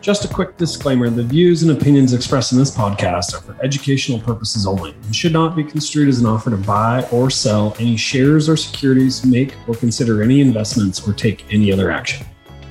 Just 0.00 0.24
a 0.24 0.28
quick 0.28 0.56
disclaimer 0.56 1.10
the 1.10 1.22
views 1.22 1.62
and 1.62 1.72
opinions 1.72 2.14
expressed 2.14 2.52
in 2.52 2.58
this 2.58 2.74
podcast 2.74 3.34
are 3.34 3.42
for 3.42 3.54
educational 3.62 4.18
purposes 4.18 4.66
only 4.66 4.92
and 4.92 5.14
should 5.14 5.34
not 5.34 5.54
be 5.54 5.62
construed 5.62 6.08
as 6.08 6.20
an 6.20 6.26
offer 6.26 6.48
to 6.48 6.56
buy 6.56 7.06
or 7.12 7.28
sell 7.28 7.76
any 7.78 7.98
shares 7.98 8.48
or 8.48 8.56
securities, 8.56 9.26
make 9.26 9.54
or 9.68 9.74
consider 9.74 10.22
any 10.22 10.40
investments, 10.40 11.06
or 11.06 11.12
take 11.12 11.52
any 11.52 11.70
other 11.70 11.90
action. 11.90 12.26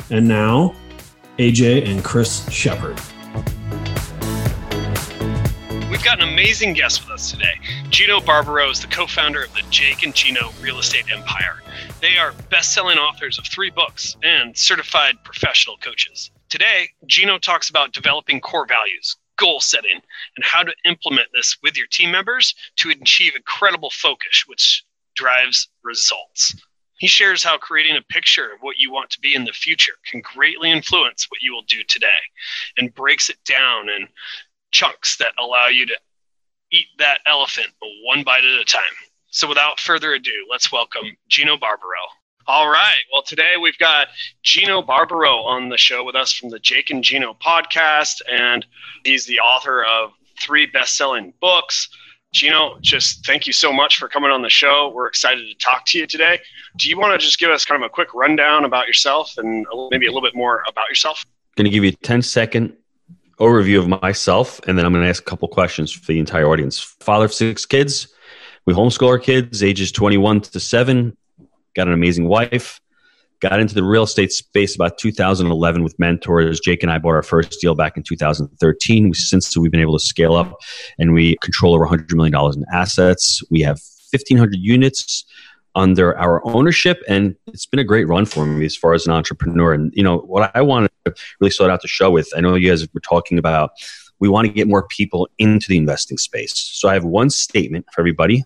And 0.10 0.28
now, 0.28 0.74
AJ 1.38 1.88
and 1.88 2.04
Chris 2.04 2.50
Shepard. 2.50 3.00
We've 5.92 6.04
got 6.04 6.24
an 6.24 6.30
amazing 6.30 6.74
guest 6.74 7.04
with 7.04 7.12
us 7.12 7.30
today. 7.30 7.60
Gino 7.92 8.22
Barbaro 8.22 8.72
is 8.72 8.80
the 8.80 8.88
co 8.88 9.06
founder 9.06 9.44
of 9.44 9.54
the 9.54 9.62
Jake 9.70 10.02
and 10.02 10.16
Gino 10.16 10.50
Real 10.62 10.80
Estate 10.80 11.06
Empire. 11.12 11.62
They 12.02 12.18
are 12.18 12.34
best 12.50 12.74
selling 12.74 12.98
authors 12.98 13.38
of 13.38 13.46
three 13.46 13.70
books 13.70 14.18
and 14.24 14.58
certified 14.58 15.24
professional 15.24 15.78
coaches. 15.78 16.32
Today, 16.50 16.90
Gino 17.06 17.38
talks 17.38 17.70
about 17.70 17.94
developing 17.94 18.42
core 18.42 18.66
values, 18.66 19.16
goal 19.38 19.62
setting, 19.62 20.02
and 20.36 20.44
how 20.44 20.64
to 20.64 20.74
implement 20.84 21.28
this 21.32 21.56
with 21.62 21.78
your 21.78 21.86
team 21.86 22.12
members 22.12 22.56
to 22.78 22.90
achieve 22.90 23.36
incredible 23.36 23.92
focus, 23.92 24.46
which 24.48 24.84
drives 25.16 25.70
results. 25.84 26.56
He 26.98 27.06
shares 27.06 27.44
how 27.44 27.60
creating 27.60 27.98
a 27.98 28.14
picture 28.14 28.52
of 28.52 28.62
what 28.62 28.80
you 28.80 28.92
want 28.92 29.12
to 29.12 29.20
be 29.20 29.36
in 29.36 29.46
the 29.46 29.54
future 29.54 29.94
can 30.10 30.22
greatly 30.22 30.72
influence 30.72 31.28
what 31.30 31.42
you 31.42 31.54
will 31.54 31.66
do 31.68 31.84
today 31.84 32.08
and 32.78 32.96
breaks 32.96 33.30
it 33.30 33.38
down 33.46 33.88
in 33.88 34.08
chunks 34.72 35.18
that 35.18 35.34
allow 35.38 35.68
you 35.68 35.86
to 35.86 35.98
eat 36.72 36.88
that 36.98 37.20
elephant 37.28 37.68
one 38.04 38.24
bite 38.24 38.44
at 38.44 38.60
a 38.60 38.66
time. 38.66 38.82
So, 39.30 39.48
without 39.48 39.80
further 39.80 40.14
ado, 40.14 40.48
let's 40.50 40.72
welcome 40.72 41.16
Gino 41.28 41.58
Barbaro. 41.58 42.08
All 42.50 42.68
right. 42.68 43.02
Well, 43.14 43.22
today 43.22 43.58
we've 43.62 43.78
got 43.78 44.08
Gino 44.42 44.82
Barbaro 44.82 45.44
on 45.44 45.70
the 45.70 45.78
show 45.78 46.04
with 46.04 46.16
us 46.16 46.34
from 46.34 46.50
the 46.50 46.58
Jake 46.58 46.90
and 46.90 47.04
Gino 47.04 47.36
podcast, 47.36 48.22
and 48.28 48.66
he's 49.04 49.28
the 49.28 49.38
author 49.38 49.84
of 49.84 50.14
three 50.42 50.66
best-selling 50.66 51.32
books. 51.42 51.90
Gino, 52.34 52.80
just 52.82 53.24
thank 53.24 53.46
you 53.46 53.54
so 53.54 53.72
much 53.72 54.00
for 54.00 54.08
coming 54.08 54.32
on 54.32 54.42
the 54.42 54.50
show. 54.50 54.92
We're 54.96 55.06
excited 55.06 55.48
to 55.48 55.54
talk 55.64 55.86
to 55.90 56.00
you 56.00 56.08
today. 56.08 56.40
Do 56.78 56.90
you 56.90 56.98
want 56.98 57.12
to 57.14 57.24
just 57.24 57.38
give 57.38 57.52
us 57.52 57.66
kind 57.66 57.84
of 57.84 57.86
a 57.86 57.94
quick 57.94 58.16
rundown 58.16 58.66
about 58.66 58.88
yourself 58.88 59.38
and 59.38 59.68
maybe 59.92 60.08
a 60.08 60.10
little 60.10 60.28
bit 60.28 60.34
more 60.36 60.64
about 60.68 60.90
yourself? 60.90 61.24
I'm 61.28 61.66
going 61.66 61.66
to 61.66 61.70
give 61.70 61.84
you 61.84 61.92
a 61.92 62.04
10 62.04 62.24
second 62.24 62.76
overview 63.40 63.78
of 63.78 64.02
myself, 64.02 64.60
and 64.66 64.76
then 64.76 64.88
I'm 64.88 64.92
going 64.92 65.04
to 65.04 65.10
ask 65.10 65.22
a 65.22 65.26
couple 65.26 65.48
questions 65.50 65.92
for 65.92 66.08
the 66.08 66.18
entire 66.18 66.48
audience. 66.48 66.80
Father 66.80 67.26
of 67.26 67.34
six 67.34 67.68
kids. 67.68 68.08
We 68.66 68.74
homeschool 68.74 69.08
our 69.08 69.20
kids, 69.20 69.62
ages 69.62 69.92
21 69.92 70.42
to 70.42 70.60
7 70.60 71.16
got 71.80 71.88
an 71.88 71.94
amazing 71.94 72.28
wife. 72.28 72.82
Got 73.40 73.62
into 73.62 73.74
the 73.74 73.86
real 73.86 74.04
estate 74.04 74.34
space 74.34 74.76
about 74.76 74.98
2011 74.98 75.82
with 75.82 75.98
mentors. 75.98 76.60
Jake 76.60 76.84
and 76.84 76.92
I 76.92 76.98
bought 76.98 77.16
our 77.16 77.24
first 77.24 77.62
deal 77.62 77.74
back 77.74 77.96
in 77.96 78.04
2013. 78.04 79.14
Since 79.14 79.58
we've 79.58 79.72
been 79.72 79.80
able 79.80 79.98
to 79.98 80.04
scale 80.04 80.36
up 80.36 80.60
and 80.98 81.14
we 81.14 81.38
control 81.42 81.74
over 81.74 81.88
$100 81.88 82.14
million 82.14 82.36
in 82.36 82.66
assets. 82.74 83.42
We 83.50 83.62
have 83.62 83.80
1,500 84.12 84.56
units 84.60 85.24
under 85.76 86.18
our 86.18 86.46
ownership 86.46 87.02
and 87.08 87.36
it's 87.48 87.66
been 87.66 87.80
a 87.80 87.84
great 87.86 88.08
run 88.10 88.26
for 88.26 88.46
me 88.46 88.66
as 88.66 88.76
far 88.76 88.94
as 88.94 89.06
an 89.06 89.14
entrepreneur 89.14 89.72
and 89.72 89.94
you 89.96 90.02
know 90.02 90.18
what 90.18 90.52
i 90.56 90.62
wanted 90.62 90.90
to 91.06 91.14
really 91.40 91.52
start 91.52 91.70
out 91.70 91.80
the 91.84 91.88
show 91.88 92.10
with 92.10 92.28
i 92.36 92.42
know 92.42 92.56
you 92.56 92.68
guys 92.68 92.92
were 92.92 93.00
talking 93.00 93.38
about 93.38 93.70
we 94.20 94.28
want 94.28 94.48
to 94.48 94.52
get 94.52 94.68
more 94.68 94.88
people 94.88 95.30
into 95.38 95.68
the 95.70 95.78
investing 95.78 96.18
space 96.18 96.54
so 96.74 96.90
i 96.90 96.94
have 96.96 97.06
one 97.06 97.30
statement 97.30 97.86
for 97.94 98.02
everybody 98.02 98.44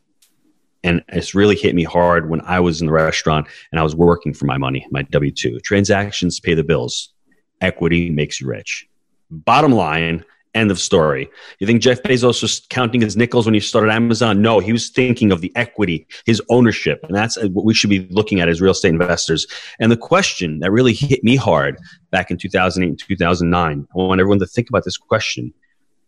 and 0.84 1.04
it's 1.10 1.34
really 1.34 1.56
hit 1.56 1.76
me 1.76 1.84
hard 1.84 2.30
when 2.30 2.42
I 2.42 2.60
was 2.60 2.82
in 2.82 2.88
the 2.88 2.94
restaurant 2.94 3.48
and 3.72 3.80
I 3.80 3.84
was 3.84 3.96
working 3.96 4.34
for 4.34 4.46
my 4.46 4.58
money, 4.58 4.86
my 4.92 5.04
W 5.04 5.32
2. 5.32 5.60
Transactions 5.62 6.40
pay 6.40 6.54
the 6.54 6.64
bills, 6.64 7.14
equity 7.62 8.10
makes 8.10 8.42
you 8.42 8.48
rich. 8.48 8.88
Bottom 9.32 9.72
line, 9.72 10.24
end 10.54 10.72
of 10.72 10.80
story. 10.80 11.30
You 11.60 11.68
think 11.68 11.82
Jeff 11.82 12.04
Bezos 12.04 12.42
was 12.42 12.62
counting 12.70 13.02
his 13.02 13.18
nickels 13.18 13.46
when 13.46 13.54
he 13.54 13.60
started 13.60 13.92
Amazon? 13.92 14.42
No, 14.42 14.60
he 14.60 14.72
was 14.72 14.90
thinking 14.90 15.32
of 15.32 15.42
the 15.42 15.52
equity, 15.56 16.06
his 16.26 16.42
ownership. 16.50 17.00
And 17.04 17.16
that's 17.16 17.38
uh, 17.38 17.48
what 17.50 17.66
we 17.66 17.74
should 17.74 17.90
be 17.90 18.08
looking 18.12 18.40
at 18.40 18.50
as 18.50 18.62
real 18.62 18.72
estate 18.72 18.90
investors. 18.90 19.48
And 19.80 19.92
the 19.92 19.98
question 19.98 20.60
that 20.60 20.72
really 20.72 20.94
hit 20.94 21.24
me 21.24 21.36
hard 21.36 21.78
back 22.12 22.30
in 22.30 22.38
2008 22.38 22.88
and 22.88 23.00
2009, 23.00 23.88
I 23.90 23.98
want 23.98 24.22
everyone 24.22 24.40
to 24.40 24.46
think 24.46 24.70
about 24.70 24.84
this 24.84 24.98
question 24.98 25.54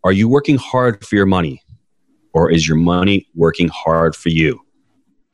Are 0.04 0.12
you 0.12 0.30
working 0.30 0.58
hard 0.58 1.04
for 1.06 1.16
your 1.16 1.26
money? 1.26 1.62
Or 2.34 2.52
is 2.52 2.68
your 2.68 2.78
money 2.78 3.30
working 3.34 3.70
hard 3.70 4.14
for 4.14 4.28
you? 4.28 4.65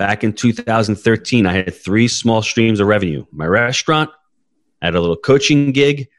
Back 0.01 0.23
in 0.23 0.34
2013, 0.34 1.45
I 1.45 1.53
had 1.53 1.75
three 1.75 2.07
small 2.07 2.41
streams 2.41 2.79
of 2.79 2.88
revenue 2.88 3.23
my 3.31 3.45
restaurant, 3.45 4.09
I 4.81 4.88
had 4.88 4.95
a 4.95 5.00
little 5.00 5.16
coaching 5.16 5.73
gig, 5.73 6.09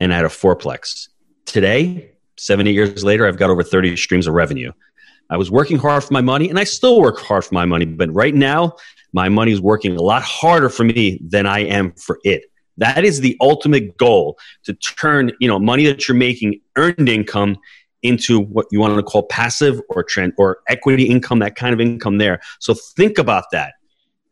and 0.00 0.12
I 0.12 0.16
had 0.16 0.24
a 0.24 0.28
fourplex. 0.28 1.06
Today, 1.46 2.10
seven, 2.36 2.66
eight 2.66 2.74
years 2.74 3.04
later, 3.04 3.28
I've 3.28 3.36
got 3.36 3.48
over 3.48 3.62
30 3.62 3.96
streams 3.96 4.26
of 4.26 4.34
revenue. 4.34 4.72
I 5.30 5.36
was 5.36 5.48
working 5.48 5.78
hard 5.78 6.02
for 6.02 6.12
my 6.12 6.20
money, 6.20 6.50
and 6.50 6.58
I 6.58 6.64
still 6.64 7.00
work 7.00 7.20
hard 7.20 7.44
for 7.44 7.54
my 7.54 7.64
money. 7.64 7.84
But 7.84 8.12
right 8.12 8.34
now, 8.34 8.74
my 9.12 9.28
money 9.28 9.52
is 9.52 9.60
working 9.60 9.94
a 9.94 10.02
lot 10.02 10.24
harder 10.24 10.68
for 10.68 10.82
me 10.82 11.20
than 11.24 11.46
I 11.46 11.60
am 11.60 11.92
for 11.92 12.18
it. 12.24 12.46
That 12.78 13.04
is 13.04 13.20
the 13.20 13.36
ultimate 13.40 13.96
goal 13.96 14.40
to 14.64 14.74
turn, 14.74 15.30
you 15.38 15.46
know, 15.46 15.60
money 15.60 15.86
that 15.86 16.08
you're 16.08 16.16
making 16.16 16.62
earned 16.74 17.08
income 17.08 17.58
into 18.02 18.40
what 18.40 18.66
you 18.70 18.80
want 18.80 18.96
to 18.96 19.02
call 19.02 19.24
passive 19.24 19.80
or 19.88 20.02
trend 20.02 20.32
or 20.38 20.58
equity 20.68 21.04
income, 21.04 21.38
that 21.40 21.54
kind 21.54 21.74
of 21.74 21.80
income 21.80 22.18
there. 22.18 22.40
So 22.58 22.74
think 22.74 23.18
about 23.18 23.44
that. 23.52 23.74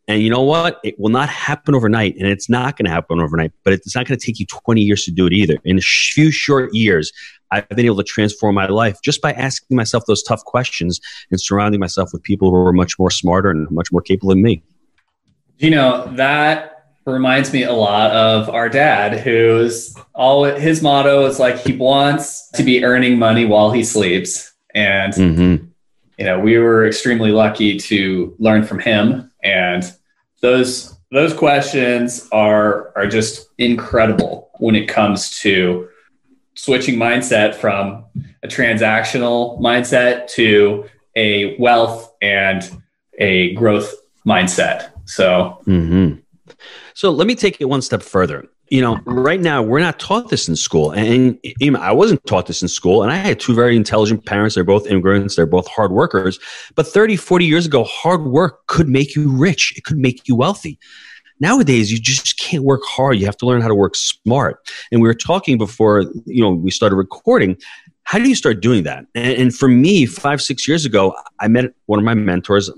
And 0.08 0.22
you 0.22 0.30
know 0.30 0.42
what? 0.42 0.80
It 0.84 0.98
will 0.98 1.10
not 1.10 1.28
happen 1.28 1.74
overnight, 1.74 2.16
and 2.16 2.26
it's 2.26 2.48
not 2.48 2.78
going 2.78 2.86
to 2.86 2.90
happen 2.90 3.20
overnight, 3.20 3.52
but 3.62 3.74
it's 3.74 3.94
not 3.94 4.06
going 4.06 4.18
to 4.18 4.24
take 4.24 4.40
you 4.40 4.46
20 4.46 4.80
years 4.80 5.04
to 5.04 5.10
do 5.10 5.26
it 5.26 5.34
either. 5.34 5.58
In 5.66 5.76
a 5.76 5.82
few 5.82 6.30
short 6.30 6.72
years, 6.72 7.12
I've 7.50 7.68
been 7.68 7.84
able 7.84 7.98
to 7.98 8.04
transform 8.04 8.54
my 8.54 8.66
life 8.66 9.00
just 9.02 9.20
by 9.20 9.32
asking 9.32 9.76
myself 9.76 10.04
those 10.06 10.22
tough 10.22 10.42
questions 10.44 10.98
and 11.30 11.38
surrounding 11.38 11.78
myself 11.78 12.10
with 12.14 12.22
people 12.22 12.50
who 12.50 12.56
are 12.56 12.72
much 12.72 12.98
more 12.98 13.10
smarter 13.10 13.50
and 13.50 13.70
much 13.70 13.92
more 13.92 14.00
capable 14.00 14.30
than 14.30 14.42
me. 14.42 14.62
You 15.58 15.70
know, 15.70 16.10
that 16.14 16.77
reminds 17.12 17.52
me 17.52 17.62
a 17.62 17.72
lot 17.72 18.10
of 18.10 18.48
our 18.48 18.68
dad, 18.68 19.20
who's 19.20 19.96
all 20.14 20.44
his 20.44 20.82
motto 20.82 21.26
is 21.26 21.38
like 21.38 21.58
he 21.58 21.72
wants 21.76 22.50
to 22.52 22.62
be 22.62 22.84
earning 22.84 23.18
money 23.18 23.44
while 23.44 23.70
he 23.70 23.82
sleeps. 23.84 24.52
And, 24.74 25.12
mm-hmm. 25.12 25.66
you 26.18 26.24
know, 26.24 26.38
we 26.38 26.58
were 26.58 26.86
extremely 26.86 27.32
lucky 27.32 27.78
to 27.78 28.34
learn 28.38 28.64
from 28.64 28.78
him. 28.78 29.30
And 29.42 29.84
those, 30.40 30.96
those 31.10 31.32
questions 31.32 32.28
are, 32.32 32.92
are 32.96 33.06
just 33.06 33.48
incredible 33.58 34.50
when 34.58 34.74
it 34.74 34.86
comes 34.86 35.40
to 35.40 35.88
switching 36.54 36.96
mindset 36.96 37.54
from 37.54 38.04
a 38.42 38.48
transactional 38.48 39.60
mindset 39.60 40.28
to 40.32 40.84
a 41.16 41.56
wealth 41.58 42.14
and 42.20 42.82
a 43.18 43.54
growth 43.54 43.94
mindset. 44.26 44.90
So, 45.06 45.62
mm-hmm. 45.66 46.20
So 46.94 47.10
let 47.10 47.26
me 47.26 47.34
take 47.34 47.60
it 47.60 47.66
one 47.66 47.82
step 47.82 48.02
further. 48.02 48.46
You 48.70 48.82
know, 48.82 49.00
right 49.06 49.40
now 49.40 49.62
we're 49.62 49.80
not 49.80 49.98
taught 49.98 50.28
this 50.28 50.46
in 50.46 50.54
school, 50.54 50.90
and, 50.90 51.38
I 51.78 51.92
wasn't 51.92 52.24
taught 52.26 52.46
this 52.46 52.60
in 52.60 52.68
school. 52.68 53.02
And 53.02 53.10
I 53.10 53.16
had 53.16 53.40
two 53.40 53.54
very 53.54 53.76
intelligent 53.76 54.26
parents. 54.26 54.54
They're 54.54 54.64
both 54.64 54.86
immigrants. 54.86 55.36
They're 55.36 55.46
both 55.46 55.66
hard 55.68 55.90
workers. 55.90 56.38
But 56.74 56.86
30, 56.86 57.16
40 57.16 57.46
years 57.46 57.64
ago, 57.64 57.84
hard 57.84 58.24
work 58.24 58.66
could 58.66 58.88
make 58.88 59.16
you 59.16 59.30
rich. 59.30 59.72
It 59.76 59.84
could 59.84 59.96
make 59.96 60.28
you 60.28 60.36
wealthy. 60.36 60.78
Nowadays, 61.40 61.92
you 61.92 61.98
just 61.98 62.38
can't 62.38 62.64
work 62.64 62.82
hard. 62.84 63.18
You 63.18 63.26
have 63.26 63.36
to 63.38 63.46
learn 63.46 63.62
how 63.62 63.68
to 63.68 63.74
work 63.74 63.94
smart. 63.94 64.58
And 64.90 65.00
we 65.00 65.08
were 65.08 65.14
talking 65.14 65.56
before, 65.56 66.04
you 66.26 66.42
know, 66.42 66.50
we 66.50 66.70
started 66.70 66.96
recording. 66.96 67.56
How 68.02 68.18
do 68.18 68.28
you 68.28 68.34
start 68.34 68.60
doing 68.60 68.82
that? 68.84 69.06
And, 69.14 69.34
and 69.34 69.54
for 69.54 69.68
me, 69.68 70.04
five, 70.04 70.42
six 70.42 70.66
years 70.66 70.84
ago, 70.84 71.14
I 71.40 71.48
met 71.48 71.66
one 71.86 71.98
of 71.98 72.04
my 72.04 72.14
mentors. 72.14 72.70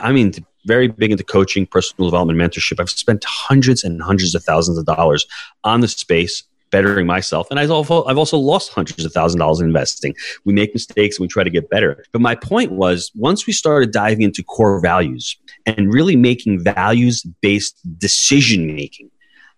I 0.00 0.12
mean, 0.12 0.32
very 0.66 0.88
big 0.88 1.10
into 1.10 1.24
coaching, 1.24 1.66
personal 1.66 2.10
development, 2.10 2.38
mentorship. 2.38 2.80
I've 2.80 2.90
spent 2.90 3.24
hundreds 3.24 3.84
and 3.84 4.02
hundreds 4.02 4.34
of 4.34 4.44
thousands 4.44 4.78
of 4.78 4.86
dollars 4.86 5.26
on 5.64 5.80
the 5.80 5.88
space 5.88 6.44
bettering 6.70 7.06
myself. 7.06 7.48
And 7.50 7.58
I've 7.58 7.70
also, 7.70 8.38
lost 8.38 8.72
hundreds 8.72 9.04
of 9.04 9.12
thousands 9.12 9.34
of 9.34 9.40
dollars 9.40 9.60
in 9.60 9.66
investing. 9.66 10.14
We 10.44 10.52
make 10.52 10.72
mistakes 10.72 11.18
and 11.18 11.24
we 11.24 11.28
try 11.28 11.44
to 11.44 11.50
get 11.50 11.68
better. 11.68 12.04
But 12.12 12.20
my 12.20 12.34
point 12.34 12.72
was 12.72 13.10
once 13.14 13.46
we 13.46 13.52
started 13.52 13.92
diving 13.92 14.22
into 14.22 14.42
core 14.42 14.80
values 14.80 15.36
and 15.66 15.92
really 15.92 16.16
making 16.16 16.62
values 16.62 17.22
based 17.40 17.76
decision 17.98 18.74
making, 18.74 19.10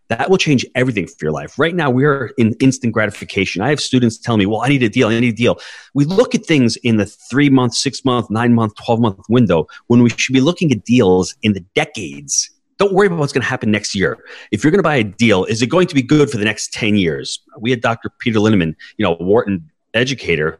that 0.08 0.28
will 0.28 0.38
change 0.38 0.66
everything 0.74 1.06
for 1.06 1.16
your 1.22 1.32
life. 1.32 1.58
Right 1.58 1.74
now, 1.74 1.90
we're 1.90 2.32
in 2.36 2.54
instant 2.60 2.92
gratification. 2.92 3.62
I 3.62 3.70
have 3.70 3.80
students 3.80 4.18
tell 4.18 4.36
me, 4.36 4.46
well, 4.46 4.62
I 4.62 4.68
need 4.68 4.82
a 4.82 4.88
deal. 4.88 5.08
I 5.08 5.18
need 5.18 5.32
a 5.32 5.36
deal. 5.36 5.58
We 5.94 6.04
look 6.04 6.34
at 6.34 6.44
things 6.44 6.76
in 6.76 6.96
the 6.96 7.06
three 7.06 7.48
month, 7.48 7.74
six 7.74 8.04
month, 8.04 8.28
nine 8.30 8.54
month, 8.54 8.74
12 8.84 9.00
month 9.00 9.18
window 9.28 9.66
when 9.86 10.02
we 10.02 10.10
should 10.10 10.32
be 10.32 10.40
looking 10.40 10.70
at 10.72 10.84
deals 10.84 11.34
in 11.42 11.52
the 11.52 11.60
decades. 11.74 12.50
Don't 12.78 12.92
worry 12.92 13.06
about 13.06 13.20
what's 13.20 13.32
going 13.32 13.42
to 13.42 13.48
happen 13.48 13.70
next 13.70 13.94
year. 13.94 14.18
If 14.50 14.64
you're 14.64 14.70
going 14.70 14.80
to 14.80 14.82
buy 14.82 14.96
a 14.96 15.04
deal, 15.04 15.44
is 15.44 15.62
it 15.62 15.68
going 15.68 15.86
to 15.86 15.94
be 15.94 16.02
good 16.02 16.30
for 16.30 16.36
the 16.36 16.44
next 16.44 16.72
10 16.72 16.96
years? 16.96 17.40
We 17.60 17.70
had 17.70 17.80
Dr. 17.80 18.10
Peter 18.18 18.38
Linneman, 18.38 18.74
you 18.96 19.04
know, 19.04 19.16
Wharton 19.20 19.70
educator, 19.94 20.58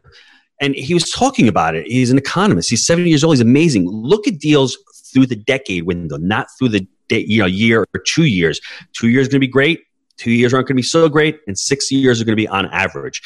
and 0.61 0.75
he 0.75 0.93
was 0.93 1.09
talking 1.09 1.47
about 1.47 1.75
it. 1.75 1.85
He's 1.87 2.11
an 2.11 2.17
economist. 2.17 2.69
He's 2.69 2.85
70 2.85 3.09
years 3.09 3.23
old. 3.23 3.33
He's 3.33 3.41
amazing. 3.41 3.89
Look 3.89 4.27
at 4.27 4.39
deals 4.39 4.77
through 5.13 5.27
the 5.27 5.35
decade 5.35 5.83
window, 5.83 6.17
not 6.17 6.47
through 6.57 6.69
the 6.69 6.87
you 7.09 7.39
know 7.39 7.45
year 7.45 7.85
or 7.93 7.99
two 7.99 8.25
years. 8.25 8.59
Two 8.93 9.09
years 9.09 9.27
going 9.27 9.39
to 9.39 9.47
be 9.47 9.47
great. 9.47 9.81
Two 10.17 10.31
years 10.31 10.53
aren't 10.53 10.67
going 10.67 10.75
to 10.75 10.79
be 10.79 10.83
so 10.83 11.09
great, 11.09 11.39
and 11.47 11.57
six 11.57 11.91
years 11.91 12.21
are 12.21 12.25
going 12.25 12.33
to 12.33 12.41
be 12.41 12.47
on 12.47 12.67
average. 12.67 13.21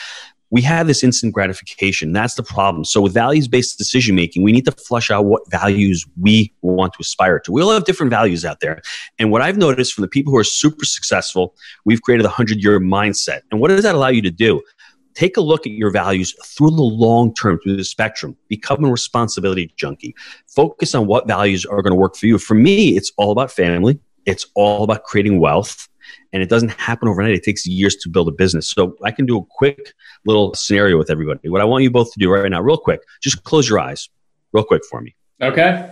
We 0.49 0.61
have 0.61 0.87
this 0.87 1.03
instant 1.03 1.33
gratification. 1.33 2.13
That's 2.13 2.35
the 2.35 2.43
problem. 2.43 2.85
So, 2.85 3.01
with 3.01 3.13
values 3.13 3.49
based 3.49 3.77
decision 3.77 4.15
making, 4.15 4.43
we 4.43 4.53
need 4.53 4.63
to 4.65 4.71
flush 4.71 5.11
out 5.11 5.25
what 5.25 5.49
values 5.51 6.05
we 6.21 6.53
want 6.61 6.93
to 6.93 6.99
aspire 7.01 7.39
to. 7.41 7.51
We 7.51 7.61
all 7.61 7.71
have 7.71 7.83
different 7.83 8.11
values 8.11 8.45
out 8.45 8.61
there. 8.61 8.81
And 9.19 9.29
what 9.29 9.41
I've 9.41 9.57
noticed 9.57 9.93
from 9.93 10.03
the 10.03 10.07
people 10.07 10.31
who 10.31 10.37
are 10.37 10.45
super 10.45 10.85
successful, 10.85 11.53
we've 11.83 12.01
created 12.01 12.25
a 12.25 12.29
100 12.29 12.63
year 12.63 12.79
mindset. 12.79 13.41
And 13.51 13.59
what 13.59 13.67
does 13.67 13.83
that 13.83 13.95
allow 13.95 14.07
you 14.07 14.21
to 14.21 14.31
do? 14.31 14.61
Take 15.17 15.35
a 15.35 15.41
look 15.41 15.65
at 15.65 15.71
your 15.71 15.89
values 15.89 16.35
through 16.45 16.69
the 16.69 16.83
long 16.83 17.33
term, 17.33 17.59
through 17.59 17.75
the 17.75 17.83
spectrum. 17.83 18.37
Become 18.49 18.85
a 18.85 18.91
responsibility 18.91 19.73
junkie. 19.75 20.15
Focus 20.45 20.93
on 20.93 21.07
what 21.07 21.27
values 21.27 21.65
are 21.65 21.81
going 21.81 21.91
to 21.91 21.99
work 21.99 22.15
for 22.15 22.27
you. 22.27 22.37
For 22.37 22.53
me, 22.53 22.95
it's 22.95 23.11
all 23.17 23.31
about 23.31 23.51
family. 23.51 23.99
It's 24.27 24.45
all 24.53 24.83
about 24.83 25.03
creating 25.03 25.39
wealth. 25.39 25.87
And 26.33 26.43
it 26.43 26.49
doesn't 26.49 26.69
happen 26.69 27.07
overnight. 27.07 27.33
It 27.33 27.43
takes 27.43 27.65
years 27.65 27.95
to 27.97 28.09
build 28.09 28.27
a 28.27 28.31
business. 28.31 28.69
So 28.69 28.95
I 29.03 29.11
can 29.11 29.25
do 29.25 29.39
a 29.39 29.43
quick 29.43 29.93
little 30.25 30.53
scenario 30.53 30.97
with 30.99 31.09
everybody. 31.09 31.49
What 31.49 31.61
I 31.61 31.65
want 31.65 31.83
you 31.83 31.89
both 31.89 32.13
to 32.13 32.19
do 32.19 32.31
right 32.31 32.49
now, 32.49 32.61
real 32.61 32.77
quick, 32.77 33.01
just 33.19 33.43
close 33.43 33.67
your 33.67 33.79
eyes, 33.79 34.09
real 34.53 34.63
quick 34.63 34.83
for 34.85 35.01
me. 35.01 35.15
Okay. 35.41 35.91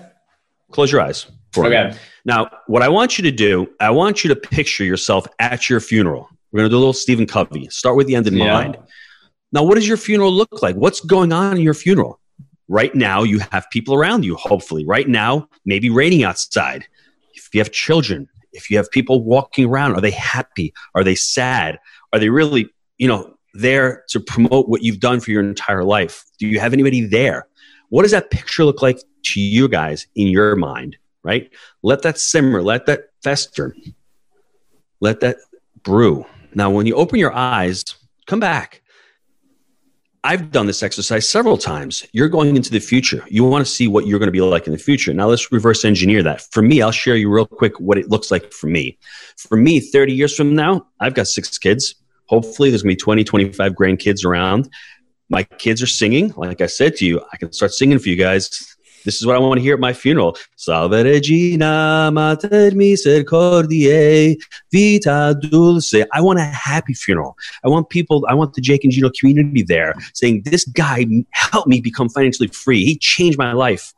Close 0.71 0.91
your 0.91 1.01
eyes. 1.01 1.25
For 1.51 1.65
okay. 1.65 1.89
Me. 1.89 1.97
Now, 2.25 2.49
what 2.67 2.83
I 2.83 2.89
want 2.89 3.17
you 3.17 3.23
to 3.23 3.31
do, 3.31 3.67
I 3.79 3.89
want 3.89 4.23
you 4.23 4.27
to 4.27 4.35
picture 4.35 4.83
yourself 4.83 5.25
at 5.39 5.67
your 5.67 5.79
funeral. 5.79 6.29
We're 6.51 6.59
going 6.59 6.69
to 6.69 6.73
do 6.73 6.77
a 6.77 6.79
little 6.79 6.93
Stephen 6.93 7.25
Covey. 7.25 7.67
Start 7.69 7.95
with 7.95 8.07
the 8.07 8.15
end 8.15 8.27
in 8.27 8.35
yeah. 8.35 8.53
mind. 8.53 8.77
Now, 9.51 9.63
what 9.63 9.75
does 9.75 9.87
your 9.87 9.97
funeral 9.97 10.31
look 10.31 10.61
like? 10.61 10.75
What's 10.75 10.99
going 10.99 11.31
on 11.31 11.57
in 11.57 11.63
your 11.63 11.73
funeral? 11.73 12.19
Right 12.67 12.93
now, 12.95 13.23
you 13.23 13.39
have 13.51 13.67
people 13.71 13.93
around 13.93 14.25
you, 14.25 14.35
hopefully. 14.35 14.85
Right 14.85 15.07
now, 15.07 15.47
maybe 15.65 15.89
raining 15.89 16.23
outside. 16.23 16.85
If 17.35 17.49
you 17.53 17.59
have 17.59 17.71
children, 17.71 18.27
if 18.53 18.71
you 18.71 18.77
have 18.77 18.89
people 18.89 19.23
walking 19.23 19.65
around, 19.65 19.93
are 19.93 20.01
they 20.01 20.11
happy? 20.11 20.73
Are 20.95 21.03
they 21.03 21.15
sad? 21.15 21.77
Are 22.11 22.19
they 22.19 22.29
really, 22.29 22.69
you 22.97 23.07
know, 23.07 23.35
there 23.53 24.03
to 24.09 24.19
promote 24.19 24.67
what 24.67 24.83
you've 24.83 24.99
done 24.99 25.19
for 25.19 25.31
your 25.31 25.43
entire 25.43 25.83
life? 25.83 26.25
Do 26.39 26.47
you 26.47 26.59
have 26.59 26.73
anybody 26.73 27.01
there? 27.01 27.47
What 27.89 28.01
does 28.01 28.11
that 28.11 28.31
picture 28.31 28.65
look 28.65 28.81
like 28.81 28.99
to 29.25 29.39
you 29.39 29.67
guys 29.67 30.07
in 30.15 30.27
your 30.27 30.55
mind, 30.55 30.97
right? 31.23 31.49
Let 31.83 32.01
that 32.01 32.17
simmer, 32.17 32.61
let 32.61 32.87
that 32.87 33.09
fester, 33.21 33.75
let 34.99 35.19
that 35.19 35.37
brew. 35.83 36.25
Now, 36.53 36.69
when 36.71 36.85
you 36.87 36.95
open 36.95 37.19
your 37.19 37.33
eyes, 37.33 37.83
come 38.25 38.39
back. 38.39 38.81
I've 40.25 40.49
done 40.49 40.65
this 40.65 40.81
exercise 40.81 41.29
several 41.29 41.55
times. 41.55 42.03
You're 42.11 42.29
going 42.29 42.55
into 42.55 42.71
the 42.71 42.79
future. 42.79 43.23
You 43.29 43.43
want 43.43 43.63
to 43.63 43.71
see 43.71 43.87
what 43.87 44.07
you're 44.07 44.17
going 44.17 44.25
to 44.25 44.31
be 44.31 44.41
like 44.41 44.65
in 44.65 44.73
the 44.73 44.79
future. 44.79 45.13
Now 45.13 45.27
let's 45.27 45.51
reverse 45.51 45.85
engineer 45.85 46.23
that. 46.23 46.41
For 46.51 46.63
me, 46.63 46.81
I'll 46.81 46.91
share 46.91 47.15
you 47.15 47.29
real 47.29 47.45
quick 47.45 47.79
what 47.79 47.99
it 47.99 48.09
looks 48.09 48.31
like 48.31 48.51
for 48.51 48.65
me. 48.65 48.97
For 49.37 49.55
me, 49.55 49.79
30 49.79 50.13
years 50.13 50.35
from 50.35 50.55
now, 50.55 50.87
I've 50.99 51.13
got 51.13 51.27
six 51.27 51.55
kids. 51.59 51.93
Hopefully 52.25 52.71
there's 52.71 52.81
going 52.81 52.95
to 52.95 52.97
be 52.97 53.03
20, 53.03 53.23
25 53.23 53.73
grandkids 53.73 54.25
around. 54.25 54.67
My 55.29 55.43
kids 55.43 55.83
are 55.83 55.87
singing. 55.87 56.33
Like 56.35 56.59
I 56.59 56.65
said 56.65 56.95
to 56.95 57.05
you, 57.05 57.21
I 57.31 57.37
can 57.37 57.53
start 57.53 57.73
singing 57.73 57.99
for 57.99 58.09
you 58.09 58.15
guys 58.15 58.74
this 59.05 59.21
is 59.21 59.25
what 59.25 59.35
I 59.35 59.39
want 59.39 59.59
to 59.59 59.61
hear 59.61 59.75
at 59.75 59.79
my 59.79 59.93
funeral. 59.93 60.37
Salve 60.57 60.91
Regina, 60.91 62.09
Mater 62.11 62.71
Misericordiae, 62.71 64.35
Vita 64.73 65.39
Dulce. 65.41 66.03
I 66.11 66.21
want 66.21 66.39
a 66.39 66.43
happy 66.43 66.93
funeral. 66.93 67.37
I 67.63 67.69
want 67.69 67.89
people, 67.89 68.25
I 68.27 68.33
want 68.33 68.55
the 68.55 68.61
Jake 68.61 68.83
and 68.83 68.91
Gino 68.91 69.09
community 69.17 69.63
there 69.63 69.93
saying, 70.13 70.41
this 70.43 70.65
guy 70.65 71.05
helped 71.31 71.67
me 71.67 71.79
become 71.79 72.09
financially 72.09 72.49
free. 72.49 72.83
He 72.83 72.97
changed 72.97 73.37
my 73.37 73.53
life. 73.53 73.93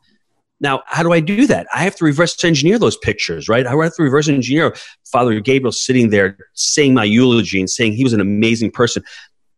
Now, 0.60 0.82
how 0.86 1.02
do 1.02 1.12
I 1.12 1.20
do 1.20 1.46
that? 1.46 1.66
I 1.72 1.84
have 1.84 1.94
to 1.96 2.04
reverse 2.04 2.42
engineer 2.44 2.78
those 2.78 2.96
pictures, 2.96 3.48
right? 3.48 3.66
I 3.66 3.70
have 3.70 3.94
to 3.94 4.02
reverse 4.02 4.28
engineer 4.28 4.74
Father 5.10 5.38
Gabriel 5.40 5.72
sitting 5.72 6.10
there 6.10 6.36
saying 6.54 6.94
my 6.94 7.04
eulogy 7.04 7.60
and 7.60 7.70
saying 7.70 7.92
he 7.92 8.04
was 8.04 8.12
an 8.12 8.20
amazing 8.20 8.72
person 8.72 9.04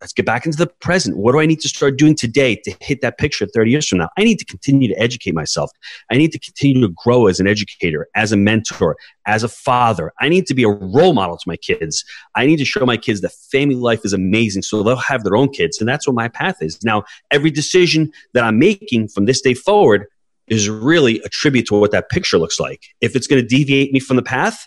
let's 0.00 0.12
get 0.12 0.24
back 0.24 0.46
into 0.46 0.56
the 0.56 0.66
present. 0.66 1.16
What 1.16 1.32
do 1.32 1.40
I 1.40 1.46
need 1.46 1.60
to 1.60 1.68
start 1.68 1.98
doing 1.98 2.14
today 2.14 2.56
to 2.56 2.74
hit 2.80 3.00
that 3.02 3.18
picture 3.18 3.46
30 3.46 3.70
years 3.70 3.88
from 3.88 3.98
now? 3.98 4.08
I 4.16 4.24
need 4.24 4.38
to 4.38 4.44
continue 4.44 4.88
to 4.88 4.98
educate 4.98 5.34
myself. 5.34 5.70
I 6.10 6.16
need 6.16 6.32
to 6.32 6.38
continue 6.38 6.80
to 6.86 6.94
grow 7.04 7.26
as 7.26 7.40
an 7.40 7.46
educator, 7.46 8.08
as 8.14 8.32
a 8.32 8.36
mentor, 8.36 8.96
as 9.26 9.42
a 9.42 9.48
father. 9.48 10.12
I 10.20 10.28
need 10.28 10.46
to 10.46 10.54
be 10.54 10.62
a 10.62 10.68
role 10.68 11.12
model 11.12 11.36
to 11.36 11.44
my 11.46 11.56
kids. 11.56 12.04
I 12.34 12.46
need 12.46 12.56
to 12.56 12.64
show 12.64 12.86
my 12.86 12.96
kids 12.96 13.20
that 13.20 13.32
family 13.52 13.74
life 13.74 14.00
is 14.04 14.12
amazing 14.12 14.62
so 14.62 14.82
they'll 14.82 14.96
have 14.96 15.24
their 15.24 15.36
own 15.36 15.50
kids. 15.50 15.78
And 15.78 15.88
that's 15.88 16.06
what 16.06 16.16
my 16.16 16.28
path 16.28 16.56
is. 16.60 16.82
Now, 16.82 17.04
every 17.30 17.50
decision 17.50 18.10
that 18.34 18.44
I'm 18.44 18.58
making 18.58 19.08
from 19.08 19.26
this 19.26 19.40
day 19.40 19.54
forward 19.54 20.06
is 20.48 20.68
really 20.68 21.20
a 21.20 21.28
tribute 21.28 21.66
to 21.66 21.74
what 21.78 21.92
that 21.92 22.10
picture 22.10 22.38
looks 22.38 22.58
like. 22.58 22.82
If 23.00 23.14
it's 23.14 23.26
going 23.26 23.40
to 23.40 23.46
deviate 23.46 23.92
me 23.92 24.00
from 24.00 24.16
the 24.16 24.22
path, 24.22 24.66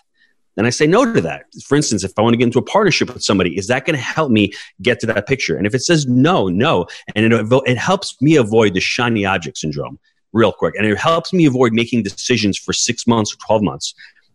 then 0.56 0.66
I 0.66 0.70
say 0.70 0.86
no 0.86 1.12
to 1.12 1.20
that. 1.20 1.46
For 1.64 1.74
instance, 1.74 2.04
if 2.04 2.12
I 2.16 2.22
want 2.22 2.34
to 2.34 2.36
get 2.38 2.44
into 2.44 2.58
a 2.58 2.62
partnership 2.62 3.12
with 3.12 3.24
somebody, 3.24 3.56
is 3.56 3.66
that 3.68 3.84
going 3.84 3.96
to 3.96 4.02
help 4.02 4.30
me 4.30 4.52
get 4.82 5.00
to 5.00 5.06
that 5.06 5.26
picture? 5.26 5.56
And 5.56 5.66
if 5.66 5.74
it 5.74 5.80
says 5.80 6.06
no, 6.06 6.48
no, 6.48 6.86
and 7.14 7.32
it, 7.32 7.62
it 7.66 7.78
helps 7.78 8.20
me 8.20 8.36
avoid 8.36 8.74
the 8.74 8.80
shiny 8.80 9.24
object 9.24 9.58
syndrome 9.58 9.98
real 10.32 10.52
quick. 10.52 10.74
And 10.76 10.86
it 10.86 10.96
helps 10.98 11.32
me 11.32 11.46
avoid 11.46 11.72
making 11.72 12.02
decisions 12.02 12.58
for 12.58 12.72
six 12.72 13.06
months 13.06 13.32
or 13.32 13.36
12 13.46 13.62
months. 13.62 13.94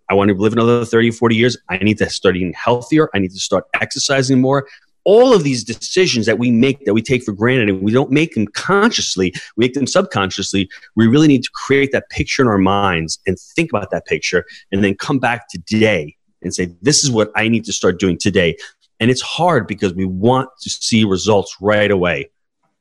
I 0.10 0.16
want 0.16 0.30
to 0.30 0.36
live 0.36 0.54
another 0.54 0.84
30, 0.84 1.12
40 1.12 1.36
years. 1.36 1.58
I 1.70 1.78
need 1.78 2.00
to 2.00 2.10
start 2.10 2.36
eating 2.36 2.54
healthier. 2.54 3.10
I 3.14 3.20
need 3.20 3.32
to 3.32 3.40
start 3.40 3.66
exercising 3.80 4.42
more 4.42 4.68
all 5.12 5.34
of 5.34 5.44
these 5.44 5.64
decisions 5.64 6.28
that 6.28 6.38
we 6.38 6.52
make 6.52 6.86
that 6.86 6.94
we 6.94 7.02
take 7.02 7.24
for 7.24 7.32
granted 7.32 7.68
and 7.68 7.82
we 7.82 7.92
don't 7.92 8.12
make 8.12 8.36
them 8.36 8.46
consciously 8.46 9.34
we 9.58 9.66
make 9.66 9.74
them 9.74 9.88
subconsciously 9.88 10.70
we 10.96 11.08
really 11.08 11.28
need 11.28 11.42
to 11.42 11.50
create 11.66 11.92
that 11.92 12.08
picture 12.12 12.44
in 12.44 12.48
our 12.48 12.60
minds 12.60 13.18
and 13.26 13.40
think 13.56 13.72
about 13.72 13.90
that 13.90 14.06
picture 14.06 14.46
and 14.72 14.84
then 14.84 14.94
come 14.94 15.18
back 15.18 15.50
today 15.50 16.16
and 16.44 16.54
say 16.54 16.70
this 16.84 17.04
is 17.04 17.10
what 17.10 17.32
i 17.36 17.48
need 17.48 17.66
to 17.66 17.74
start 17.74 18.00
doing 18.00 18.18
today. 18.20 18.56
And 19.00 19.10
it's 19.10 19.22
hard 19.22 19.66
because 19.66 19.94
we 19.94 20.06
want 20.06 20.50
to 20.62 20.70
see 20.70 21.06
results 21.06 21.56
right 21.62 21.90
away 21.90 22.30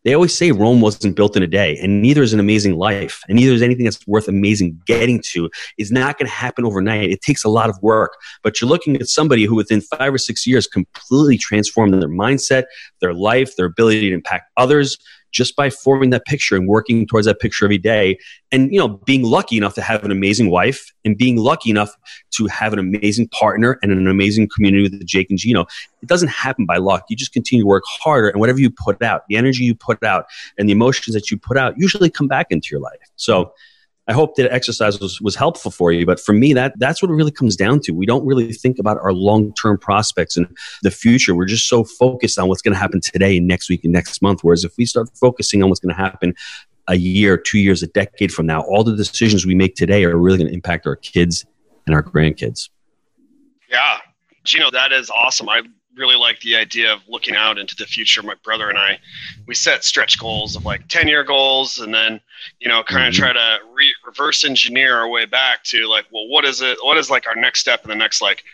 they 0.04 0.14
always 0.14 0.36
say 0.36 0.52
Rome 0.52 0.80
wasn't 0.80 1.16
built 1.16 1.36
in 1.36 1.42
a 1.42 1.46
day, 1.46 1.76
and 1.78 2.00
neither 2.00 2.22
is 2.22 2.32
an 2.32 2.40
amazing 2.40 2.76
life, 2.76 3.22
and 3.28 3.36
neither 3.36 3.52
is 3.52 3.62
anything 3.62 3.84
that's 3.84 4.06
worth 4.06 4.28
amazing 4.28 4.80
getting 4.86 5.22
to. 5.32 5.50
Is 5.76 5.90
not 5.90 6.18
going 6.18 6.28
to 6.28 6.32
happen 6.32 6.64
overnight. 6.64 7.10
It 7.10 7.20
takes 7.22 7.44
a 7.44 7.48
lot 7.48 7.68
of 7.68 7.76
work. 7.82 8.16
But 8.42 8.60
you're 8.60 8.70
looking 8.70 8.96
at 8.96 9.08
somebody 9.08 9.44
who, 9.44 9.54
within 9.54 9.80
five 9.80 10.14
or 10.14 10.18
six 10.18 10.46
years, 10.46 10.66
completely 10.66 11.38
transformed 11.38 11.94
their 11.94 12.08
mindset, 12.08 12.64
their 13.00 13.14
life, 13.14 13.56
their 13.56 13.66
ability 13.66 14.08
to 14.08 14.14
impact 14.14 14.50
others, 14.56 14.98
just 15.32 15.56
by 15.56 15.70
forming 15.70 16.10
that 16.10 16.24
picture 16.24 16.56
and 16.56 16.68
working 16.68 17.06
towards 17.06 17.26
that 17.26 17.40
picture 17.40 17.64
every 17.64 17.78
day 17.78 18.18
and 18.50 18.72
you 18.72 18.78
know 18.78 18.88
being 18.88 19.22
lucky 19.22 19.56
enough 19.56 19.74
to 19.74 19.82
have 19.82 20.04
an 20.04 20.10
amazing 20.10 20.50
wife 20.50 20.92
and 21.04 21.16
being 21.16 21.36
lucky 21.36 21.70
enough 21.70 21.94
to 22.30 22.46
have 22.46 22.72
an 22.72 22.78
amazing 22.78 23.28
partner 23.28 23.78
and 23.82 23.92
an 23.92 24.06
amazing 24.06 24.48
community 24.54 24.82
with 24.82 25.06
Jake 25.06 25.30
and 25.30 25.38
Gino 25.38 25.66
it 26.02 26.08
doesn't 26.08 26.28
happen 26.28 26.64
by 26.64 26.76
luck. 26.76 27.04
You 27.08 27.16
just 27.16 27.32
continue 27.32 27.64
to 27.64 27.66
work 27.66 27.82
harder 27.86 28.28
and 28.28 28.40
whatever 28.40 28.60
you 28.60 28.70
put 28.70 29.02
out 29.02 29.22
the 29.28 29.36
energy 29.36 29.64
you 29.64 29.74
put 29.74 30.02
out 30.02 30.26
and 30.56 30.68
the 30.68 30.72
emotions 30.72 31.14
that 31.14 31.30
you 31.30 31.38
put 31.38 31.56
out 31.56 31.74
usually 31.76 32.10
come 32.10 32.28
back 32.28 32.46
into 32.50 32.68
your 32.70 32.80
life. 32.80 32.98
So 33.16 33.52
I 34.08 34.14
hope 34.14 34.36
that 34.36 34.50
exercise 34.50 34.98
was, 35.00 35.20
was 35.20 35.36
helpful 35.36 35.70
for 35.70 35.92
you. 35.92 36.06
But 36.06 36.18
for 36.18 36.32
me, 36.32 36.54
that 36.54 36.72
that's 36.78 37.02
what 37.02 37.10
it 37.10 37.14
really 37.14 37.30
comes 37.30 37.56
down 37.56 37.80
to. 37.80 37.92
We 37.92 38.06
don't 38.06 38.24
really 38.24 38.52
think 38.54 38.78
about 38.78 38.98
our 38.98 39.12
long 39.12 39.52
term 39.52 39.76
prospects 39.78 40.36
and 40.36 40.46
the 40.82 40.90
future. 40.90 41.34
We're 41.34 41.44
just 41.44 41.68
so 41.68 41.84
focused 41.84 42.38
on 42.38 42.48
what's 42.48 42.62
going 42.62 42.72
to 42.72 42.78
happen 42.80 43.00
today, 43.02 43.38
next 43.38 43.68
week, 43.68 43.84
and 43.84 43.92
next 43.92 44.22
month. 44.22 44.42
Whereas 44.42 44.64
if 44.64 44.72
we 44.78 44.86
start 44.86 45.10
focusing 45.14 45.62
on 45.62 45.68
what's 45.68 45.80
going 45.80 45.94
to 45.94 46.00
happen 46.00 46.34
a 46.88 46.96
year, 46.96 47.36
two 47.36 47.58
years, 47.58 47.82
a 47.82 47.86
decade 47.86 48.32
from 48.32 48.46
now, 48.46 48.62
all 48.62 48.82
the 48.82 48.96
decisions 48.96 49.44
we 49.44 49.54
make 49.54 49.76
today 49.76 50.04
are 50.04 50.16
really 50.16 50.38
going 50.38 50.48
to 50.48 50.54
impact 50.54 50.86
our 50.86 50.96
kids 50.96 51.44
and 51.86 51.94
our 51.94 52.02
grandkids. 52.02 52.70
Yeah, 53.70 53.98
Gino, 54.44 54.70
that 54.70 54.90
is 54.90 55.10
awesome. 55.10 55.50
I 55.50 55.60
really 55.96 56.16
like 56.16 56.40
the 56.40 56.56
idea 56.56 56.92
of 56.92 57.00
looking 57.08 57.34
out 57.34 57.58
into 57.58 57.74
the 57.76 57.86
future. 57.86 58.22
My 58.22 58.34
brother 58.44 58.68
and 58.68 58.78
I, 58.78 58.98
we 59.46 59.54
set 59.54 59.84
stretch 59.84 60.18
goals 60.18 60.56
of 60.56 60.64
like 60.64 60.86
10 60.88 61.08
year 61.08 61.24
goals 61.24 61.78
and 61.78 61.92
then, 61.92 62.20
you 62.60 62.68
know, 62.68 62.82
kind 62.82 63.06
of 63.06 63.14
mm-hmm. 63.14 63.22
try 63.22 63.32
to 63.32 63.58
re- 63.72 63.94
reverse 64.06 64.44
engineer 64.44 64.96
our 64.96 65.08
way 65.08 65.26
back 65.26 65.64
to 65.64 65.86
like, 65.88 66.06
well, 66.12 66.28
what 66.28 66.44
is 66.44 66.60
it? 66.62 66.78
What 66.82 66.96
is 66.96 67.10
like 67.10 67.26
our 67.26 67.34
next 67.34 67.60
step 67.60 67.82
in 67.84 67.88
the 67.88 67.96
next 67.96 68.22
like 68.22 68.44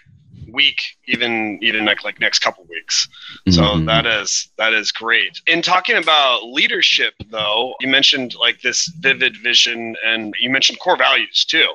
week, 0.53 0.83
even, 1.07 1.59
even 1.63 1.85
like, 1.85 2.05
like 2.05 2.21
next 2.21 2.39
couple 2.39 2.65
weeks. 2.65 3.09
Mm-hmm. 3.47 3.53
So 3.53 3.81
that 3.85 4.07
is, 4.07 4.49
that 4.57 4.73
is 4.73 4.93
great. 4.93 5.41
In 5.47 5.63
talking 5.63 5.97
about 5.97 6.45
leadership 6.45 7.15
though, 7.31 7.75
you 7.81 7.89
mentioned 7.89 8.35
like 8.41 8.61
this 8.63 8.87
vivid 9.01 9.37
vision 9.37 9.97
and 10.07 10.35
you 10.39 10.51
mentioned 10.51 10.79
core 10.79 10.97
values 10.97 11.45
too. 11.45 11.69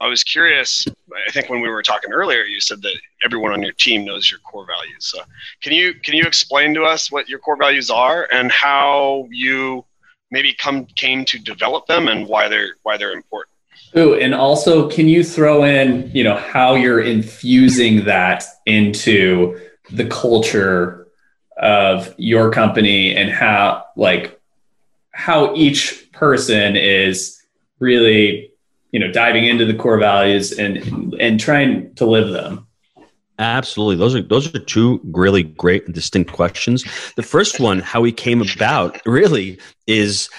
I 0.00 0.08
was 0.08 0.22
curious. 0.22 0.86
I 1.26 1.30
think 1.32 1.48
when 1.48 1.60
we 1.60 1.68
were 1.68 1.82
talking 1.82 2.12
earlier, 2.12 2.42
you 2.42 2.60
said 2.60 2.82
that 2.82 2.94
everyone 3.24 3.52
on 3.52 3.62
your 3.62 3.72
team 3.72 4.04
knows 4.04 4.30
your 4.30 4.40
core 4.40 4.66
values. 4.66 5.06
So 5.06 5.20
can 5.62 5.72
you 5.72 5.94
can 5.94 6.14
you 6.14 6.24
explain 6.24 6.74
to 6.74 6.82
us 6.82 7.10
what 7.10 7.28
your 7.28 7.38
core 7.38 7.56
values 7.56 7.90
are 7.90 8.28
and 8.30 8.50
how 8.52 9.26
you 9.30 9.84
maybe 10.30 10.52
come 10.52 10.84
came 10.84 11.24
to 11.26 11.38
develop 11.38 11.86
them 11.86 12.08
and 12.08 12.28
why 12.28 12.48
they're 12.48 12.74
why 12.82 12.96
they're 12.96 13.12
important? 13.12 13.56
Ooh, 13.96 14.14
and 14.14 14.34
also, 14.34 14.90
can 14.90 15.08
you 15.08 15.24
throw 15.24 15.64
in, 15.64 16.10
you 16.12 16.22
know, 16.24 16.36
how 16.36 16.74
you're 16.74 17.00
infusing 17.00 18.04
that 18.04 18.44
into 18.66 19.58
the 19.90 20.04
culture 20.06 21.06
of 21.56 22.14
your 22.18 22.50
company 22.50 23.16
and 23.16 23.30
how, 23.30 23.84
like, 23.96 24.38
how 25.12 25.54
each 25.54 26.10
person 26.12 26.76
is 26.76 27.40
really, 27.78 28.50
you 28.92 29.00
know, 29.00 29.10
diving 29.10 29.44
into 29.44 29.64
the 29.64 29.74
core 29.74 29.98
values 29.98 30.52
and 30.52 31.14
and 31.20 31.38
trying 31.40 31.94
to 31.96 32.06
live 32.06 32.30
them. 32.30 32.66
Absolutely. 33.38 33.96
Those 33.96 34.14
are 34.14 34.22
those 34.22 34.54
are 34.54 34.58
two 34.58 35.00
really 35.04 35.42
great 35.42 35.84
and 35.84 35.94
distinct 35.94 36.32
questions. 36.32 36.84
The 37.16 37.22
first 37.22 37.60
one, 37.60 37.80
how 37.80 38.00
we 38.00 38.12
came 38.12 38.40
about, 38.40 39.00
really 39.04 39.58
is 39.86 40.30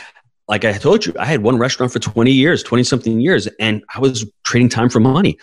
like 0.47 0.65
I 0.65 0.73
told 0.73 1.05
you, 1.05 1.13
I 1.19 1.25
had 1.25 1.43
one 1.43 1.57
restaurant 1.57 1.91
for 1.91 1.99
20 1.99 2.31
years, 2.31 2.63
20 2.63 2.83
something 2.83 3.19
years, 3.19 3.47
and 3.59 3.83
I 3.93 3.99
was 3.99 4.25
trading 4.43 4.69
time 4.69 4.89
for 4.89 4.99
money. 4.99 5.37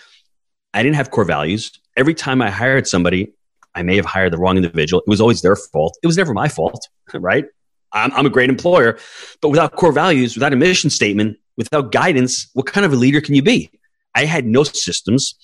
I 0.73 0.83
didn't 0.83 0.95
have 0.95 1.11
core 1.11 1.23
values. 1.23 1.71
Every 1.95 2.13
time 2.13 2.41
I 2.41 2.49
hired 2.49 2.87
somebody, 2.87 3.31
I 3.75 3.83
may 3.83 3.95
have 3.95 4.05
hired 4.05 4.33
the 4.33 4.37
wrong 4.37 4.57
individual. 4.57 5.01
It 5.05 5.09
was 5.09 5.21
always 5.21 5.41
their 5.41 5.55
fault. 5.55 5.97
It 6.03 6.07
was 6.07 6.17
never 6.17 6.33
my 6.33 6.49
fault, 6.49 6.89
right? 7.13 7.45
I'm, 7.93 8.11
I'm 8.13 8.25
a 8.25 8.29
great 8.29 8.49
employer, 8.49 8.97
but 9.41 9.49
without 9.49 9.75
core 9.75 9.93
values, 9.93 10.35
without 10.35 10.51
a 10.51 10.57
mission 10.57 10.89
statement, 10.89 11.37
without 11.57 11.91
guidance, 11.91 12.49
what 12.53 12.65
kind 12.65 12.85
of 12.85 12.93
a 12.93 12.95
leader 12.95 13.21
can 13.21 13.35
you 13.35 13.41
be? 13.41 13.71
I 14.15 14.25
had 14.25 14.45
no 14.45 14.63
systems. 14.63 15.35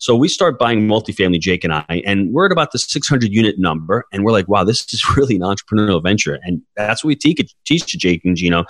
So 0.00 0.16
we 0.16 0.28
start 0.28 0.58
buying 0.58 0.88
multifamily, 0.88 1.40
Jake 1.40 1.62
and 1.62 1.74
I, 1.74 2.02
and 2.06 2.32
we're 2.32 2.46
at 2.46 2.52
about 2.52 2.72
the 2.72 2.78
600 2.78 3.30
unit 3.30 3.58
number. 3.58 4.06
And 4.14 4.24
we're 4.24 4.32
like, 4.32 4.48
wow, 4.48 4.64
this 4.64 4.80
is 4.94 5.04
really 5.16 5.36
an 5.36 5.42
entrepreneurial 5.42 6.02
venture. 6.02 6.38
And 6.42 6.62
that's 6.74 7.04
what 7.04 7.08
we 7.08 7.16
teach, 7.16 7.52
to 7.66 7.98
Jake 7.98 8.24
and 8.24 8.34
Gino, 8.34 8.64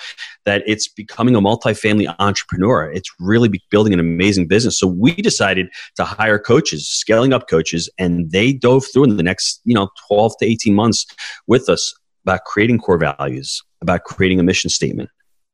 that 0.45 0.64
it's 0.66 0.88
becoming 0.88 1.37
a 1.37 1.40
multifamily 1.40 2.12
entrepreneur. 2.19 2.90
It's 2.90 3.09
really 3.21 3.49
building 3.71 3.92
an 3.92 4.00
amazing 4.00 4.49
business. 4.49 4.76
So 4.76 4.88
we 4.88 5.12
decided 5.14 5.69
to 5.95 6.04
hire 6.04 6.38
coaches, 6.38 6.88
scaling 6.88 7.33
up 7.33 7.49
coaches, 7.49 7.88
and 7.97 8.33
they 8.33 8.52
dove 8.52 8.85
through 8.92 9.04
in 9.04 9.16
the 9.16 9.23
next, 9.23 9.61
you 9.64 9.75
know, 9.75 9.88
12 10.09 10.33
to 10.40 10.47
18 10.47 10.75
months 10.75 11.07
with 11.47 11.69
us 11.69 11.95
about 12.25 12.45
creating 12.45 12.78
core 12.78 12.99
values, 12.99 13.62
about 13.83 14.02
creating 14.02 14.40
a 14.40 14.42
mission 14.42 14.69
statement, 14.69 15.11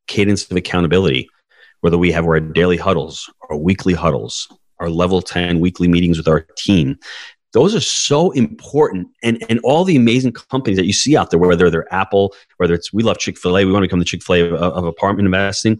cadence 0.07 0.49
of 0.49 0.57
accountability, 0.57 1.29
whether 1.81 1.97
we 1.97 2.11
have 2.11 2.25
our 2.25 2.39
daily 2.39 2.77
huddles 2.77 3.29
our 3.49 3.57
weekly 3.57 3.93
huddles, 3.93 4.47
our 4.79 4.89
level 4.89 5.21
10 5.21 5.59
weekly 5.59 5.87
meetings 5.87 6.17
with 6.17 6.27
our 6.27 6.41
team. 6.57 6.97
Those 7.53 7.73
are 7.73 7.81
so 7.81 8.31
important. 8.31 9.07
And, 9.23 9.43
and 9.49 9.59
all 9.63 9.83
the 9.83 9.95
amazing 9.95 10.33
companies 10.33 10.77
that 10.77 10.85
you 10.85 10.93
see 10.93 11.15
out 11.15 11.31
there, 11.31 11.39
whether 11.39 11.69
they're 11.69 11.91
Apple, 11.93 12.35
whether 12.57 12.73
it's 12.73 12.91
we 12.91 13.03
love 13.03 13.17
Chick 13.17 13.37
fil 13.37 13.57
A, 13.57 13.65
we 13.65 13.71
want 13.71 13.83
to 13.83 13.87
become 13.87 13.99
the 13.99 14.05
Chick 14.05 14.21
fil 14.21 14.35
A 14.35 14.41
of, 14.41 14.53
of 14.53 14.85
apartment 14.85 15.25
investing, 15.25 15.79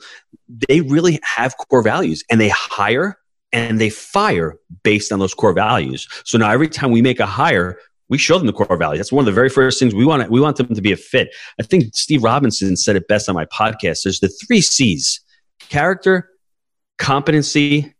they 0.69 0.81
really 0.81 1.19
have 1.23 1.55
core 1.57 1.83
values 1.83 2.23
and 2.29 2.39
they 2.39 2.49
hire 2.49 3.17
and 3.51 3.79
they 3.79 3.89
fire 3.89 4.57
based 4.83 5.11
on 5.11 5.19
those 5.19 5.33
core 5.33 5.53
values. 5.53 6.07
So 6.23 6.37
now 6.37 6.51
every 6.51 6.69
time 6.69 6.91
we 6.91 7.01
make 7.01 7.19
a 7.19 7.25
hire, 7.25 7.77
we 8.09 8.17
show 8.17 8.37
them 8.37 8.47
the 8.47 8.53
core 8.53 8.77
values. 8.77 8.99
That's 8.99 9.11
one 9.11 9.23
of 9.23 9.25
the 9.25 9.33
very 9.33 9.49
first 9.49 9.79
things 9.79 9.93
we 9.93 10.05
want. 10.05 10.29
We 10.31 10.39
want 10.39 10.55
them 10.55 10.73
to 10.73 10.81
be 10.81 10.93
a 10.93 10.97
fit. 10.97 11.35
I 11.59 11.63
think 11.63 11.93
Steve 11.93 12.23
Robinson 12.23 12.77
said 12.77 12.95
it 12.95 13.07
best 13.09 13.27
on 13.27 13.35
my 13.35 13.45
podcast. 13.45 14.03
There's 14.03 14.21
the 14.21 14.29
three 14.29 14.61
C's: 14.61 15.19
character, 15.69 16.29
competency, 16.97 17.93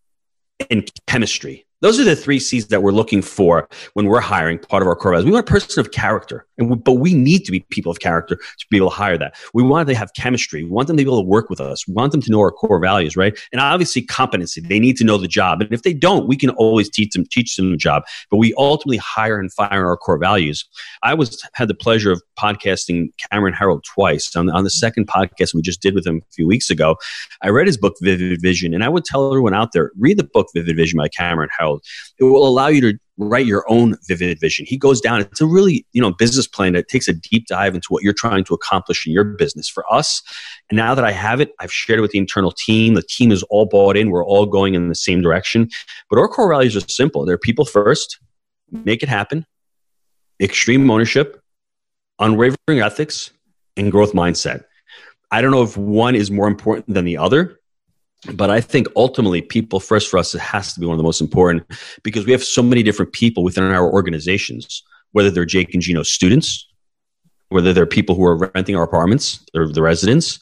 and 0.69 0.89
chemistry. 1.05 1.66
Those 1.81 2.00
are 2.00 2.03
the 2.03 2.15
three 2.15 2.39
C's 2.39 2.67
that 2.67 2.81
we're 2.81 2.91
looking 2.91 3.22
for 3.22 3.69
when 3.93 4.07
we're 4.07 4.19
hiring 4.19 4.57
part 4.57 4.81
of 4.81 4.88
our 4.88 4.96
core 4.96 5.12
values. 5.12 5.25
We 5.25 5.31
want 5.31 5.48
a 5.48 5.51
person 5.51 5.79
of 5.79 5.91
character, 5.91 6.48
and 6.57 6.72
we, 6.72 6.75
but 6.75 6.93
we 6.93 7.13
need 7.13 7.46
to 7.46 7.51
be 7.51 7.60
people 7.69 7.91
of 7.91 8.00
character 8.00 8.36
to 8.36 8.65
be 8.72 8.77
able 8.77 8.89
to 8.89 8.96
hire 8.96 9.15
that. 9.19 9.36
We 9.53 9.62
want 9.62 9.86
them 9.86 9.93
to 9.93 10.00
have 10.00 10.12
chemistry. 10.15 10.63
We 10.63 10.72
want 10.72 10.88
them 10.88 10.98
to 10.98 11.03
be 11.03 11.07
able 11.07 11.22
to 11.22 11.27
work 11.27 11.51
with 11.51 11.62
us. 11.62 11.88
We 11.88 11.93
want 11.93 12.13
them 12.13 12.22
to 12.22 12.31
know 12.31 12.39
our 12.39 12.51
core 12.51 12.79
values, 12.79 13.15
right? 13.15 13.38
And 13.51 13.62
obviously 13.62 14.01
competency. 14.01 14.60
They 14.60 14.79
need 14.79 14.98
to 14.98 15.03
know 15.03 15.19
the 15.19 15.27
job, 15.27 15.62
and 15.62 15.72
if 15.72 15.84
they 15.84 15.93
don't, 15.93 16.27
we 16.27 16.36
can 16.36 16.50
always 16.51 16.89
teach 16.89 17.13
them 17.13 17.25
teach 17.29 17.55
them 17.55 17.72
the 17.72 17.77
job. 17.77 18.03
But 18.31 18.38
we 18.38 18.55
ultimately 18.57 18.98
hire 18.98 19.39
and 19.39 19.53
fire 19.53 19.86
our 19.86 19.98
core 19.98 20.17
values. 20.17 20.65
I 21.03 21.13
was 21.13 21.48
had 21.53 21.67
the 21.67 21.75
pleasure 21.75 22.12
of 22.12 22.24
podcasting 22.39 23.10
Cameron 23.31 23.53
Herold 23.53 23.84
twice. 23.84 24.36
On, 24.36 24.50
on 24.50 24.63
the 24.63 24.72
second 24.72 25.07
podcast 25.07 25.53
we 25.53 25.62
just 25.62 25.84
did 25.84 25.93
with 25.93 26.07
him 26.07 26.24
a 26.27 26.34
few 26.34 26.48
weeks 26.48 26.72
ago, 26.72 26.96
I 27.43 27.50
read 27.50 27.67
his 27.67 27.77
book 27.77 27.96
Vivid 28.01 28.41
Vision, 28.41 28.74
and 28.74 28.84
I 28.84 28.89
would 28.89 29.05
tell 29.05 29.27
everyone 29.27 29.53
out 29.53 29.74
there 29.74 29.91
read 30.00 30.17
the 30.17 30.24
book 30.24 30.48
Vivid 30.55 30.75
Vision 30.75 30.98
by 30.98 31.07
Cameron 31.07 31.50
It 31.75 32.24
will 32.24 32.47
allow 32.47 32.67
you 32.67 32.81
to 32.81 33.00
write 33.19 33.45
your 33.45 33.65
own 33.67 33.95
vivid 34.07 34.39
vision. 34.39 34.65
He 34.67 34.77
goes 34.77 35.01
down. 35.01 35.21
It's 35.21 35.41
a 35.41 35.45
really, 35.45 35.86
you 35.91 36.01
know, 36.01 36.12
business 36.12 36.47
plan 36.47 36.74
that 36.74 36.88
takes 36.88 37.07
a 37.07 37.13
deep 37.13 37.47
dive 37.47 37.74
into 37.74 37.88
what 37.89 38.03
you're 38.03 38.13
trying 38.13 38.43
to 38.45 38.53
accomplish 38.53 39.07
in 39.07 39.13
your 39.13 39.24
business. 39.24 39.67
For 39.67 39.83
us, 39.91 40.21
and 40.69 40.77
now 40.77 40.93
that 40.95 41.03
I 41.03 41.12
have 41.12 41.41
it, 41.41 41.51
I've 41.59 41.74
shared 41.74 42.00
it 42.00 42.01
with 42.01 42.12
the 42.12 42.19
internal 42.19 42.51
team. 42.51 42.93
The 42.93 43.01
team 43.01 43.31
is 43.31 43.43
all 43.43 43.65
bought 43.65 43.97
in. 43.97 44.12
We're 44.12 44.25
all 44.25 44.45
going 44.45 44.75
in 44.75 44.89
the 44.89 44.95
same 44.95 45.21
direction. 45.21 45.69
But 46.09 46.19
our 46.19 46.27
core 46.27 46.51
values 46.51 46.75
are 46.75 46.88
simple. 46.88 47.25
They're 47.25 47.38
people 47.38 47.65
first, 47.65 48.19
make 48.71 49.01
it 49.03 49.09
happen, 49.09 49.45
extreme 50.39 50.89
ownership, 50.89 51.41
unwavering 52.19 52.81
ethics, 52.81 53.31
and 53.75 53.91
growth 53.91 54.13
mindset. 54.13 54.65
I 55.31 55.41
don't 55.41 55.51
know 55.51 55.63
if 55.63 55.75
one 55.75 56.15
is 56.15 56.31
more 56.31 56.47
important 56.47 56.93
than 56.93 57.05
the 57.05 57.17
other, 57.17 57.59
but 58.33 58.50
I 58.50 58.62
think 58.62 58.88
ultimately, 58.95 59.41
people 59.41 59.79
first 59.79 60.09
for 60.09 60.17
us, 60.17 60.33
it 60.33 60.41
has 60.41 60.74
to 60.74 60.79
be 60.79 60.86
one 60.86 60.93
of 60.93 60.97
the 60.97 61.03
most 61.03 61.21
important 61.21 61.63
because 62.03 62.25
we 62.25 62.31
have 62.31 62.43
so 62.43 62.63
many 62.63 62.83
different 62.83 63.13
people 63.13 63.43
within 63.43 63.63
our 63.63 63.91
organizations, 63.91 64.83
whether 65.12 65.29
they're 65.29 65.45
Jake 65.45 65.74
and 65.74 65.83
Gino 65.83 66.03
students, 66.03 66.67
whether 67.50 67.74
they're 67.74 67.86
people 67.86 68.15
who 68.15 68.25
are 68.25 68.51
renting 68.55 68.75
our 68.75 68.83
apartments, 68.83 69.45
or 69.55 69.67
the 69.67 69.81
residents, 69.81 70.39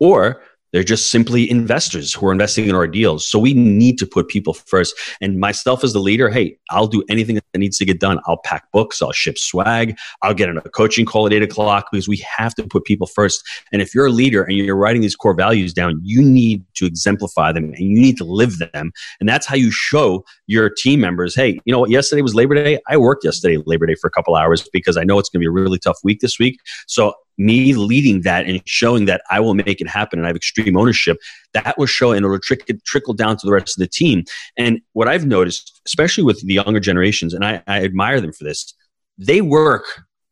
or 0.00 0.42
they're 0.72 0.84
just 0.84 1.10
simply 1.10 1.50
investors 1.50 2.12
who 2.12 2.26
are 2.26 2.32
investing 2.32 2.68
in 2.68 2.74
our 2.74 2.86
deals. 2.86 3.26
So 3.26 3.38
we 3.38 3.54
need 3.54 3.98
to 3.98 4.06
put 4.06 4.28
people 4.28 4.54
first. 4.54 4.94
And 5.20 5.38
myself 5.38 5.82
as 5.82 5.92
the 5.92 5.98
leader, 6.00 6.28
hey, 6.28 6.58
I'll 6.70 6.86
do 6.86 7.02
anything 7.08 7.36
that 7.36 7.58
needs 7.58 7.78
to 7.78 7.84
get 7.84 8.00
done. 8.00 8.20
I'll 8.26 8.40
pack 8.44 8.70
books, 8.72 9.00
I'll 9.00 9.12
ship 9.12 9.38
swag, 9.38 9.96
I'll 10.22 10.34
get 10.34 10.48
on 10.48 10.58
a 10.58 10.62
coaching 10.62 11.06
call 11.06 11.26
at 11.26 11.32
eight 11.32 11.42
o'clock 11.42 11.86
because 11.90 12.08
we 12.08 12.18
have 12.18 12.54
to 12.56 12.64
put 12.64 12.84
people 12.84 13.06
first. 13.06 13.42
And 13.72 13.80
if 13.80 13.94
you're 13.94 14.06
a 14.06 14.10
leader 14.10 14.42
and 14.42 14.56
you're 14.56 14.76
writing 14.76 15.02
these 15.02 15.16
core 15.16 15.34
values 15.34 15.72
down, 15.72 16.00
you 16.02 16.22
need 16.22 16.64
to 16.74 16.86
exemplify 16.86 17.52
them 17.52 17.64
and 17.64 17.78
you 17.78 18.00
need 18.00 18.16
to 18.18 18.24
live 18.24 18.58
them. 18.58 18.92
And 19.20 19.28
that's 19.28 19.46
how 19.46 19.56
you 19.56 19.70
show 19.70 20.24
your 20.46 20.70
team 20.70 21.00
members, 21.00 21.34
hey, 21.34 21.58
you 21.64 21.72
know 21.72 21.80
what, 21.80 21.90
yesterday 21.90 22.22
was 22.22 22.34
Labor 22.34 22.54
Day. 22.54 22.78
I 22.88 22.96
worked 22.96 23.24
yesterday, 23.24 23.62
Labor 23.66 23.86
Day, 23.86 23.94
for 23.94 24.08
a 24.08 24.10
couple 24.10 24.34
hours 24.36 24.68
because 24.72 24.96
I 24.96 25.04
know 25.04 25.18
it's 25.18 25.28
going 25.28 25.40
to 25.40 25.44
be 25.44 25.48
a 25.48 25.50
really 25.50 25.78
tough 25.78 25.98
week 26.02 26.20
this 26.20 26.38
week. 26.38 26.58
So 26.86 27.14
me 27.38 27.72
leading 27.74 28.22
that 28.22 28.46
and 28.46 28.60
showing 28.66 29.04
that 29.06 29.22
I 29.30 29.40
will 29.40 29.54
make 29.54 29.80
it 29.80 29.88
happen 29.88 30.18
and 30.18 30.26
I 30.26 30.30
have 30.30 30.36
extreme 30.36 30.76
ownership, 30.76 31.16
that 31.54 31.78
will 31.78 31.86
show 31.86 32.12
and 32.12 32.24
it'll 32.24 32.38
trick, 32.40 32.70
trickle 32.84 33.14
down 33.14 33.36
to 33.36 33.46
the 33.46 33.52
rest 33.52 33.78
of 33.78 33.80
the 33.80 33.88
team. 33.88 34.24
And 34.56 34.80
what 34.92 35.08
I've 35.08 35.26
noticed, 35.26 35.80
especially 35.86 36.24
with 36.24 36.44
the 36.44 36.54
younger 36.54 36.80
generations, 36.80 37.32
and 37.32 37.44
I, 37.44 37.62
I 37.66 37.84
admire 37.84 38.20
them 38.20 38.32
for 38.32 38.44
this, 38.44 38.74
they 39.16 39.40
work 39.40 39.84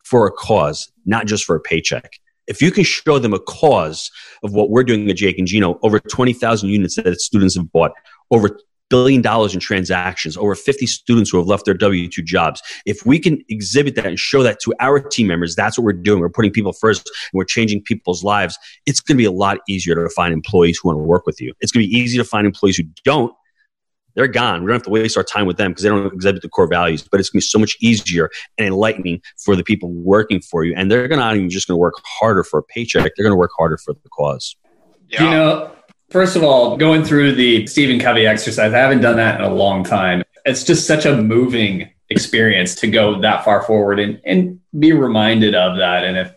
for 0.04 0.26
a 0.26 0.32
cause, 0.32 0.90
not 1.04 1.26
just 1.26 1.44
for 1.44 1.56
a 1.56 1.60
paycheck. 1.60 2.20
If 2.46 2.62
you 2.62 2.70
can 2.70 2.84
show 2.84 3.18
them 3.18 3.34
a 3.34 3.40
cause 3.40 4.10
of 4.44 4.52
what 4.52 4.70
we're 4.70 4.84
doing 4.84 5.10
at 5.10 5.16
Jake 5.16 5.38
and 5.38 5.48
Gino, 5.48 5.80
over 5.82 5.98
20,000 5.98 6.68
units 6.68 6.94
that 6.96 7.20
students 7.20 7.56
have 7.56 7.72
bought, 7.72 7.92
over 8.30 8.58
billion 8.88 9.22
dollars 9.22 9.54
in 9.54 9.60
transactions, 9.60 10.36
over 10.36 10.54
50 10.54 10.86
students 10.86 11.30
who 11.30 11.38
have 11.38 11.46
left 11.46 11.64
their 11.64 11.74
W 11.74 12.08
2 12.08 12.22
jobs. 12.22 12.62
If 12.84 13.04
we 13.04 13.18
can 13.18 13.42
exhibit 13.48 13.94
that 13.96 14.06
and 14.06 14.18
show 14.18 14.42
that 14.42 14.60
to 14.60 14.74
our 14.80 15.00
team 15.00 15.26
members, 15.26 15.54
that's 15.54 15.78
what 15.78 15.84
we're 15.84 15.92
doing. 15.92 16.20
We're 16.20 16.30
putting 16.30 16.52
people 16.52 16.72
first 16.72 17.06
and 17.06 17.38
we're 17.38 17.44
changing 17.44 17.82
people's 17.82 18.22
lives. 18.22 18.58
It's 18.86 19.00
going 19.00 19.16
to 19.16 19.18
be 19.18 19.24
a 19.24 19.32
lot 19.32 19.58
easier 19.68 19.94
to 19.94 20.08
find 20.10 20.32
employees 20.32 20.78
who 20.82 20.88
want 20.88 20.98
to 20.98 21.04
work 21.04 21.26
with 21.26 21.40
you. 21.40 21.52
It's 21.60 21.72
going 21.72 21.84
to 21.84 21.88
be 21.88 21.96
easy 21.96 22.18
to 22.18 22.24
find 22.24 22.46
employees 22.46 22.76
who 22.76 22.84
don't. 23.04 23.34
They're 24.14 24.26
gone. 24.28 24.62
We 24.62 24.68
don't 24.68 24.76
have 24.76 24.82
to 24.84 24.90
waste 24.90 25.18
our 25.18 25.22
time 25.22 25.46
with 25.46 25.58
them 25.58 25.72
because 25.72 25.82
they 25.82 25.90
don't 25.90 26.06
exhibit 26.06 26.40
the 26.40 26.48
core 26.48 26.66
values. 26.66 27.06
But 27.06 27.20
it's 27.20 27.28
going 27.28 27.40
to 27.40 27.44
be 27.44 27.48
so 27.48 27.58
much 27.58 27.76
easier 27.82 28.30
and 28.56 28.66
enlightening 28.66 29.20
for 29.44 29.54
the 29.54 29.62
people 29.62 29.92
working 29.92 30.40
for 30.40 30.64
you. 30.64 30.72
And 30.74 30.90
they're 30.90 31.06
going 31.06 31.18
to 31.18 31.24
not 31.24 31.36
even 31.36 31.50
just 31.50 31.68
going 31.68 31.74
to 31.74 31.80
work 31.80 31.94
harder 32.02 32.42
for 32.42 32.58
a 32.60 32.62
paycheck. 32.62 33.12
They're 33.14 33.24
going 33.24 33.34
to 33.34 33.38
work 33.38 33.50
harder 33.58 33.76
for 33.76 33.92
the 33.92 34.08
cause. 34.08 34.56
Yeah. 35.08 35.24
You 35.24 35.30
know, 35.30 35.75
First 36.10 36.36
of 36.36 36.44
all, 36.44 36.76
going 36.76 37.02
through 37.02 37.34
the 37.34 37.66
Stephen 37.66 37.98
Covey 37.98 38.26
exercise, 38.26 38.72
I 38.72 38.78
haven't 38.78 39.00
done 39.00 39.16
that 39.16 39.40
in 39.40 39.46
a 39.46 39.52
long 39.52 39.82
time. 39.82 40.22
It's 40.44 40.62
just 40.62 40.86
such 40.86 41.04
a 41.04 41.16
moving 41.16 41.90
experience 42.10 42.76
to 42.76 42.86
go 42.86 43.20
that 43.20 43.44
far 43.44 43.62
forward 43.62 43.98
and, 43.98 44.20
and 44.24 44.60
be 44.78 44.92
reminded 44.92 45.54
of 45.54 45.78
that. 45.78 46.04
And 46.04 46.16
if 46.16 46.32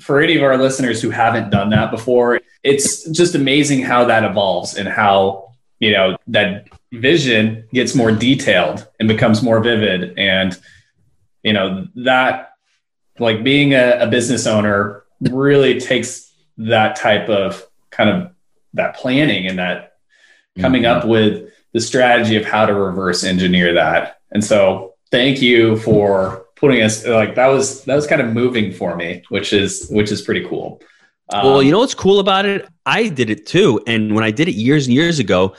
for 0.00 0.20
any 0.20 0.36
of 0.36 0.42
our 0.42 0.58
listeners 0.58 1.00
who 1.00 1.10
haven't 1.10 1.50
done 1.50 1.70
that 1.70 1.90
before, 1.90 2.40
it's 2.62 3.08
just 3.10 3.34
amazing 3.34 3.82
how 3.82 4.04
that 4.04 4.24
evolves 4.24 4.76
and 4.76 4.88
how, 4.88 5.54
you 5.78 5.92
know, 5.92 6.16
that 6.26 6.68
vision 6.92 7.66
gets 7.72 7.94
more 7.94 8.12
detailed 8.12 8.86
and 8.98 9.08
becomes 9.08 9.42
more 9.42 9.60
vivid. 9.60 10.18
And, 10.18 10.58
you 11.42 11.54
know, 11.54 11.86
that 11.96 12.52
like 13.18 13.42
being 13.42 13.72
a, 13.72 14.00
a 14.00 14.06
business 14.06 14.46
owner 14.46 15.04
really 15.20 15.80
takes 15.80 16.30
that 16.58 16.96
type 16.96 17.30
of 17.30 17.64
kind 17.90 18.10
of 18.10 18.32
that 18.74 18.96
planning 18.96 19.46
and 19.46 19.58
that 19.58 19.94
coming 20.58 20.82
mm-hmm. 20.82 20.98
up 20.98 21.06
with 21.06 21.52
the 21.72 21.80
strategy 21.80 22.36
of 22.36 22.44
how 22.44 22.66
to 22.66 22.74
reverse 22.74 23.24
engineer 23.24 23.74
that. 23.74 24.20
And 24.30 24.44
so 24.44 24.94
thank 25.10 25.40
you 25.40 25.76
for 25.78 26.46
putting 26.56 26.82
us 26.82 27.06
like 27.06 27.34
that 27.36 27.46
was 27.46 27.84
that 27.84 27.94
was 27.94 28.06
kind 28.06 28.20
of 28.20 28.32
moving 28.32 28.72
for 28.72 28.96
me, 28.96 29.22
which 29.28 29.52
is 29.52 29.88
which 29.90 30.12
is 30.12 30.22
pretty 30.22 30.46
cool. 30.46 30.80
Um, 31.32 31.46
well, 31.46 31.62
you 31.62 31.70
know 31.70 31.78
what's 31.78 31.94
cool 31.94 32.18
about 32.18 32.44
it? 32.44 32.68
I 32.86 33.08
did 33.08 33.30
it 33.30 33.46
too. 33.46 33.80
And 33.86 34.14
when 34.14 34.24
I 34.24 34.30
did 34.30 34.48
it 34.48 34.54
years 34.54 34.86
and 34.86 34.94
years 34.94 35.18
ago, 35.18 35.54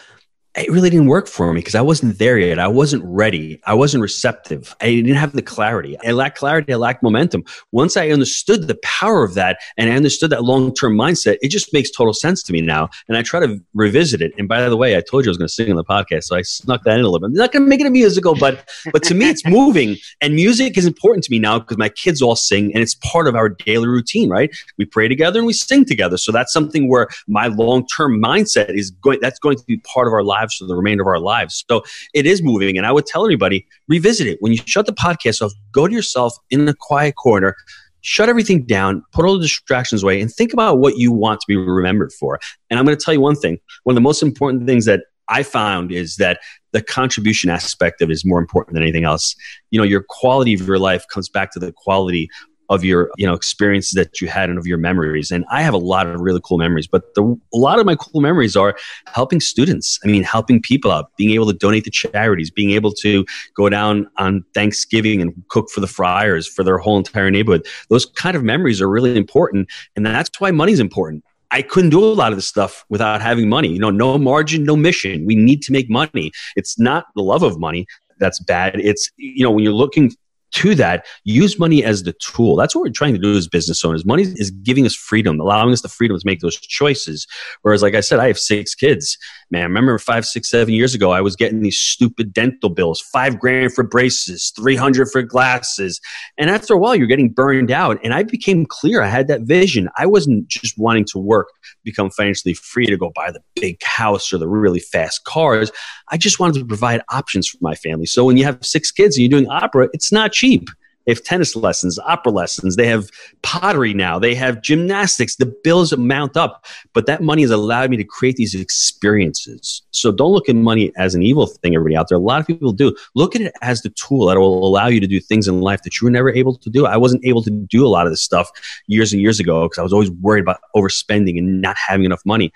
it 0.56 0.70
really 0.70 0.90
didn't 0.90 1.08
work 1.08 1.28
for 1.28 1.54
me 1.54 1.60
because 1.60 1.76
I 1.76 1.82
wasn't 1.82 2.20
there 2.20 2.38
yet. 2.38 2.60
I 2.60 2.68
wasn't 2.68 3.04
ready. 3.06 3.62
I 3.66 3.74
wasn't 3.74 4.02
receptive. 4.02 4.76
I 4.82 4.88
didn't 4.88 5.16
have 5.16 5.32
the 5.32 5.42
clarity. 5.42 5.98
I 6.06 6.12
lacked 6.12 6.38
clarity. 6.38 6.74
I 6.74 6.76
lacked 6.76 7.02
momentum. 7.02 7.46
Once 7.72 7.96
I 7.96 8.10
understood 8.10 8.68
the 8.68 8.78
power 8.84 9.24
of 9.24 9.34
that 9.36 9.60
and 9.78 9.90
I 9.90 9.96
understood 9.96 10.30
that 10.32 10.44
long 10.44 10.74
term 10.74 10.98
mindset, 10.98 11.38
it 11.42 11.52
just 11.52 11.72
makes 11.72 11.90
total 11.90 12.14
sense 12.14 12.44
to 12.44 12.54
me 12.54 12.60
now. 12.60 12.90
And 13.08 13.18
I 13.18 13.22
try 13.22 13.40
to 13.40 13.62
revisit 13.74 14.22
it. 14.22 14.34
And 14.38 14.50
by 14.50 14.68
the 14.68 14.76
way, 14.76 14.98
I 14.98 15.02
told 15.02 15.24
you 15.24 15.30
I 15.30 15.32
was 15.32 15.38
going 15.38 15.48
to 15.48 15.54
sing 15.54 15.70
on 15.70 15.78
the 15.78 15.86
podcast, 15.86 16.24
so 16.24 16.36
I 16.36 16.42
snuck 16.42 16.84
that 16.84 16.96
in 16.96 17.00
a 17.00 17.04
little 17.04 17.20
bit. 17.20 17.28
I'm 17.28 17.34
not 17.34 17.54
going 17.54 17.64
to 17.64 17.70
make 17.70 17.80
it 17.80 17.88
a 17.88 17.92
musical, 17.92 18.36
but 18.36 18.70
but 18.92 19.04
to 19.04 19.14
me, 19.14 19.30
it's 19.30 19.46
moving. 19.48 19.96
And 20.20 20.36
music 20.36 20.78
is 20.78 20.86
important 20.86 21.24
to 21.26 21.32
me 21.32 21.40
now 21.40 21.60
because 21.60 21.78
my 21.78 21.90
kids 21.90 22.22
all 22.22 22.36
sing, 22.36 22.74
and 22.74 22.84
it's 22.84 22.96
part 22.96 23.30
of 23.30 23.36
our 23.36 23.48
daily 23.48 23.88
routine. 23.88 24.30
Right? 24.30 24.54
We 24.78 24.84
pray 24.84 25.08
together 25.08 25.40
and 25.40 25.48
we 25.48 25.54
sing 25.54 25.86
together. 25.86 26.18
So 26.18 26.34
that's 26.34 26.52
something 26.52 26.90
where 26.90 27.08
my 27.30 27.48
long 27.48 27.88
term 27.88 28.22
mindset 28.22 28.78
is 28.78 28.92
going. 28.92 29.20
That's 29.22 29.40
going 29.40 29.58
to 29.58 29.64
be 29.64 29.78
part 29.78 30.08
of 30.08 30.14
our 30.14 30.24
life 30.24 30.41
lives 30.42 30.56
for 30.56 30.66
the 30.66 30.76
remainder 30.76 31.04
of 31.04 31.08
our 31.08 31.20
lives. 31.20 31.64
So 31.70 31.84
it 32.14 32.26
is 32.26 32.42
moving. 32.42 32.78
And 32.78 32.86
I 32.86 32.92
would 32.92 33.06
tell 33.06 33.24
everybody 33.24 33.66
revisit 33.88 34.28
it. 34.28 34.38
When 34.40 34.52
you 34.52 34.60
shut 34.66 34.86
the 34.86 34.94
podcast 34.94 35.42
off, 35.42 35.52
go 35.72 35.88
to 35.88 35.94
yourself 35.94 36.34
in 36.50 36.68
a 36.68 36.74
quiet 36.74 37.16
corner, 37.16 37.56
shut 38.02 38.30
everything 38.30 38.66
down, 38.66 39.04
put 39.14 39.26
all 39.26 39.36
the 39.36 39.42
distractions 39.42 40.04
away, 40.04 40.20
and 40.22 40.32
think 40.32 40.54
about 40.54 40.80
what 40.80 40.98
you 40.98 41.12
want 41.12 41.40
to 41.42 41.46
be 41.48 41.56
remembered 41.56 42.12
for. 42.14 42.40
And 42.70 42.80
I'm 42.80 42.86
going 42.86 42.98
to 42.98 43.04
tell 43.04 43.14
you 43.14 43.22
one 43.22 43.36
thing 43.36 43.60
one 43.84 43.94
of 43.94 43.96
the 43.96 44.02
most 44.02 44.24
important 44.24 44.66
things 44.66 44.86
that 44.86 45.02
I 45.30 45.44
found 45.44 45.92
is 45.92 46.18
that 46.18 46.40
the 46.74 46.82
contribution 46.82 47.50
aspect 47.50 48.02
of 48.02 48.10
it 48.10 48.14
is 48.14 48.26
more 48.26 48.40
important 48.40 48.74
than 48.74 48.84
anything 48.84 49.06
else. 49.06 49.36
You 49.70 49.80
know, 49.80 49.86
your 49.86 50.04
quality 50.08 50.54
of 50.54 50.62
your 50.68 50.80
life 50.80 51.06
comes 51.12 51.30
back 51.30 51.52
to 51.54 51.60
the 51.60 51.72
quality 51.72 52.30
of 52.72 52.86
your 52.86 53.12
you 53.18 53.28
know 53.28 53.34
experiences 53.34 53.92
that 53.92 54.22
you 54.22 54.30
had 54.30 54.50
and 54.50 54.58
of 54.58 54.66
your 54.66 54.78
memories 54.78 55.30
and 55.30 55.44
i 55.52 55.62
have 55.62 55.74
a 55.74 55.78
lot 55.78 56.08
of 56.08 56.20
really 56.22 56.40
cool 56.44 56.58
memories 56.58 56.88
but 56.88 57.14
the, 57.16 57.24
a 57.54 57.58
lot 57.58 57.80
of 57.80 57.86
my 57.86 57.96
cool 57.96 58.22
memories 58.22 58.56
are 58.56 58.76
helping 59.08 59.42
students 59.42 60.00
i 60.06 60.08
mean 60.08 60.24
helping 60.24 60.62
people 60.62 60.90
out 60.90 61.12
being 61.18 61.32
able 61.32 61.46
to 61.46 61.54
donate 61.54 61.84
to 61.84 61.92
charities 61.92 62.50
being 62.50 62.72
able 62.72 62.94
to 62.94 63.26
go 63.56 63.68
down 63.68 64.08
on 64.18 64.44
thanksgiving 64.54 65.22
and 65.22 65.34
cook 65.50 65.70
for 65.70 65.82
the 65.82 65.88
friars 65.88 66.48
for 66.48 66.64
their 66.64 66.78
whole 66.78 66.98
entire 66.98 67.30
neighborhood 67.30 67.66
those 67.90 68.06
kind 68.06 68.38
of 68.38 68.44
memories 68.44 68.82
are 68.82 68.90
really 68.90 69.18
important 69.18 69.70
and 69.98 70.06
that's 70.06 70.40
why 70.40 70.50
money's 70.50 70.80
important 70.80 71.24
I 71.54 71.62
couldn't 71.62 71.90
do 71.90 72.02
a 72.02 72.06
lot 72.06 72.32
of 72.32 72.38
this 72.38 72.48
stuff 72.48 72.86
without 72.88 73.22
having 73.22 73.50
money. 73.50 73.68
You 73.68 73.80
know, 73.80 73.90
no 73.90 74.18
margin, 74.18 74.64
no 74.64 74.78
mission. 74.78 75.26
We 75.26 75.36
need 75.36 75.62
to 75.64 75.74
make 75.74 75.90
money. 75.90 76.32
It's 76.56 76.80
not 76.80 77.08
the 77.14 77.22
love 77.22 77.44
of 77.44 77.60
money 77.60 77.88
that's 78.22 78.40
bad. 78.40 78.80
It's, 78.80 79.12
you 79.18 79.44
know, 79.44 79.52
when 79.52 79.66
you're 79.66 79.74
looking 79.74 80.14
to 80.52 80.76
that, 80.76 81.06
use 81.24 81.60
money 81.60 81.84
as 81.84 82.04
the 82.04 82.14
tool. 82.14 82.56
That's 82.56 82.76
what 82.76 82.82
we're 82.82 82.92
trying 82.92 83.14
to 83.14 83.20
do 83.20 83.36
as 83.36 83.48
business 83.48 83.84
owners. 83.84 84.06
Money 84.06 84.24
is 84.24 84.52
giving 84.52 84.86
us 84.86 84.96
freedom, 84.96 85.40
allowing 85.40 85.72
us 85.72 85.82
the 85.82 85.90
freedom 85.90 86.18
to 86.18 86.26
make 86.26 86.40
those 86.40 86.58
choices. 86.58 87.28
Whereas, 87.62 87.82
like 87.82 87.96
I 87.96 88.02
said, 88.02 88.20
I 88.20 88.28
have 88.28 88.40
six 88.40 88.76
kids. 88.76 89.18
Man, 89.52 89.64
I 89.64 89.66
remember 89.66 89.98
five, 89.98 90.26
six, 90.26 90.50
seven 90.50 90.74
years 90.74 90.96
ago, 90.96 91.12
I 91.12 91.20
was 91.20 91.36
getting 91.36 91.62
these 91.62 91.78
stupid 91.78 92.32
dental 92.32 92.70
bills, 92.70 93.02
five 93.02 93.38
grand 93.38 93.74
for 93.74 93.84
braces, 93.84 94.54
300 94.56 95.12
for 95.12 95.22
glasses. 95.22 96.00
And 96.38 96.50
after 96.50 96.74
a 96.74 96.78
while, 96.78 96.96
you're 96.96 97.06
getting 97.06 97.30
burned 97.30 97.70
out. 97.70 98.00
And 98.02 98.14
I 98.14 98.24
became 98.24 98.66
clear. 98.66 99.02
I 99.02 99.08
had 99.08 99.28
that 99.28 99.42
vision. 99.42 99.90
I 99.98 100.06
wasn't 100.06 100.48
just 100.48 100.78
wanting 100.78 101.04
to 101.12 101.20
work, 101.20 101.50
become 101.84 102.10
financially 102.10 102.54
free 102.54 102.86
to 102.86 102.96
go 102.96 103.12
buy 103.14 103.30
the 103.30 103.44
big 103.56 103.84
house 103.84 104.32
or 104.32 104.38
the 104.38 104.48
really 104.48 104.80
fast 104.80 105.26
cars. 105.26 105.70
I 106.08 106.18
just 106.18 106.40
wanted 106.40 106.60
to 106.60 106.66
provide 106.66 107.02
options 107.10 107.50
for 107.50 107.58
my 107.60 107.76
family. 107.76 108.06
So 108.06 108.24
when 108.24 108.38
you 108.38 108.46
have 108.46 108.66
six 108.66 108.90
kids 108.90 109.18
and 109.18 109.24
you're 109.24 109.38
doing 109.38 109.52
opera, 109.52 109.90
it's 109.92 110.14
not 110.14 110.32
cheap. 110.32 110.70
They 111.12 111.16
have 111.16 111.24
tennis 111.26 111.58
lessons, 111.58 112.00
opera 112.00 112.32
lessons. 112.32 112.78
They 112.78 112.88
have 112.88 113.10
pottery 113.42 113.94
now. 113.94 114.18
They 114.18 114.34
have 114.34 114.62
gymnastics. 114.62 115.36
The 115.36 115.54
bills 115.62 115.96
mount 115.98 116.38
up. 116.38 116.66
But 116.94 117.06
that 117.08 117.22
money 117.22 117.42
has 117.42 117.52
allowed 117.52 117.90
me 117.90 117.98
to 117.98 118.06
create 118.06 118.38
these 118.38 118.56
experiences. 118.56 119.82
So 119.92 120.14
don't 120.14 120.32
look 120.32 120.48
at 120.48 120.56
money 120.56 120.94
as 120.96 121.14
an 121.14 121.22
evil 121.22 121.48
thing, 121.48 121.76
everybody 121.76 121.98
out 121.98 122.08
there. 122.08 122.18
A 122.18 122.22
lot 122.22 122.40
of 122.40 122.48
people 122.48 122.72
do. 122.72 122.96
Look 123.14 123.36
at 123.36 123.42
it 123.42 123.52
as 123.62 123.82
the 123.82 123.90
tool 123.90 124.28
that 124.28 124.40
will 124.40 124.66
allow 124.66 124.88
you 124.88 125.02
to 125.02 125.08
do 125.08 125.20
things 125.20 125.50
in 125.50 125.60
life 125.60 125.82
that 125.84 126.00
you 126.00 126.06
were 126.06 126.12
never 126.12 126.32
able 126.32 126.56
to 126.56 126.70
do. 126.70 126.86
I 126.86 126.96
wasn't 126.96 127.26
able 127.26 127.44
to 127.44 127.52
do 127.52 127.86
a 127.86 127.90
lot 127.90 128.06
of 128.06 128.14
this 128.14 128.24
stuff 128.24 128.50
years 128.88 129.12
and 129.12 129.22
years 129.22 129.42
ago 129.42 129.66
because 129.66 129.80
I 129.80 129.84
was 129.84 129.92
always 129.92 130.12
worried 130.12 130.44
about 130.44 130.62
overspending 130.78 131.38
and 131.38 131.60
not 131.60 131.76
having 131.76 132.06
enough 132.06 132.22
money 132.26 132.54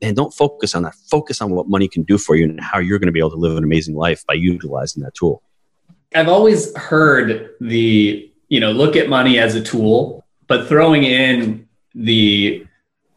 and 0.00 0.14
don't 0.14 0.32
focus 0.32 0.76
on 0.76 0.84
that. 0.84 0.94
Focus 1.10 1.40
on 1.40 1.50
what 1.50 1.68
money 1.68 1.88
can 1.88 2.04
do 2.04 2.18
for 2.18 2.36
you 2.36 2.44
and 2.44 2.60
how 2.60 2.78
you're 2.78 3.00
going 3.00 3.06
to 3.06 3.12
be 3.12 3.18
able 3.18 3.30
to 3.30 3.36
live 3.36 3.56
an 3.56 3.64
amazing 3.64 3.96
life 3.96 4.24
by 4.26 4.34
utilizing 4.34 5.02
that 5.02 5.14
tool. 5.14 5.42
I've 6.16 6.28
always 6.28 6.74
heard 6.76 7.50
the, 7.60 8.30
you 8.48 8.60
know, 8.60 8.72
look 8.72 8.96
at 8.96 9.08
money 9.08 9.38
as 9.38 9.54
a 9.54 9.62
tool, 9.62 10.24
but 10.46 10.68
throwing 10.68 11.04
in 11.04 11.68
the, 11.94 12.66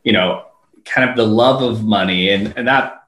you 0.04 0.12
know, 0.12 0.46
kind 0.86 1.10
of 1.10 1.16
the 1.16 1.26
love 1.26 1.62
of 1.62 1.84
money 1.84 2.30
and, 2.30 2.54
and 2.58 2.68
that 2.68 3.04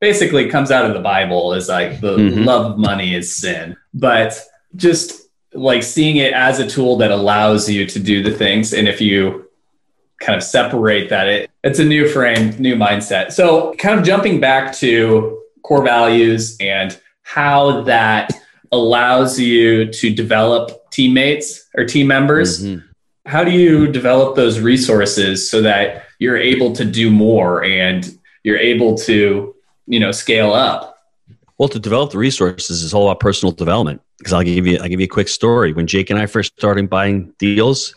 basically 0.00 0.48
comes 0.48 0.72
out 0.72 0.84
of 0.84 0.94
the 0.94 1.00
Bible 1.00 1.54
is 1.54 1.68
like 1.68 2.00
the 2.00 2.16
mm-hmm. 2.16 2.42
love 2.42 2.72
of 2.72 2.78
money 2.78 3.14
is 3.14 3.36
sin. 3.36 3.76
But 3.94 4.38
just 4.74 5.28
like 5.54 5.82
seeing 5.82 6.16
it 6.16 6.32
as 6.32 6.58
a 6.58 6.66
tool 6.66 6.96
that 6.96 7.12
allows 7.12 7.70
you 7.70 7.86
to 7.86 8.00
do 8.00 8.22
the 8.22 8.36
things. 8.36 8.72
And 8.72 8.88
if 8.88 9.00
you 9.00 9.48
kind 10.20 10.36
of 10.36 10.42
separate 10.42 11.08
that, 11.10 11.28
it, 11.28 11.50
it's 11.62 11.78
a 11.78 11.84
new 11.84 12.08
frame, 12.08 12.56
new 12.58 12.74
mindset. 12.74 13.30
So 13.32 13.74
kind 13.74 13.98
of 13.98 14.04
jumping 14.04 14.40
back 14.40 14.74
to 14.76 15.40
core 15.62 15.84
values 15.84 16.56
and 16.58 16.98
how 17.22 17.82
that 17.82 18.32
allows 18.72 19.38
you 19.38 19.86
to 19.92 20.12
develop 20.12 20.90
teammates 20.90 21.68
or 21.76 21.84
team 21.84 22.06
members. 22.06 22.64
Mm-hmm. 22.64 22.86
How 23.26 23.44
do 23.44 23.52
you 23.52 23.86
develop 23.86 24.34
those 24.34 24.58
resources 24.58 25.48
so 25.48 25.62
that 25.62 26.04
you're 26.18 26.38
able 26.38 26.72
to 26.72 26.84
do 26.84 27.10
more 27.10 27.62
and 27.62 28.18
you're 28.42 28.58
able 28.58 28.96
to, 28.96 29.54
you 29.86 30.00
know, 30.00 30.10
scale 30.10 30.52
up? 30.52 30.98
Well, 31.58 31.68
to 31.68 31.78
develop 31.78 32.10
the 32.10 32.18
resources 32.18 32.82
is 32.82 32.92
all 32.92 33.08
about 33.08 33.20
personal 33.20 33.52
development. 33.52 34.00
Because 34.18 34.32
I'll 34.32 34.42
give 34.42 34.66
you, 34.66 34.78
I'll 34.78 34.88
give 34.88 35.00
you 35.00 35.04
a 35.04 35.08
quick 35.08 35.28
story. 35.28 35.72
When 35.72 35.86
Jake 35.86 36.10
and 36.10 36.18
I 36.18 36.26
first 36.26 36.52
started 36.56 36.88
buying 36.88 37.32
deals, 37.38 37.94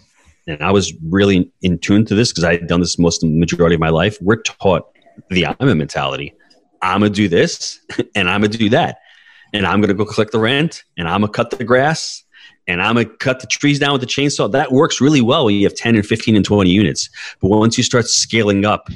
and 0.48 0.62
I 0.62 0.72
was 0.72 0.94
really 1.04 1.52
in 1.62 1.80
tune 1.80 2.06
to 2.06 2.16
this 2.16 2.32
because 2.32 2.44
I 2.44 2.54
had 2.54 2.68
done 2.68 2.80
this 2.80 3.00
most 3.00 3.24
majority 3.24 3.76
of 3.76 3.82
my 3.82 3.90
life. 3.90 4.18
We're 4.22 4.42
taught 4.42 4.88
the 5.30 5.48
I'm 5.48 5.56
a 5.68 5.76
mentality. 5.76 6.34
I'm 6.82 7.00
gonna 7.00 7.10
do 7.10 7.28
this, 7.28 7.80
and 8.16 8.30
I'm 8.30 8.42
gonna 8.42 8.58
do 8.58 8.70
that 8.70 8.98
and 9.56 9.66
I'm 9.66 9.80
going 9.80 9.90
to 9.90 9.96
go 9.96 10.06
collect 10.06 10.32
the 10.32 10.40
rent 10.40 10.84
and 10.98 11.08
I'm 11.08 11.22
going 11.22 11.32
to 11.32 11.36
cut 11.36 11.52
the 11.52 11.64
grass 11.64 12.24
and 12.68 12.82
I'm 12.82 12.96
going 12.96 13.08
to 13.08 13.18
cut 13.18 13.40
the 13.40 13.48
trees 13.48 13.80
down 13.80 13.94
with 13.94 14.02
the 14.02 14.08
chainsaw. 14.08 14.52
That 14.52 14.72
works 14.72 15.00
really 15.00 15.22
well 15.22 15.46
when 15.46 15.56
you 15.56 15.66
have 15.66 15.76
10 15.76 15.96
and 15.96 16.06
15 16.06 16.36
and 16.36 16.44
20 16.44 16.70
units. 16.70 17.10
But 17.42 17.50
once 17.50 17.78
you 17.78 17.84
start 17.84 18.06
scaling 18.08 18.66
up, 18.66 18.90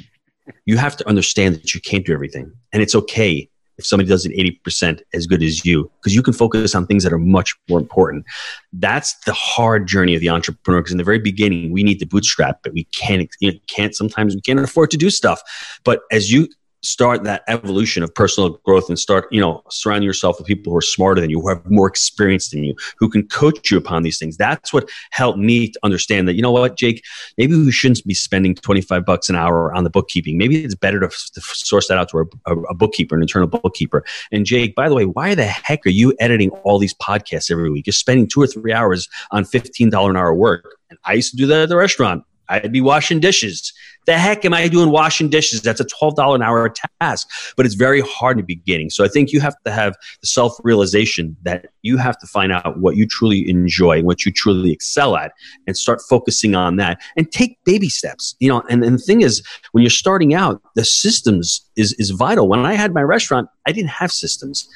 you 0.65 0.77
have 0.77 0.97
to 0.97 1.07
understand 1.07 1.55
that 1.55 1.73
you 1.73 1.79
can't 1.79 2.05
do 2.05 2.13
everything. 2.13 2.51
And 2.73 2.81
it's 2.81 2.95
okay 2.95 3.49
if 3.77 3.85
somebody 3.85 4.09
does 4.09 4.25
it 4.25 4.33
80% 4.65 5.01
as 5.13 5.25
good 5.25 5.41
as 5.41 5.65
you, 5.65 5.89
because 6.01 6.13
you 6.13 6.21
can 6.21 6.33
focus 6.33 6.75
on 6.75 6.85
things 6.85 7.03
that 7.03 7.13
are 7.13 7.19
much 7.19 7.55
more 7.69 7.79
important. 7.79 8.25
That's 8.73 9.15
the 9.21 9.31
hard 9.31 9.87
journey 9.87 10.15
of 10.15 10.19
the 10.19 10.27
entrepreneur. 10.27 10.81
Because 10.81 10.91
in 10.91 10.97
the 10.97 11.03
very 11.05 11.19
beginning, 11.19 11.71
we 11.71 11.83
need 11.83 11.99
to 11.99 12.05
bootstrap, 12.05 12.59
but 12.61 12.73
we 12.73 12.83
can't, 12.85 13.29
you 13.39 13.53
know, 13.53 13.59
can't, 13.67 13.95
sometimes 13.95 14.35
we 14.35 14.41
can't 14.41 14.59
afford 14.59 14.91
to 14.91 14.97
do 14.97 15.09
stuff. 15.09 15.41
But 15.85 16.01
as 16.11 16.29
you 16.29 16.49
start 16.81 17.23
that 17.23 17.43
evolution 17.47 18.03
of 18.03 18.13
personal 18.13 18.51
growth 18.65 18.89
and 18.89 18.97
start, 18.97 19.27
you 19.31 19.41
know, 19.41 19.63
surrounding 19.69 20.07
yourself 20.07 20.37
with 20.37 20.47
people 20.47 20.71
who 20.71 20.77
are 20.77 20.81
smarter 20.81 21.19
than 21.19 21.29
you, 21.29 21.39
who 21.41 21.49
have 21.49 21.69
more 21.69 21.87
experience 21.87 22.49
than 22.49 22.63
you, 22.63 22.75
who 22.97 23.09
can 23.09 23.27
coach 23.27 23.69
you 23.69 23.77
upon 23.77 24.03
these 24.03 24.17
things. 24.17 24.37
That's 24.37 24.71
what 24.71 24.89
helped 25.11 25.39
me 25.39 25.69
to 25.69 25.79
understand 25.83 26.27
that, 26.27 26.35
you 26.35 26.41
know 26.41 26.51
what, 26.51 26.77
Jake, 26.77 27.03
maybe 27.37 27.55
we 27.55 27.71
shouldn't 27.71 28.05
be 28.05 28.13
spending 28.13 28.55
25 28.55 29.05
bucks 29.05 29.29
an 29.29 29.35
hour 29.35 29.73
on 29.73 29.83
the 29.83 29.89
bookkeeping. 29.89 30.37
Maybe 30.37 30.63
it's 30.63 30.75
better 30.75 30.99
to, 30.99 31.07
to 31.07 31.41
source 31.41 31.87
that 31.87 31.97
out 31.97 32.09
to 32.09 32.29
a, 32.45 32.55
a, 32.69 32.73
bookkeeper, 32.73 33.15
an 33.15 33.21
internal 33.21 33.47
bookkeeper. 33.47 34.05
And 34.31 34.45
Jake, 34.45 34.75
by 34.75 34.87
the 34.87 34.95
way, 34.95 35.05
why 35.05 35.35
the 35.35 35.45
heck 35.45 35.85
are 35.85 35.89
you 35.89 36.15
editing 36.19 36.49
all 36.63 36.79
these 36.79 36.93
podcasts 36.93 37.51
every 37.51 37.69
week? 37.69 37.87
You're 37.87 37.93
spending 37.93 38.27
two 38.27 38.41
or 38.41 38.47
three 38.47 38.73
hours 38.73 39.09
on 39.31 39.43
$15 39.43 40.09
an 40.09 40.15
hour 40.15 40.33
work. 40.33 40.65
And 40.89 40.97
I 41.05 41.13
used 41.13 41.31
to 41.31 41.37
do 41.37 41.45
that 41.47 41.63
at 41.63 41.69
the 41.69 41.75
restaurant. 41.75 42.23
I'd 42.49 42.71
be 42.71 42.81
washing 42.81 43.19
dishes. 43.19 43.71
The 44.05 44.17
heck 44.17 44.43
am 44.43 44.53
I 44.53 44.67
doing 44.67 44.89
washing 44.89 45.29
dishes? 45.29 45.61
That's 45.61 45.79
a 45.79 45.85
$12 45.85 46.35
an 46.35 46.41
hour 46.41 46.73
task, 46.99 47.29
but 47.55 47.65
it's 47.65 47.75
very 47.75 48.01
hard 48.01 48.39
in 48.39 48.45
the 48.45 48.55
beginning. 48.55 48.89
So 48.89 49.03
I 49.03 49.07
think 49.07 49.31
you 49.31 49.39
have 49.39 49.55
to 49.65 49.71
have 49.71 49.95
the 50.21 50.27
self 50.27 50.53
realization 50.63 51.37
that 51.43 51.67
you 51.83 51.97
have 51.97 52.17
to 52.19 52.27
find 52.27 52.51
out 52.51 52.79
what 52.79 52.95
you 52.95 53.05
truly 53.05 53.47
enjoy, 53.47 54.01
what 54.01 54.25
you 54.25 54.31
truly 54.31 54.71
excel 54.71 55.15
at, 55.15 55.33
and 55.67 55.77
start 55.77 56.01
focusing 56.09 56.55
on 56.55 56.77
that 56.77 56.99
and 57.17 57.31
take 57.31 57.63
baby 57.65 57.89
steps. 57.89 58.35
You 58.39 58.49
know, 58.49 58.63
and, 58.69 58.83
and 58.83 58.95
the 58.95 59.03
thing 59.03 59.21
is, 59.21 59.43
when 59.73 59.83
you're 59.83 59.91
starting 59.91 60.33
out, 60.33 60.61
the 60.75 60.85
systems 60.85 61.61
is, 61.75 61.93
is 61.93 62.09
vital. 62.09 62.47
When 62.47 62.65
I 62.65 62.73
had 62.73 62.93
my 62.93 63.01
restaurant, 63.01 63.47
I 63.67 63.71
didn't 63.71 63.91
have 63.91 64.11
systems 64.11 64.67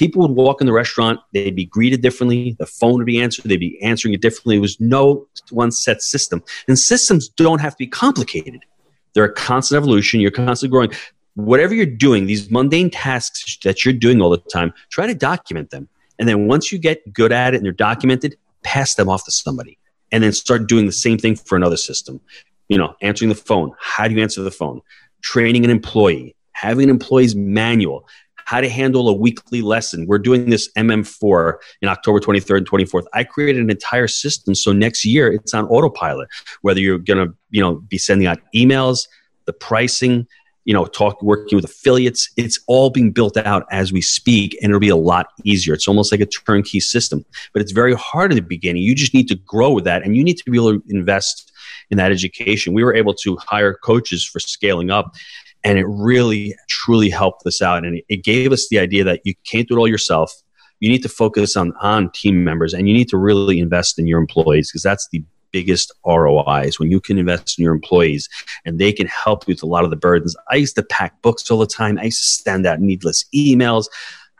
people 0.00 0.22
would 0.22 0.30
walk 0.30 0.62
in 0.62 0.66
the 0.66 0.72
restaurant, 0.72 1.20
they'd 1.34 1.54
be 1.54 1.66
greeted 1.66 2.00
differently, 2.00 2.56
the 2.58 2.64
phone 2.64 2.94
would 2.94 3.04
be 3.04 3.20
answered, 3.20 3.44
they'd 3.44 3.58
be 3.58 3.78
answering 3.82 4.14
it 4.14 4.22
differently. 4.22 4.56
It 4.56 4.60
was 4.60 4.80
no 4.80 5.28
one 5.50 5.70
set 5.70 6.00
system. 6.00 6.42
And 6.66 6.78
systems 6.78 7.28
don't 7.28 7.60
have 7.60 7.74
to 7.74 7.78
be 7.78 7.86
complicated. 7.86 8.64
They're 9.12 9.24
a 9.24 9.32
constant 9.34 9.76
evolution, 9.76 10.18
you're 10.20 10.30
constantly 10.30 10.70
growing. 10.70 10.90
whatever 11.34 11.74
you're 11.74 11.84
doing, 11.84 12.24
these 12.24 12.50
mundane 12.50 12.88
tasks 12.88 13.58
that 13.62 13.84
you're 13.84 13.92
doing 13.92 14.22
all 14.22 14.30
the 14.30 14.38
time, 14.38 14.72
try 14.88 15.06
to 15.06 15.14
document 15.14 15.68
them. 15.68 15.86
And 16.18 16.26
then 16.26 16.46
once 16.46 16.72
you 16.72 16.78
get 16.78 17.12
good 17.12 17.30
at 17.30 17.52
it 17.52 17.58
and 17.58 17.66
they're 17.66 17.72
documented, 17.72 18.36
pass 18.62 18.94
them 18.94 19.10
off 19.10 19.26
to 19.26 19.30
somebody 19.30 19.76
and 20.12 20.24
then 20.24 20.32
start 20.32 20.66
doing 20.66 20.86
the 20.86 20.92
same 20.92 21.18
thing 21.18 21.36
for 21.36 21.56
another 21.56 21.76
system. 21.76 22.22
You 22.70 22.78
know, 22.78 22.94
answering 23.02 23.28
the 23.28 23.34
phone. 23.34 23.72
How 23.78 24.08
do 24.08 24.14
you 24.14 24.22
answer 24.22 24.42
the 24.42 24.50
phone? 24.50 24.80
Training 25.20 25.64
an 25.66 25.70
employee, 25.70 26.34
having 26.52 26.84
an 26.84 26.90
employee's 26.90 27.34
manual, 27.36 28.06
how 28.50 28.60
to 28.60 28.68
handle 28.68 29.08
a 29.08 29.12
weekly 29.12 29.62
lesson. 29.62 30.06
We're 30.08 30.18
doing 30.18 30.50
this 30.50 30.68
MM4 30.76 31.54
in 31.82 31.88
October 31.88 32.18
23rd 32.18 32.56
and 32.58 32.68
24th. 32.68 33.04
I 33.14 33.22
created 33.22 33.62
an 33.62 33.70
entire 33.70 34.08
system 34.08 34.56
so 34.56 34.72
next 34.72 35.04
year 35.04 35.32
it's 35.32 35.54
on 35.54 35.66
autopilot. 35.66 36.28
Whether 36.62 36.80
you're 36.80 36.98
going 36.98 37.28
to, 37.28 37.32
you 37.50 37.62
know, 37.62 37.76
be 37.76 37.96
sending 37.96 38.26
out 38.26 38.40
emails, 38.52 39.06
the 39.44 39.52
pricing, 39.52 40.26
you 40.64 40.74
know, 40.74 40.84
talk 40.84 41.22
working 41.22 41.54
with 41.54 41.64
affiliates. 41.64 42.28
It's 42.36 42.58
all 42.66 42.90
being 42.90 43.12
built 43.12 43.36
out 43.36 43.66
as 43.70 43.92
we 43.92 44.02
speak, 44.02 44.58
and 44.60 44.70
it'll 44.70 44.80
be 44.80 44.88
a 44.88 44.96
lot 44.96 45.28
easier. 45.44 45.72
It's 45.72 45.86
almost 45.86 46.10
like 46.10 46.20
a 46.20 46.26
turnkey 46.26 46.80
system, 46.80 47.24
but 47.52 47.62
it's 47.62 47.70
very 47.70 47.94
hard 47.94 48.32
in 48.32 48.36
the 48.36 48.42
beginning. 48.42 48.82
You 48.82 48.96
just 48.96 49.14
need 49.14 49.28
to 49.28 49.36
grow 49.36 49.70
with 49.70 49.84
that, 49.84 50.02
and 50.02 50.16
you 50.16 50.24
need 50.24 50.38
to 50.38 50.50
be 50.50 50.58
able 50.58 50.72
to 50.72 50.82
invest 50.88 51.52
in 51.90 51.98
that 51.98 52.10
education. 52.10 52.74
We 52.74 52.82
were 52.82 52.96
able 52.96 53.14
to 53.14 53.36
hire 53.36 53.74
coaches 53.74 54.24
for 54.24 54.40
scaling 54.40 54.90
up, 54.90 55.14
and 55.64 55.78
it 55.78 55.86
really, 55.86 56.54
truly 56.68 57.10
helped 57.10 57.46
us 57.46 57.60
out. 57.60 57.84
And 57.84 58.02
it 58.08 58.24
gave 58.24 58.52
us 58.52 58.68
the 58.68 58.78
idea 58.78 59.04
that 59.04 59.20
you 59.24 59.34
can't 59.44 59.68
do 59.68 59.76
it 59.76 59.78
all 59.78 59.88
yourself. 59.88 60.32
You 60.80 60.88
need 60.88 61.02
to 61.02 61.08
focus 61.08 61.56
on 61.56 61.72
on 61.80 62.10
team 62.12 62.42
members, 62.42 62.72
and 62.72 62.88
you 62.88 62.94
need 62.94 63.08
to 63.10 63.18
really 63.18 63.58
invest 63.58 63.98
in 63.98 64.06
your 64.06 64.18
employees 64.18 64.70
because 64.70 64.82
that's 64.82 65.08
the 65.12 65.22
biggest 65.52 65.92
ROIs 66.06 66.78
when 66.78 66.90
you 66.90 67.00
can 67.00 67.18
invest 67.18 67.58
in 67.58 67.64
your 67.64 67.74
employees 67.74 68.28
and 68.64 68.78
they 68.78 68.92
can 68.92 69.08
help 69.08 69.46
you 69.46 69.52
with 69.52 69.62
a 69.62 69.66
lot 69.66 69.84
of 69.84 69.90
the 69.90 69.96
burdens. 69.96 70.36
I 70.50 70.56
used 70.56 70.76
to 70.76 70.82
pack 70.82 71.20
books 71.22 71.50
all 71.50 71.58
the 71.58 71.66
time. 71.66 71.98
I 71.98 72.04
used 72.04 72.22
to 72.22 72.42
send 72.42 72.66
out 72.66 72.80
needless 72.80 73.24
emails. 73.34 73.86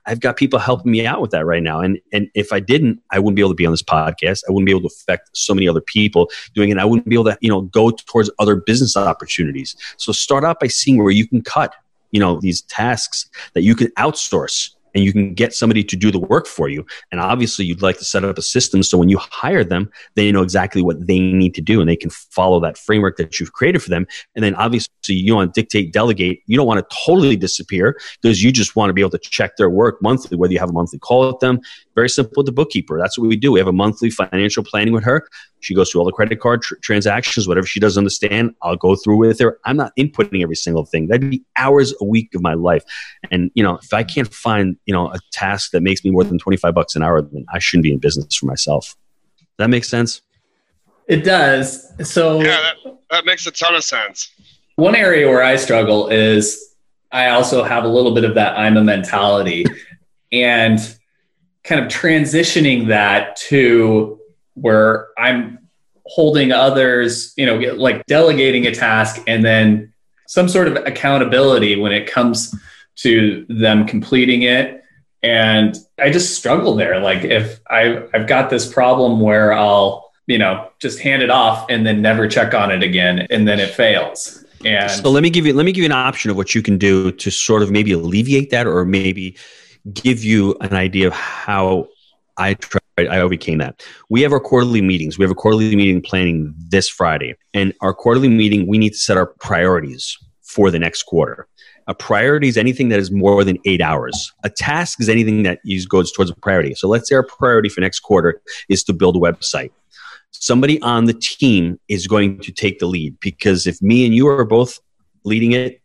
I've 0.06 0.20
got 0.20 0.36
people 0.36 0.58
helping 0.58 0.92
me 0.92 1.06
out 1.06 1.20
with 1.20 1.30
that 1.30 1.46
right 1.46 1.62
now. 1.62 1.80
And 1.80 1.98
and 2.12 2.28
if 2.34 2.52
I 2.52 2.60
didn't, 2.60 3.00
I 3.10 3.18
wouldn't 3.18 3.36
be 3.36 3.42
able 3.42 3.50
to 3.50 3.56
be 3.56 3.66
on 3.66 3.72
this 3.72 3.82
podcast. 3.82 4.42
I 4.48 4.52
wouldn't 4.52 4.66
be 4.66 4.72
able 4.72 4.88
to 4.88 4.94
affect 4.94 5.30
so 5.36 5.54
many 5.54 5.68
other 5.68 5.80
people 5.80 6.30
doing 6.54 6.70
it. 6.70 6.78
I 6.78 6.84
wouldn't 6.84 7.08
be 7.08 7.14
able 7.14 7.24
to, 7.24 7.38
you 7.40 7.50
know, 7.50 7.62
go 7.62 7.90
towards 7.90 8.30
other 8.38 8.56
business 8.56 8.96
opportunities. 8.96 9.76
So 9.96 10.12
start 10.12 10.44
out 10.44 10.60
by 10.60 10.68
seeing 10.68 11.02
where 11.02 11.10
you 11.10 11.26
can 11.26 11.42
cut, 11.42 11.74
you 12.10 12.20
know, 12.20 12.40
these 12.40 12.62
tasks 12.62 13.28
that 13.54 13.62
you 13.62 13.74
can 13.74 13.88
outsource 13.98 14.70
and 14.94 15.04
you 15.04 15.12
can 15.12 15.34
get 15.34 15.54
somebody 15.54 15.84
to 15.84 15.96
do 15.96 16.10
the 16.10 16.18
work 16.18 16.46
for 16.46 16.68
you. 16.68 16.84
And 17.10 17.20
obviously, 17.20 17.64
you'd 17.64 17.82
like 17.82 17.98
to 17.98 18.04
set 18.04 18.24
up 18.24 18.38
a 18.38 18.42
system 18.42 18.82
so 18.82 18.98
when 18.98 19.08
you 19.08 19.18
hire 19.18 19.64
them, 19.64 19.90
they 20.14 20.30
know 20.32 20.42
exactly 20.42 20.82
what 20.82 21.06
they 21.06 21.18
need 21.18 21.54
to 21.54 21.60
do 21.60 21.80
and 21.80 21.88
they 21.88 21.96
can 21.96 22.10
follow 22.10 22.60
that 22.60 22.78
framework 22.78 23.16
that 23.16 23.38
you've 23.38 23.52
created 23.52 23.82
for 23.82 23.90
them. 23.90 24.06
And 24.34 24.44
then 24.44 24.54
obviously, 24.54 24.90
you 25.08 25.34
want 25.34 25.54
to 25.54 25.60
dictate, 25.60 25.92
delegate. 25.92 26.42
You 26.46 26.56
don't 26.56 26.66
want 26.66 26.78
to 26.78 26.96
totally 27.04 27.36
disappear 27.36 27.98
because 28.20 28.42
you 28.42 28.52
just 28.52 28.76
want 28.76 28.90
to 28.90 28.94
be 28.94 29.00
able 29.00 29.10
to 29.10 29.18
check 29.18 29.56
their 29.56 29.70
work 29.70 30.00
monthly, 30.02 30.36
whether 30.36 30.52
you 30.52 30.58
have 30.58 30.70
a 30.70 30.72
monthly 30.72 30.98
call 30.98 31.26
with 31.26 31.40
them. 31.40 31.60
Very 31.94 32.08
simple 32.08 32.34
with 32.36 32.46
the 32.46 32.52
bookkeeper. 32.52 32.98
That's 32.98 33.18
what 33.18 33.28
we 33.28 33.36
do. 33.36 33.52
We 33.52 33.60
have 33.60 33.68
a 33.68 33.72
monthly 33.72 34.10
financial 34.10 34.64
planning 34.64 34.94
with 34.94 35.04
her. 35.04 35.26
She 35.60 35.74
goes 35.74 35.90
through 35.90 36.00
all 36.00 36.06
the 36.06 36.12
credit 36.12 36.40
card 36.40 36.62
tr- 36.62 36.76
transactions, 36.76 37.46
whatever 37.46 37.66
she 37.66 37.80
doesn't 37.80 38.00
understand, 38.00 38.54
I'll 38.62 38.76
go 38.76 38.96
through 38.96 39.16
with 39.18 39.38
her. 39.40 39.58
I'm 39.64 39.76
not 39.76 39.92
inputting 39.96 40.42
every 40.42 40.56
single 40.56 40.84
thing. 40.84 41.08
That'd 41.08 41.30
be 41.30 41.44
hours 41.56 41.94
a 42.00 42.04
week 42.04 42.34
of 42.34 42.42
my 42.42 42.54
life. 42.54 42.84
And, 43.30 43.50
you 43.54 43.62
know, 43.62 43.78
if 43.82 43.92
I 43.92 44.02
can't 44.02 44.32
find, 44.32 44.76
you 44.86 44.94
know, 44.94 45.08
a 45.12 45.18
task 45.32 45.70
that 45.72 45.82
makes 45.82 46.04
me 46.04 46.10
more 46.10 46.24
than 46.24 46.38
25 46.38 46.74
bucks 46.74 46.96
an 46.96 47.02
hour, 47.02 47.22
then 47.22 47.46
I 47.52 47.58
shouldn't 47.58 47.84
be 47.84 47.92
in 47.92 47.98
business 47.98 48.34
for 48.34 48.46
myself. 48.46 48.96
Does 49.38 49.46
that 49.58 49.70
makes 49.70 49.88
sense? 49.88 50.22
It 51.06 51.24
does. 51.24 51.86
So, 52.08 52.40
yeah, 52.40 52.72
that, 52.84 52.98
that 53.10 53.24
makes 53.24 53.46
a 53.46 53.50
ton 53.50 53.74
of 53.74 53.84
sense. 53.84 54.30
One 54.76 54.94
area 54.94 55.28
where 55.28 55.42
I 55.42 55.56
struggle 55.56 56.08
is 56.08 56.74
I 57.12 57.30
also 57.30 57.64
have 57.64 57.84
a 57.84 57.88
little 57.88 58.14
bit 58.14 58.24
of 58.24 58.34
that 58.34 58.56
I'm 58.58 58.76
a 58.76 58.84
mentality 58.84 59.64
and 60.32 60.78
kind 61.64 61.80
of 61.80 61.88
transitioning 61.88 62.88
that 62.88 63.36
to 63.36 64.18
where 64.54 65.08
I'm 65.18 65.58
holding 66.06 66.52
others, 66.52 67.32
you 67.36 67.46
know, 67.46 67.56
like 67.74 68.04
delegating 68.06 68.66
a 68.66 68.74
task 68.74 69.22
and 69.26 69.44
then 69.44 69.92
some 70.26 70.48
sort 70.48 70.68
of 70.68 70.76
accountability 70.86 71.76
when 71.76 71.92
it 71.92 72.06
comes 72.06 72.54
to 72.96 73.46
them 73.48 73.86
completing 73.86 74.42
it. 74.42 74.82
And 75.22 75.76
I 75.98 76.10
just 76.10 76.34
struggle 76.34 76.74
there. 76.74 76.98
Like 77.00 77.24
if 77.24 77.60
I, 77.68 78.04
I've 78.14 78.26
got 78.26 78.50
this 78.50 78.70
problem 78.70 79.20
where 79.20 79.52
I'll, 79.52 80.10
you 80.26 80.38
know, 80.38 80.70
just 80.80 81.00
hand 81.00 81.22
it 81.22 81.30
off 81.30 81.66
and 81.68 81.84
then 81.84 82.00
never 82.00 82.28
check 82.28 82.54
on 82.54 82.70
it 82.70 82.82
again, 82.82 83.26
and 83.30 83.48
then 83.48 83.58
it 83.58 83.70
fails. 83.70 84.44
And 84.64 84.90
so 84.90 85.10
let 85.10 85.22
me 85.22 85.30
give 85.30 85.46
you 85.46 85.54
let 85.54 85.66
me 85.66 85.72
give 85.72 85.82
you 85.82 85.86
an 85.86 85.92
option 85.92 86.30
of 86.30 86.36
what 86.36 86.54
you 86.54 86.62
can 86.62 86.78
do 86.78 87.10
to 87.12 87.30
sort 87.30 87.62
of 87.62 87.70
maybe 87.70 87.92
alleviate 87.92 88.50
that, 88.50 88.66
or 88.66 88.84
maybe 88.84 89.36
give 89.92 90.22
you 90.22 90.56
an 90.60 90.74
idea 90.74 91.06
of 91.08 91.12
how 91.12 91.88
I 92.36 92.54
try 92.54 92.80
I 92.98 93.20
overcame 93.20 93.58
that. 93.58 93.82
We 94.08 94.22
have 94.22 94.32
our 94.32 94.40
quarterly 94.40 94.82
meetings. 94.82 95.18
We 95.18 95.24
have 95.24 95.30
a 95.30 95.34
quarterly 95.34 95.74
meeting 95.74 96.02
planning 96.02 96.54
this 96.58 96.88
Friday. 96.88 97.36
And 97.54 97.72
our 97.80 97.94
quarterly 97.94 98.28
meeting, 98.28 98.66
we 98.66 98.78
need 98.78 98.90
to 98.90 98.98
set 98.98 99.16
our 99.16 99.26
priorities 99.26 100.16
for 100.42 100.70
the 100.70 100.78
next 100.78 101.04
quarter. 101.04 101.46
A 101.90 101.94
priority 101.94 102.46
is 102.46 102.56
anything 102.56 102.88
that 102.90 103.00
is 103.00 103.10
more 103.10 103.42
than 103.42 103.58
eight 103.64 103.80
hours. 103.80 104.32
A 104.44 104.48
task 104.48 105.00
is 105.00 105.08
anything 105.08 105.42
that 105.42 105.58
goes 105.88 106.12
towards 106.12 106.30
a 106.30 106.36
priority. 106.36 106.72
So 106.76 106.86
let's 106.86 107.08
say 107.08 107.16
our 107.16 107.24
priority 107.24 107.68
for 107.68 107.80
next 107.80 107.98
quarter 107.98 108.40
is 108.68 108.84
to 108.84 108.92
build 108.92 109.16
a 109.16 109.18
website. 109.18 109.72
Somebody 110.30 110.80
on 110.82 111.06
the 111.06 111.14
team 111.14 111.80
is 111.88 112.06
going 112.06 112.38
to 112.42 112.52
take 112.52 112.78
the 112.78 112.86
lead 112.86 113.18
because 113.18 113.66
if 113.66 113.82
me 113.82 114.06
and 114.06 114.14
you 114.14 114.28
are 114.28 114.44
both 114.44 114.78
leading 115.24 115.50
it, 115.50 115.82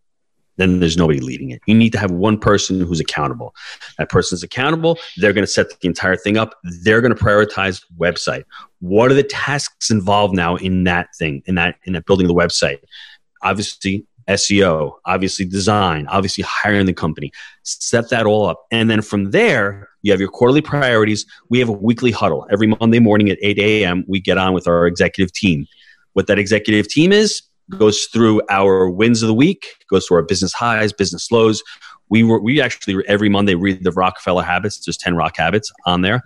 then 0.58 0.80
there's 0.80 0.96
nobody 0.96 1.20
leading 1.22 1.50
it. 1.50 1.60
You 1.66 1.74
need 1.74 1.92
to 1.94 1.98
have 1.98 2.12
one 2.12 2.38
person 2.38 2.80
who's 2.80 3.00
accountable. 3.00 3.56
That 3.98 4.10
person's 4.10 4.44
accountable. 4.44 5.00
They're 5.18 5.34
going 5.34 5.44
to 5.44 5.52
set 5.52 5.72
the 5.72 5.88
entire 5.88 6.18
thing 6.18 6.38
up. 6.38 6.54
They're 6.84 7.02
going 7.02 7.16
to 7.16 7.22
prioritize 7.22 7.84
website. 7.98 8.44
What 8.80 9.10
are 9.10 9.16
the 9.16 9.24
tasks 9.24 9.90
involved 9.90 10.36
now 10.36 10.56
in 10.58 10.84
that 10.84 11.08
thing, 11.18 11.42
in 11.48 11.56
that 11.56 11.78
in 11.86 11.94
that 11.94 12.06
building 12.06 12.28
the 12.28 12.36
website? 12.36 12.78
Obviously, 13.42 14.06
SEO, 14.28 14.94
obviously 15.06 15.46
design, 15.46 16.08
obviously 16.08 16.44
hiring 16.44 16.86
the 16.86 16.94
company. 16.94 17.32
Set 17.64 18.10
that 18.10 18.26
all 18.26 18.48
up. 18.48 18.66
And 18.72 18.90
then 18.90 19.02
from 19.02 19.32
there, 19.32 19.90
you 20.02 20.12
have 20.12 20.20
your 20.20 20.30
quarterly 20.30 20.62
priorities. 20.62 21.26
We 21.50 21.60
have 21.60 21.70
a 21.70 21.74
weekly 21.74 22.12
huddle. 22.12 22.48
Every 22.52 22.68
Monday 22.68 23.00
morning 23.00 23.30
at 23.30 23.38
8 23.42 23.60
a.m., 23.60 24.04
we 24.08 24.20
get 24.20 24.38
on 24.38 24.54
with 24.54 24.68
our 24.68 24.88
executive 24.88 25.32
team. 25.34 25.68
What 26.14 26.28
that 26.28 26.40
executive 26.40 26.88
team 26.88 27.12
is, 27.12 27.42
goes 27.70 28.06
through 28.06 28.42
our 28.50 28.90
wins 28.90 29.22
of 29.22 29.28
the 29.28 29.34
week, 29.34 29.66
goes 29.90 30.06
through 30.06 30.18
our 30.18 30.24
business 30.24 30.54
highs, 30.54 30.94
business 30.94 31.32
lows. 31.32 31.64
We 32.10 32.24
were 32.24 32.40
we 32.40 32.62
actually 32.62 33.04
every 33.08 33.30
Monday 33.30 33.56
read 33.56 33.84
the 33.84 33.92
Rockefeller 33.92 34.44
habits. 34.44 34.86
There's 34.86 34.98
ten 34.98 35.16
rock 35.16 35.38
habits 35.38 35.72
on 35.86 36.02
there. 36.02 36.22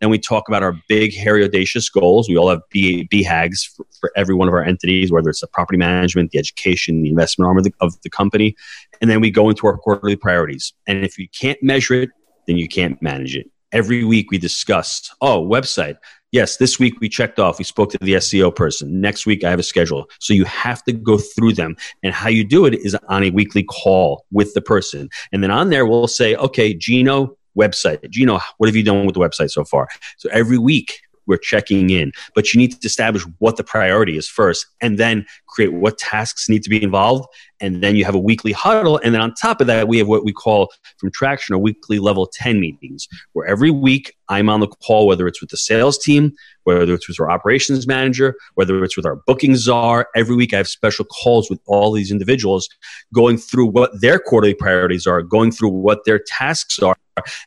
Then 0.00 0.10
we 0.10 0.18
talk 0.18 0.48
about 0.48 0.62
our 0.62 0.74
big, 0.88 1.14
hairy, 1.14 1.42
audacious 1.42 1.88
goals. 1.88 2.28
We 2.28 2.36
all 2.36 2.48
have 2.48 2.60
B, 2.70 3.08
BHAGs 3.12 3.66
for, 3.74 3.86
for 3.98 4.12
every 4.16 4.34
one 4.34 4.46
of 4.46 4.54
our 4.54 4.62
entities, 4.62 5.10
whether 5.10 5.28
it's 5.28 5.40
the 5.40 5.48
property 5.48 5.78
management, 5.78 6.30
the 6.30 6.38
education, 6.38 7.02
the 7.02 7.10
investment 7.10 7.48
arm 7.48 7.58
of 7.58 7.64
the, 7.64 7.72
of 7.80 8.00
the 8.02 8.10
company. 8.10 8.54
And 9.00 9.10
then 9.10 9.20
we 9.20 9.30
go 9.30 9.48
into 9.48 9.66
our 9.66 9.76
quarterly 9.76 10.16
priorities. 10.16 10.72
And 10.86 11.04
if 11.04 11.18
you 11.18 11.28
can't 11.28 11.60
measure 11.62 11.94
it, 11.94 12.10
then 12.46 12.56
you 12.56 12.68
can't 12.68 13.00
manage 13.02 13.34
it. 13.36 13.46
Every 13.72 14.04
week 14.04 14.30
we 14.30 14.38
discuss, 14.38 15.10
oh, 15.20 15.44
website 15.44 15.96
yes, 16.32 16.56
this 16.56 16.78
week 16.78 17.00
we 17.00 17.08
checked 17.08 17.38
off, 17.38 17.58
we 17.58 17.64
spoke 17.64 17.90
to 17.90 17.98
the 18.00 18.14
SEO 18.14 18.54
person. 18.54 19.00
Next 19.00 19.26
week 19.26 19.44
I 19.44 19.50
have 19.50 19.58
a 19.58 19.64
schedule. 19.64 20.08
So 20.20 20.34
you 20.34 20.44
have 20.44 20.82
to 20.84 20.92
go 20.92 21.18
through 21.18 21.54
them. 21.54 21.76
And 22.02 22.12
how 22.12 22.28
you 22.28 22.44
do 22.44 22.66
it 22.66 22.74
is 22.74 22.96
on 23.08 23.24
a 23.24 23.30
weekly 23.30 23.62
call 23.62 24.24
with 24.30 24.54
the 24.54 24.60
person. 24.60 25.08
And 25.32 25.42
then 25.42 25.50
on 25.50 25.70
there, 25.70 25.86
we'll 25.86 26.08
say, 26.08 26.34
okay, 26.36 26.74
Gino, 26.74 27.36
website. 27.56 28.08
Gino, 28.10 28.38
what 28.58 28.68
have 28.68 28.76
you 28.76 28.82
done 28.82 29.06
with 29.06 29.14
the 29.14 29.20
website 29.20 29.50
so 29.50 29.64
far? 29.64 29.88
So 30.18 30.28
every 30.30 30.58
week 30.58 31.00
we're 31.26 31.36
checking 31.36 31.90
in. 31.90 32.12
But 32.34 32.52
you 32.52 32.58
need 32.58 32.72
to 32.80 32.86
establish 32.86 33.22
what 33.38 33.56
the 33.56 33.64
priority 33.64 34.16
is 34.16 34.28
first 34.28 34.66
and 34.80 34.98
then 34.98 35.26
create 35.48 35.72
what 35.72 35.98
tasks 35.98 36.48
need 36.48 36.62
to 36.62 36.70
be 36.70 36.82
involved. 36.82 37.26
And 37.60 37.82
then 37.82 37.96
you 37.96 38.04
have 38.04 38.14
a 38.14 38.18
weekly 38.18 38.52
huddle. 38.52 39.00
And 39.02 39.14
then 39.14 39.22
on 39.22 39.32
top 39.34 39.60
of 39.60 39.66
that, 39.66 39.88
we 39.88 39.98
have 39.98 40.08
what 40.08 40.24
we 40.24 40.32
call 40.32 40.70
from 40.98 41.10
Traction 41.10 41.54
a 41.54 41.58
weekly 41.58 41.98
level 41.98 42.26
10 42.26 42.60
meetings, 42.60 43.08
where 43.32 43.46
every 43.46 43.70
week 43.70 44.14
I'm 44.28 44.48
on 44.48 44.60
the 44.60 44.66
call, 44.66 45.06
whether 45.06 45.26
it's 45.26 45.40
with 45.40 45.50
the 45.50 45.56
sales 45.56 45.96
team, 45.96 46.32
whether 46.64 46.92
it's 46.92 47.08
with 47.08 47.20
our 47.20 47.30
operations 47.30 47.86
manager, 47.86 48.34
whether 48.54 48.82
it's 48.84 48.96
with 48.96 49.06
our 49.06 49.16
booking 49.26 49.56
czar. 49.56 50.08
Every 50.14 50.34
week 50.34 50.52
I 50.52 50.58
have 50.58 50.68
special 50.68 51.04
calls 51.06 51.48
with 51.48 51.60
all 51.66 51.92
these 51.92 52.10
individuals 52.10 52.68
going 53.14 53.38
through 53.38 53.66
what 53.66 54.00
their 54.00 54.18
quarterly 54.18 54.54
priorities 54.54 55.06
are, 55.06 55.22
going 55.22 55.52
through 55.52 55.70
what 55.70 56.04
their 56.04 56.18
tasks 56.18 56.78
are, 56.80 56.96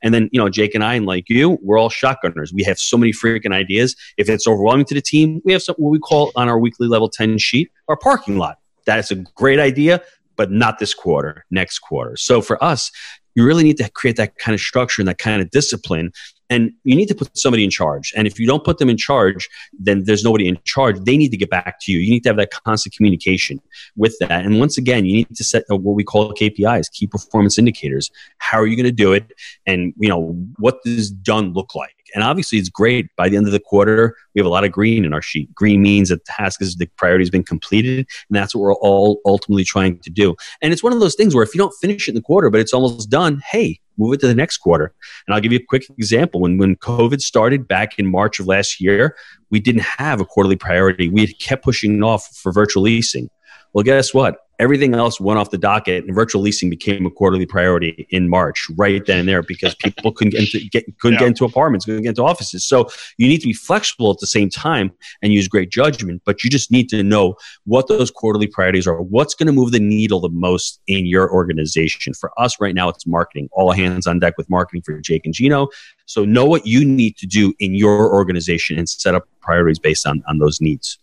and 0.04 0.14
then, 0.14 0.30
you 0.32 0.40
know, 0.40 0.50
Jake 0.50 0.76
and 0.76 0.84
I, 0.84 0.96
and 0.96 1.06
like 1.06 1.30
you, 1.30 1.58
we're 1.62 1.78
all 1.78 1.90
shotgunners. 1.90 2.54
We 2.54 2.64
have 2.64 2.80
so 2.80 2.98
many 2.98 3.12
freaking 3.12 3.54
ideas. 3.54 3.96
If 4.18 4.30
it's 4.30 4.48
overwhelming 4.48 4.86
to 4.86 4.96
the 4.96 5.02
team, 5.02 5.42
we 5.46 5.54
have 5.54 5.62
some, 5.62 5.76
what 5.78 5.90
we 5.90 6.00
call 6.00 6.32
on 6.36 6.48
our 6.48 6.60
weekly 6.60 6.88
level 6.88 7.10
10 7.10 7.38
sheet, 7.38 7.72
our 7.88 7.98
parking 7.98 8.38
lot. 8.38 8.60
That 8.86 9.00
is 9.00 9.12
a 9.12 9.16
great 9.16 9.60
idea, 9.60 10.02
but 10.36 10.52
not 10.52 10.80
this 10.80 10.94
quarter, 10.94 11.46
next 11.52 11.80
quarter. 11.80 12.16
So 12.16 12.42
for 12.42 12.64
us, 12.64 12.92
you 13.36 13.46
really 13.46 13.64
need 13.64 13.78
to 13.78 13.90
create 13.92 14.18
that 14.18 14.38
kind 14.38 14.54
of 14.54 14.60
structure 14.60 15.02
and 15.02 15.08
that 15.08 15.18
kind 15.18 15.42
of 15.42 15.50
discipline. 15.52 16.12
And 16.52 16.72
you 16.84 16.96
need 16.96 17.08
to 17.08 17.16
put 17.16 17.38
somebody 17.38 17.64
in 17.64 17.70
charge. 17.70 18.12
And 18.18 18.26
if 18.26 18.40
you 18.40 18.48
don't 18.48 18.64
put 18.64 18.80
them 18.80 18.90
in 18.90 18.98
charge 18.98 19.48
then 19.78 20.04
there's 20.06 20.24
nobody 20.24 20.48
in 20.48 20.58
charge. 20.66 21.00
They 21.02 21.16
need 21.16 21.30
to 21.30 21.38
get 21.38 21.50
back 21.50 21.80
to 21.82 21.92
you. 21.92 22.00
You 22.00 22.12
need 22.12 22.24
to 22.24 22.30
have 22.30 22.38
that 22.38 22.52
constant 22.52 22.96
communication 22.96 23.62
with 23.96 24.16
that. 24.20 24.46
And 24.46 24.60
once 24.60 24.78
again 24.78 25.06
you 25.06 25.14
need 25.14 25.36
to 25.36 25.44
set 25.44 25.64
what 25.70 25.82
we 25.82 26.04
call 26.04 26.34
kpis 26.34 26.92
key 26.92 27.08
performance 27.08 27.58
indicators. 27.58 28.10
How 28.40 28.60
are 28.60 28.68
you 28.68 28.76
going 28.76 28.86
to 28.86 28.92
do 28.92 29.14
it? 29.14 29.32
And 29.66 29.94
you 30.00 30.10
know 30.10 30.36
what 30.58 30.84
does 30.84 31.12
done 31.12 31.54
look 31.54 31.76
like 31.76 31.99
and 32.14 32.24
obviously, 32.24 32.58
it's 32.58 32.70
great. 32.70 33.08
By 33.16 33.30
the 33.30 33.38
end 33.38 33.46
of 33.46 33.52
the 33.52 33.60
quarter, 33.60 34.16
we 34.34 34.40
have 34.40 34.46
a 34.46 34.50
lot 34.50 34.64
of 34.64 34.72
green 34.72 35.06
in 35.06 35.14
our 35.14 35.22
sheet. 35.22 35.54
Green 35.54 35.82
means 35.82 36.10
that 36.10 36.26
the 36.26 36.32
task 36.32 36.62
is 36.62 36.76
the 36.76 36.88
priority 36.98 37.24
has 37.24 37.30
been 37.30 37.44
completed, 37.44 38.00
and 38.30 38.36
that's 38.36 38.56
what 38.56 38.62
we're 38.62 38.76
all 38.76 39.20
ultimately 39.26 39.64
trying 39.64 40.00
to 40.00 40.10
do. 40.10 40.36
And 40.62 40.74
it's 40.74 40.84
one 40.84 40.94
of 40.94 41.00
those 41.00 41.16
things 41.16 41.36
where 41.36 41.44
if 41.44 41.54
you 41.54 41.60
don't 41.60 41.74
finish 41.82 42.08
it 42.08 42.12
in 42.12 42.16
the 42.16 42.22
quarter, 42.22 42.50
but 42.50 42.60
it's 42.60 42.74
almost 42.74 43.10
done, 43.10 43.42
hey, 43.50 43.80
move 43.98 44.14
it 44.14 44.20
to 44.22 44.28
the 44.28 44.36
next 44.36 44.58
quarter. 44.58 44.94
And 45.28 45.36
I'll 45.36 45.42
give 45.42 45.52
you 45.52 45.60
a 45.60 45.66
quick 45.68 45.86
example. 45.98 46.42
When 46.42 46.58
when 46.58 46.76
COVID 46.78 47.22
started 47.22 47.68
back 47.68 48.00
in 48.00 48.10
March 48.10 48.40
of 48.40 48.48
last 48.48 48.80
year, 48.82 49.16
we 49.50 49.60
didn't 49.60 49.84
have 49.84 50.22
a 50.22 50.26
quarterly 50.26 50.56
priority. 50.56 51.10
We 51.10 51.22
had 51.22 51.40
kept 51.40 51.64
pushing 51.64 52.04
off 52.04 52.28
for 52.36 52.52
virtual 52.52 52.84
leasing. 52.84 53.30
Well, 53.74 53.84
guess 53.84 54.14
what? 54.14 54.38
Everything 54.60 54.94
else 54.94 55.20
went 55.20 55.40
off 55.40 55.52
the 55.52 55.58
docket, 55.58 56.06
and 56.06 56.14
virtual 56.14 56.42
leasing 56.42 56.70
became 56.70 57.06
a 57.06 57.10
quarterly 57.10 57.46
priority 57.46 58.06
in 58.10 58.30
March, 58.30 58.68
right 58.78 59.06
then 59.06 59.20
and 59.20 59.28
there, 59.28 59.42
because 59.42 59.74
people 59.76 60.12
couldn't 60.12 60.32
get 60.32 60.42
into, 60.42 60.60
get, 60.70 60.86
couldn't 61.00 61.14
yeah. 61.14 61.20
get 61.20 61.28
into 61.30 61.46
apartments, 61.46 61.86
couldn't 61.86 62.04
get 62.04 62.10
into 62.10 62.24
offices. 62.24 62.66
So 62.66 62.90
you 63.18 63.28
need 63.28 63.40
to 63.40 63.48
be 63.48 63.54
flexible 63.54 64.12
at 64.12 64.20
the 64.20 64.28
same 64.28 64.50
time 64.50 64.92
and 65.22 65.34
use 65.34 65.48
great 65.48 65.70
judgment, 65.70 66.22
but 66.26 66.44
you 66.44 66.50
just 66.50 66.72
need 66.72 66.90
to 66.90 67.02
know 67.04 67.36
what 67.64 67.88
those 67.88 68.12
quarterly 68.12 68.48
priorities 68.48 68.86
are. 68.86 69.02
What's 69.02 69.34
going 69.34 69.48
to 69.48 69.54
move 69.54 69.72
the 69.72 69.80
needle 69.80 70.20
the 70.20 70.30
most 70.30 70.82
in 70.88 71.06
your 71.06 71.32
organization? 71.32 72.14
For 72.14 72.32
us 72.38 72.60
right 72.60 72.76
now, 72.76 72.90
it's 72.90 73.08
marketing. 73.08 73.50
All 73.54 73.72
hands 73.72 74.08
on 74.08 74.20
deck 74.20 74.36
with 74.38 74.50
marketing 74.50 74.82
for 74.82 75.00
Jake 75.00 75.26
and 75.26 75.34
Gino. 75.34 75.70
So 76.06 76.26
know 76.26 76.46
what 76.46 76.68
you 76.68 76.84
need 76.84 77.18
to 77.18 77.28
do 77.28 77.54
in 77.60 77.76
your 77.76 78.14
organization 78.14 78.78
and 78.78 78.90
set 78.90 79.16
up 79.16 79.28
priorities 79.42 79.80
based 79.80 80.06
on, 80.06 80.24
on 80.28 80.40
those 80.40 80.60
needs. 80.60 80.98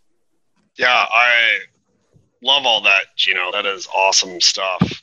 Yeah, 0.76 1.06
I 1.10 1.60
love 2.46 2.64
all 2.64 2.80
that, 2.82 3.06
Gino. 3.16 3.50
That 3.52 3.66
is 3.66 3.88
awesome 3.94 4.40
stuff. 4.40 5.02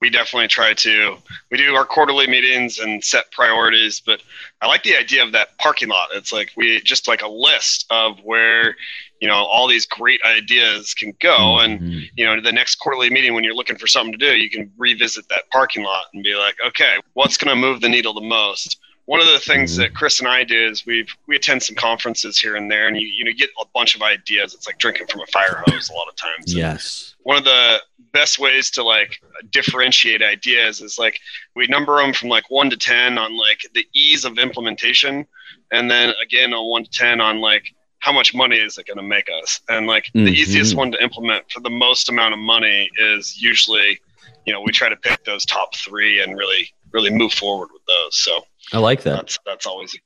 We 0.00 0.10
definitely 0.10 0.48
try 0.48 0.74
to. 0.74 1.16
We 1.50 1.56
do 1.56 1.74
our 1.74 1.84
quarterly 1.84 2.26
meetings 2.26 2.78
and 2.78 3.02
set 3.02 3.30
priorities, 3.32 4.00
but 4.04 4.22
I 4.60 4.66
like 4.66 4.82
the 4.82 4.96
idea 4.96 5.24
of 5.24 5.32
that 5.32 5.56
parking 5.58 5.88
lot. 5.88 6.08
It's 6.12 6.32
like 6.32 6.50
we 6.56 6.80
just 6.82 7.08
like 7.08 7.22
a 7.22 7.28
list 7.28 7.86
of 7.90 8.18
where 8.20 8.76
you 9.20 9.28
know 9.28 9.34
all 9.34 9.66
these 9.66 9.86
great 9.86 10.20
ideas 10.24 10.94
can 10.94 11.14
go, 11.20 11.36
mm-hmm. 11.36 11.84
and 11.84 12.10
you 12.16 12.24
know 12.24 12.40
the 12.40 12.52
next 12.52 12.76
quarterly 12.76 13.10
meeting 13.10 13.34
when 13.34 13.44
you're 13.44 13.54
looking 13.54 13.78
for 13.78 13.86
something 13.86 14.12
to 14.12 14.18
do, 14.18 14.36
you 14.36 14.50
can 14.50 14.70
revisit 14.76 15.28
that 15.30 15.48
parking 15.50 15.84
lot 15.84 16.06
and 16.12 16.22
be 16.22 16.34
like, 16.34 16.56
okay, 16.66 16.96
what's 17.14 17.36
going 17.36 17.54
to 17.54 17.60
move 17.60 17.80
the 17.80 17.88
needle 17.88 18.14
the 18.14 18.20
most? 18.20 18.78
One 19.06 19.20
of 19.20 19.26
the 19.26 19.38
things 19.38 19.72
mm-hmm. 19.72 19.82
that 19.82 19.94
Chris 19.94 20.20
and 20.20 20.28
I 20.28 20.44
do 20.44 20.66
is 20.66 20.86
we 20.86 21.06
we 21.26 21.36
attend 21.36 21.62
some 21.62 21.76
conferences 21.76 22.38
here 22.38 22.56
and 22.56 22.70
there, 22.70 22.88
and 22.88 22.96
you 22.96 23.06
you 23.06 23.24
know 23.24 23.32
get 23.36 23.50
a 23.60 23.66
bunch 23.74 23.94
of 23.94 24.02
ideas. 24.02 24.54
It's 24.54 24.66
like 24.66 24.78
drinking 24.78 25.08
from 25.08 25.20
a 25.20 25.26
fire 25.26 25.62
hose 25.66 25.90
a 25.90 25.92
lot 25.92 26.08
of 26.08 26.16
times. 26.16 26.54
Yes. 26.54 27.14
one 27.22 27.36
of 27.36 27.44
the 27.44 27.78
best 28.12 28.38
ways 28.38 28.70
to 28.70 28.82
like 28.82 29.20
differentiate 29.50 30.22
ideas 30.22 30.80
is 30.80 30.98
like 30.98 31.18
we 31.54 31.66
number 31.66 31.96
them 31.96 32.12
from 32.12 32.28
like 32.28 32.50
one 32.50 32.70
to 32.70 32.76
ten 32.76 33.18
on 33.18 33.36
like 33.36 33.60
the 33.74 33.86
ease 33.94 34.24
of 34.24 34.38
implementation, 34.38 35.26
and 35.70 35.90
then 35.90 36.14
again 36.22 36.54
on 36.54 36.70
one 36.70 36.84
to 36.84 36.90
ten 36.90 37.20
on 37.20 37.40
like 37.40 37.74
how 37.98 38.12
much 38.12 38.34
money 38.34 38.56
is 38.56 38.76
it 38.76 38.86
going 38.86 38.98
to 38.98 39.02
make 39.02 39.28
us? 39.42 39.60
And 39.68 39.86
like 39.86 40.04
mm-hmm. 40.14 40.26
the 40.26 40.32
easiest 40.32 40.76
one 40.76 40.92
to 40.92 41.02
implement 41.02 41.50
for 41.50 41.60
the 41.60 41.70
most 41.70 42.10
amount 42.10 42.34
of 42.34 42.38
money 42.38 42.90
is 43.00 43.40
usually, 43.40 43.98
you 44.44 44.52
know, 44.52 44.60
we 44.60 44.72
try 44.72 44.90
to 44.90 44.96
pick 44.96 45.24
those 45.24 45.46
top 45.46 45.74
three 45.74 46.22
and 46.22 46.36
really 46.36 46.68
really 46.94 47.10
move 47.10 47.32
forward 47.32 47.68
with 47.72 47.84
those. 47.86 48.16
So 48.16 48.46
I 48.72 48.78
like 48.78 49.02
that. 49.02 49.16
That's 49.16 49.38
that's 49.46 49.66
always 49.66 49.96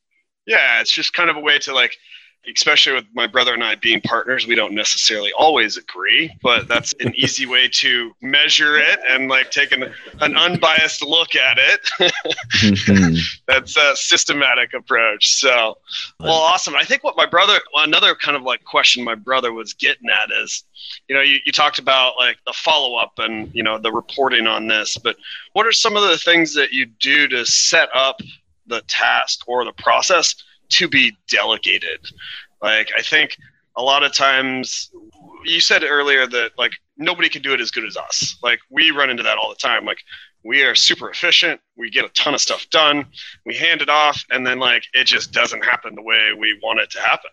yeah. 0.47 0.81
It's 0.81 0.92
just 0.92 1.12
kind 1.12 1.31
of 1.31 1.37
a 1.37 1.40
way 1.40 1.59
to 1.61 1.75
like, 1.75 1.94
especially 2.55 2.94
with 2.94 3.05
my 3.12 3.27
brother 3.27 3.53
and 3.53 3.62
I 3.62 3.75
being 3.75 4.01
partners, 4.01 4.47
we 4.47 4.55
don't 4.55 4.73
necessarily 4.73 5.33
always 5.37 5.77
agree, 5.77 6.35
but 6.42 6.66
that's 6.68 6.94
an 7.01 7.14
easy 7.16 7.47
way 7.47 7.68
to 7.68 8.12
measure 8.23 8.79
it 8.79 8.99
and 9.07 9.29
like 9.29 9.51
take 9.51 9.73
an, 9.73 9.92
an 10.21 10.37
unbiased 10.37 11.05
look 11.05 11.35
at 11.35 11.59
it. 11.59 11.81
mm-hmm. 12.01 13.16
That's 13.47 13.77
a 13.77 13.97
systematic 13.97 14.73
approach. 14.75 15.35
So, 15.35 15.79
well, 16.21 16.33
awesome. 16.33 16.75
I 16.77 16.85
think 16.85 17.05
what 17.05 17.16
my 17.16 17.27
brother, 17.27 17.59
another 17.75 18.14
kind 18.14 18.37
of 18.37 18.42
like 18.42 18.64
question 18.64 19.05
my 19.05 19.14
brother 19.14 19.53
was 19.53 19.75
getting 19.75 20.09
at 20.11 20.31
is, 20.42 20.64
you 21.09 21.14
know, 21.14 21.23
you, 21.23 21.38
you 21.44 21.53
talked 21.53 21.79
about 21.79 22.14
like 22.18 22.38
the 22.47 22.53
follow 22.53 22.97
up 22.97 23.12
and, 23.18 23.55
you 23.55 23.62
know, 23.62 23.79
the 23.79 23.92
reporting 23.92 24.47
on 24.47 24.66
this, 24.66 24.97
but 24.97 25.16
what 25.53 25.66
are 25.66 25.73
some 25.73 25.97
of 25.97 26.03
the 26.03 26.18
things 26.18 26.55
that 26.55 26.73
you 26.73 26.87
do 26.87 27.29
to 27.29 27.44
set 27.44 27.88
up 27.94 28.21
the 28.68 28.83
task 28.88 29.40
or 29.48 29.64
the 29.64 29.72
process 29.72 30.35
to 30.70 30.88
be 30.88 31.16
delegated. 31.28 32.00
Like 32.62 32.90
I 32.96 33.02
think 33.02 33.37
a 33.76 33.83
lot 33.83 34.02
of 34.02 34.12
times 34.12 34.90
you 35.44 35.61
said 35.61 35.83
earlier 35.85 36.26
that 36.26 36.52
like 36.59 36.72
nobody 36.96 37.28
can 37.28 37.42
do 37.42 37.54
it 37.54 37.61
as 37.61 37.70
good 37.70 37.85
as 37.85 37.96
us. 37.96 38.37
Like 38.42 38.61
we 38.70 38.90
run 38.90 39.11
into 39.11 39.22
that 39.22 39.38
all 39.38 39.48
the 39.48 39.57
time. 39.57 39.85
Like 39.85 40.00
we 40.44 40.62
are 40.62 40.74
super 40.74 41.11
efficient. 41.11 41.61
We 41.76 41.90
get 41.90 42.04
a 42.04 42.09
ton 42.11 42.35
of 42.35 42.40
stuff 42.40 42.68
done. 42.70 43.07
We 43.46 43.54
hand 43.54 43.83
it 43.83 43.88
off 43.88 44.24
and 44.31 44.46
then 44.46 44.59
like 44.59 44.85
it 44.94 45.04
just 45.04 45.33
doesn't 45.33 45.64
happen 45.64 45.94
the 45.94 46.02
way 46.02 46.33
we 46.38 46.59
want 46.62 46.81
it 46.81 46.90
to 46.90 47.00
happen. 47.00 47.31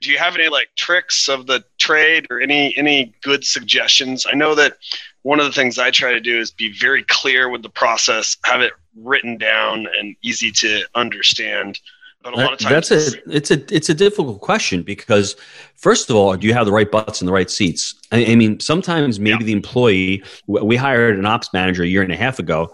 Do 0.00 0.10
you 0.10 0.18
have 0.18 0.34
any 0.34 0.48
like 0.48 0.68
tricks 0.76 1.28
of 1.28 1.46
the 1.46 1.64
trade 1.78 2.26
or 2.30 2.40
any 2.40 2.76
any 2.76 3.14
good 3.22 3.44
suggestions? 3.44 4.26
I 4.30 4.34
know 4.34 4.54
that 4.56 4.78
one 5.22 5.40
of 5.40 5.46
the 5.46 5.52
things 5.52 5.78
I 5.78 5.90
try 5.90 6.12
to 6.12 6.20
do 6.20 6.38
is 6.38 6.50
be 6.50 6.72
very 6.72 7.04
clear 7.04 7.48
with 7.48 7.62
the 7.62 7.68
process, 7.68 8.36
have 8.44 8.60
it 8.60 8.72
written 8.96 9.38
down 9.38 9.86
and 9.98 10.16
easy 10.22 10.50
to 10.50 10.82
understand. 10.94 11.78
But 12.22 12.34
a 12.34 12.36
lot 12.36 12.52
of 12.52 12.58
times, 12.60 12.88
that's 12.88 13.14
a 13.14 13.36
it's 13.36 13.50
a 13.50 13.74
it's 13.74 13.88
a 13.88 13.94
difficult 13.94 14.40
question 14.40 14.84
because 14.84 15.34
first 15.74 16.08
of 16.08 16.14
all, 16.14 16.36
do 16.36 16.46
you 16.46 16.54
have 16.54 16.66
the 16.66 16.72
right 16.72 16.88
butts 16.88 17.20
in 17.20 17.26
the 17.26 17.32
right 17.32 17.50
seats? 17.50 17.94
I, 18.12 18.24
I 18.26 18.34
mean, 18.36 18.60
sometimes 18.60 19.18
maybe 19.18 19.38
yeah. 19.40 19.46
the 19.46 19.52
employee. 19.52 20.22
We 20.46 20.76
hired 20.76 21.18
an 21.18 21.26
ops 21.26 21.52
manager 21.52 21.82
a 21.82 21.86
year 21.86 22.02
and 22.02 22.12
a 22.12 22.16
half 22.16 22.38
ago, 22.38 22.72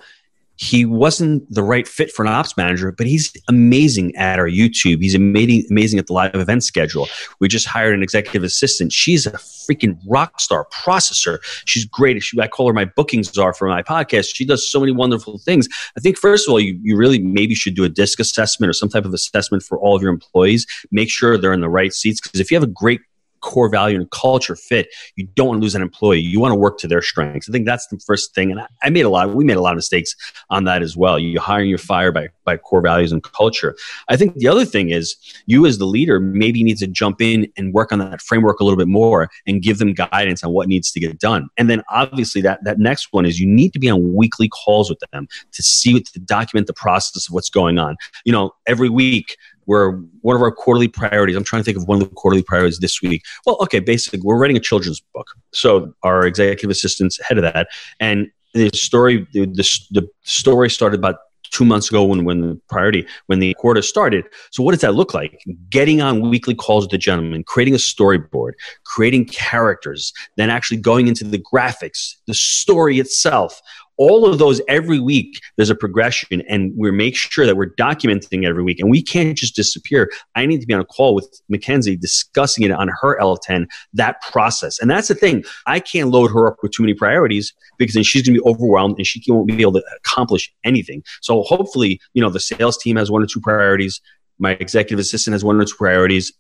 he 0.58 0.84
wasn't 0.84 1.48
the 1.52 1.62
right 1.62 1.86
fit 1.86 2.10
for 2.10 2.24
an 2.24 2.28
ops 2.28 2.56
manager, 2.56 2.90
but 2.90 3.06
he's 3.06 3.32
amazing 3.46 4.14
at 4.16 4.40
our 4.40 4.48
YouTube. 4.48 5.00
He's 5.00 5.14
amazing, 5.14 5.64
amazing 5.70 6.00
at 6.00 6.08
the 6.08 6.12
live 6.12 6.34
event 6.34 6.64
schedule. 6.64 7.06
We 7.38 7.46
just 7.46 7.64
hired 7.64 7.94
an 7.94 8.02
executive 8.02 8.42
assistant. 8.42 8.92
She's 8.92 9.24
a 9.24 9.30
freaking 9.30 9.96
rock 10.08 10.40
star 10.40 10.66
processor. 10.72 11.38
She's 11.64 11.84
great. 11.84 12.20
She, 12.24 12.40
I 12.40 12.48
call 12.48 12.66
her 12.66 12.72
my 12.72 12.86
bookings 12.86 13.32
czar 13.32 13.54
for 13.54 13.68
my 13.68 13.82
podcast. 13.82 14.34
She 14.34 14.44
does 14.44 14.68
so 14.68 14.80
many 14.80 14.90
wonderful 14.90 15.38
things. 15.38 15.68
I 15.96 16.00
think, 16.00 16.18
first 16.18 16.48
of 16.48 16.52
all, 16.52 16.58
you, 16.58 16.76
you 16.82 16.96
really 16.96 17.20
maybe 17.20 17.54
should 17.54 17.76
do 17.76 17.84
a 17.84 17.88
DISC 17.88 18.18
assessment 18.18 18.68
or 18.68 18.72
some 18.72 18.88
type 18.88 19.04
of 19.04 19.14
assessment 19.14 19.62
for 19.62 19.78
all 19.78 19.94
of 19.94 20.02
your 20.02 20.10
employees. 20.10 20.66
Make 20.90 21.08
sure 21.08 21.38
they're 21.38 21.52
in 21.52 21.60
the 21.60 21.68
right 21.68 21.92
seats 21.92 22.20
because 22.20 22.40
if 22.40 22.50
you 22.50 22.56
have 22.56 22.64
a 22.64 22.72
great 22.72 23.00
core 23.48 23.70
value 23.70 23.98
and 23.98 24.10
culture 24.10 24.54
fit, 24.54 24.88
you 25.16 25.26
don't 25.34 25.48
want 25.48 25.60
to 25.60 25.62
lose 25.62 25.74
an 25.74 25.80
employee. 25.80 26.20
You 26.20 26.38
want 26.38 26.52
to 26.52 26.58
work 26.58 26.76
to 26.80 26.86
their 26.86 27.00
strengths. 27.00 27.48
I 27.48 27.52
think 27.52 27.64
that's 27.64 27.86
the 27.86 27.98
first 28.06 28.34
thing. 28.34 28.50
And 28.50 28.60
I, 28.60 28.66
I 28.82 28.90
made 28.90 29.06
a 29.06 29.08
lot, 29.08 29.34
we 29.34 29.42
made 29.42 29.56
a 29.56 29.62
lot 29.62 29.72
of 29.72 29.76
mistakes 29.76 30.14
on 30.50 30.64
that 30.64 30.82
as 30.82 30.98
well. 30.98 31.18
You 31.18 31.40
hire 31.40 31.60
and 31.60 31.70
you 31.70 31.78
fire 31.78 32.12
by, 32.12 32.28
by 32.44 32.58
core 32.58 32.82
values 32.82 33.10
and 33.10 33.22
culture. 33.22 33.74
I 34.10 34.18
think 34.18 34.34
the 34.34 34.48
other 34.48 34.66
thing 34.66 34.90
is 34.90 35.16
you 35.46 35.64
as 35.64 35.78
the 35.78 35.86
leader 35.86 36.20
maybe 36.20 36.62
need 36.62 36.76
to 36.78 36.86
jump 36.86 37.22
in 37.22 37.50
and 37.56 37.72
work 37.72 37.90
on 37.90 38.00
that 38.00 38.20
framework 38.20 38.60
a 38.60 38.64
little 38.64 38.76
bit 38.76 38.86
more 38.86 39.30
and 39.46 39.62
give 39.62 39.78
them 39.78 39.94
guidance 39.94 40.44
on 40.44 40.52
what 40.52 40.68
needs 40.68 40.92
to 40.92 41.00
get 41.00 41.18
done. 41.18 41.48
And 41.56 41.70
then 41.70 41.82
obviously 41.88 42.42
that, 42.42 42.62
that 42.64 42.78
next 42.78 43.08
one 43.12 43.24
is 43.24 43.40
you 43.40 43.46
need 43.46 43.72
to 43.72 43.78
be 43.78 43.88
on 43.88 44.14
weekly 44.14 44.50
calls 44.50 44.90
with 44.90 45.00
them 45.10 45.26
to 45.52 45.62
see, 45.62 45.98
to 45.98 46.20
document 46.20 46.66
the 46.66 46.74
process 46.74 47.26
of 47.26 47.32
what's 47.32 47.48
going 47.48 47.78
on. 47.78 47.96
You 48.26 48.32
know, 48.32 48.50
every 48.66 48.90
week 48.90 49.38
we're 49.68 49.92
one 50.22 50.34
of 50.34 50.42
our 50.42 50.50
quarterly 50.50 50.88
priorities. 50.88 51.36
I'm 51.36 51.44
trying 51.44 51.60
to 51.60 51.64
think 51.64 51.76
of 51.76 51.86
one 51.86 52.00
of 52.02 52.08
the 52.08 52.14
quarterly 52.14 52.42
priorities 52.42 52.78
this 52.78 53.00
week. 53.02 53.22
Well, 53.46 53.58
okay, 53.60 53.78
basically, 53.78 54.20
we're 54.24 54.38
writing 54.38 54.56
a 54.56 54.60
children's 54.60 55.00
book. 55.14 55.28
So 55.52 55.94
our 56.02 56.26
executive 56.26 56.70
assistant's 56.70 57.20
head 57.22 57.38
of 57.38 57.42
that, 57.42 57.68
and 58.00 58.28
the 58.54 58.70
story, 58.70 59.28
the, 59.32 59.44
the, 59.44 59.68
the 59.90 60.08
story 60.24 60.70
started 60.70 60.98
about 60.98 61.16
two 61.50 61.64
months 61.64 61.88
ago 61.88 62.02
when, 62.04 62.24
when 62.24 62.40
the 62.40 62.60
priority 62.68 63.06
when 63.26 63.38
the 63.38 63.54
quarter 63.54 63.80
started 63.80 64.22
so 64.50 64.62
what 64.62 64.72
does 64.72 64.82
that 64.82 64.94
look 64.94 65.14
like 65.14 65.40
getting 65.70 66.02
on 66.02 66.28
weekly 66.28 66.54
calls 66.54 66.84
with 66.84 66.90
the 66.90 66.98
gentleman 66.98 67.42
creating 67.42 67.72
a 67.72 67.78
storyboard 67.78 68.52
creating 68.84 69.24
characters 69.24 70.12
then 70.36 70.50
actually 70.50 70.76
going 70.76 71.08
into 71.08 71.24
the 71.24 71.38
graphics 71.38 72.16
the 72.26 72.34
story 72.34 72.98
itself 72.98 73.62
all 73.98 74.26
of 74.26 74.38
those 74.38 74.60
every 74.68 75.00
week 75.00 75.40
there's 75.56 75.70
a 75.70 75.74
progression 75.74 76.42
and 76.48 76.72
we 76.76 76.90
make 76.90 77.16
sure 77.16 77.44
that 77.44 77.56
we're 77.56 77.74
documenting 77.74 78.46
every 78.46 78.62
week 78.62 78.80
and 78.80 78.90
we 78.90 79.02
can't 79.02 79.36
just 79.36 79.54
disappear. 79.54 80.10
I 80.34 80.46
need 80.46 80.60
to 80.60 80.66
be 80.66 80.74
on 80.74 80.80
a 80.80 80.84
call 80.84 81.14
with 81.14 81.28
mackenzie 81.48 81.96
discussing 81.96 82.64
it 82.64 82.70
on 82.70 82.88
her 83.00 83.18
l10 83.20 83.66
that 83.92 84.22
process. 84.22 84.78
And 84.78 84.90
that's 84.90 85.08
the 85.08 85.14
thing 85.14 85.44
i 85.66 85.80
can't 85.80 86.10
load 86.10 86.30
her 86.30 86.46
up 86.46 86.56
with 86.62 86.72
too 86.72 86.82
many 86.82 86.94
priorities 86.94 87.52
because 87.76 87.94
then 87.94 88.04
she's 88.04 88.22
going 88.22 88.36
to 88.36 88.42
be 88.42 88.48
overwhelmed 88.48 88.96
and 88.96 89.06
she 89.06 89.22
won't 89.28 89.48
be 89.48 89.60
able 89.60 89.72
to 89.72 89.84
accomplish 89.96 90.52
anything. 90.64 91.02
So 91.20 91.42
hopefully 91.42 92.00
you 92.14 92.22
know 92.22 92.30
the 92.30 92.40
sales 92.40 92.78
team 92.78 92.96
has 92.96 93.10
one 93.10 93.22
or 93.22 93.26
two 93.26 93.40
priorities 93.40 94.00
my 94.38 94.52
executive 94.52 95.00
assistant 95.00 95.32
has 95.32 95.44
one 95.44 95.60
or 95.60 95.64
two 95.64 95.74
priorities 95.76 96.32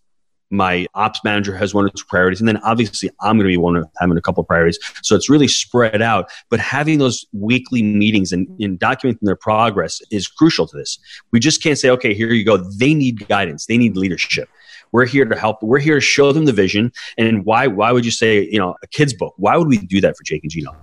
my 0.50 0.86
ops 0.94 1.20
manager 1.24 1.54
has 1.56 1.74
one 1.74 1.84
of 1.84 1.92
two 1.94 2.04
priorities, 2.08 2.40
and 2.40 2.48
then 2.48 2.58
obviously 2.58 3.10
I'm 3.20 3.36
going 3.36 3.46
to 3.46 3.52
be 3.52 3.56
one 3.56 3.76
of 3.76 3.88
having 3.98 4.16
a 4.16 4.20
couple 4.20 4.40
of 4.40 4.48
priorities. 4.48 4.78
So 5.02 5.14
it's 5.14 5.28
really 5.28 5.48
spread 5.48 6.02
out. 6.02 6.30
But 6.50 6.60
having 6.60 6.98
those 6.98 7.26
weekly 7.32 7.82
meetings 7.82 8.32
and, 8.32 8.48
and 8.60 8.78
documenting 8.78 9.18
their 9.22 9.36
progress 9.36 10.00
is 10.10 10.26
crucial 10.26 10.66
to 10.66 10.76
this. 10.76 10.98
We 11.32 11.40
just 11.40 11.62
can't 11.62 11.78
say, 11.78 11.90
okay, 11.90 12.14
here 12.14 12.32
you 12.32 12.44
go. 12.44 12.56
They 12.56 12.94
need 12.94 13.28
guidance. 13.28 13.66
They 13.66 13.78
need 13.78 13.96
leadership. 13.96 14.48
We're 14.92 15.06
here 15.06 15.26
to 15.26 15.38
help. 15.38 15.62
We're 15.62 15.80
here 15.80 15.96
to 15.96 16.00
show 16.00 16.32
them 16.32 16.46
the 16.46 16.52
vision. 16.52 16.92
And 17.18 17.44
why? 17.44 17.66
Why 17.66 17.92
would 17.92 18.06
you 18.06 18.10
say, 18.10 18.48
you 18.50 18.58
know, 18.58 18.74
a 18.82 18.86
kid's 18.86 19.12
book? 19.12 19.34
Why 19.36 19.56
would 19.56 19.68
we 19.68 19.76
do 19.76 20.00
that 20.00 20.16
for 20.16 20.22
Jake 20.24 20.42
and 20.44 20.50
Gino? 20.50 20.74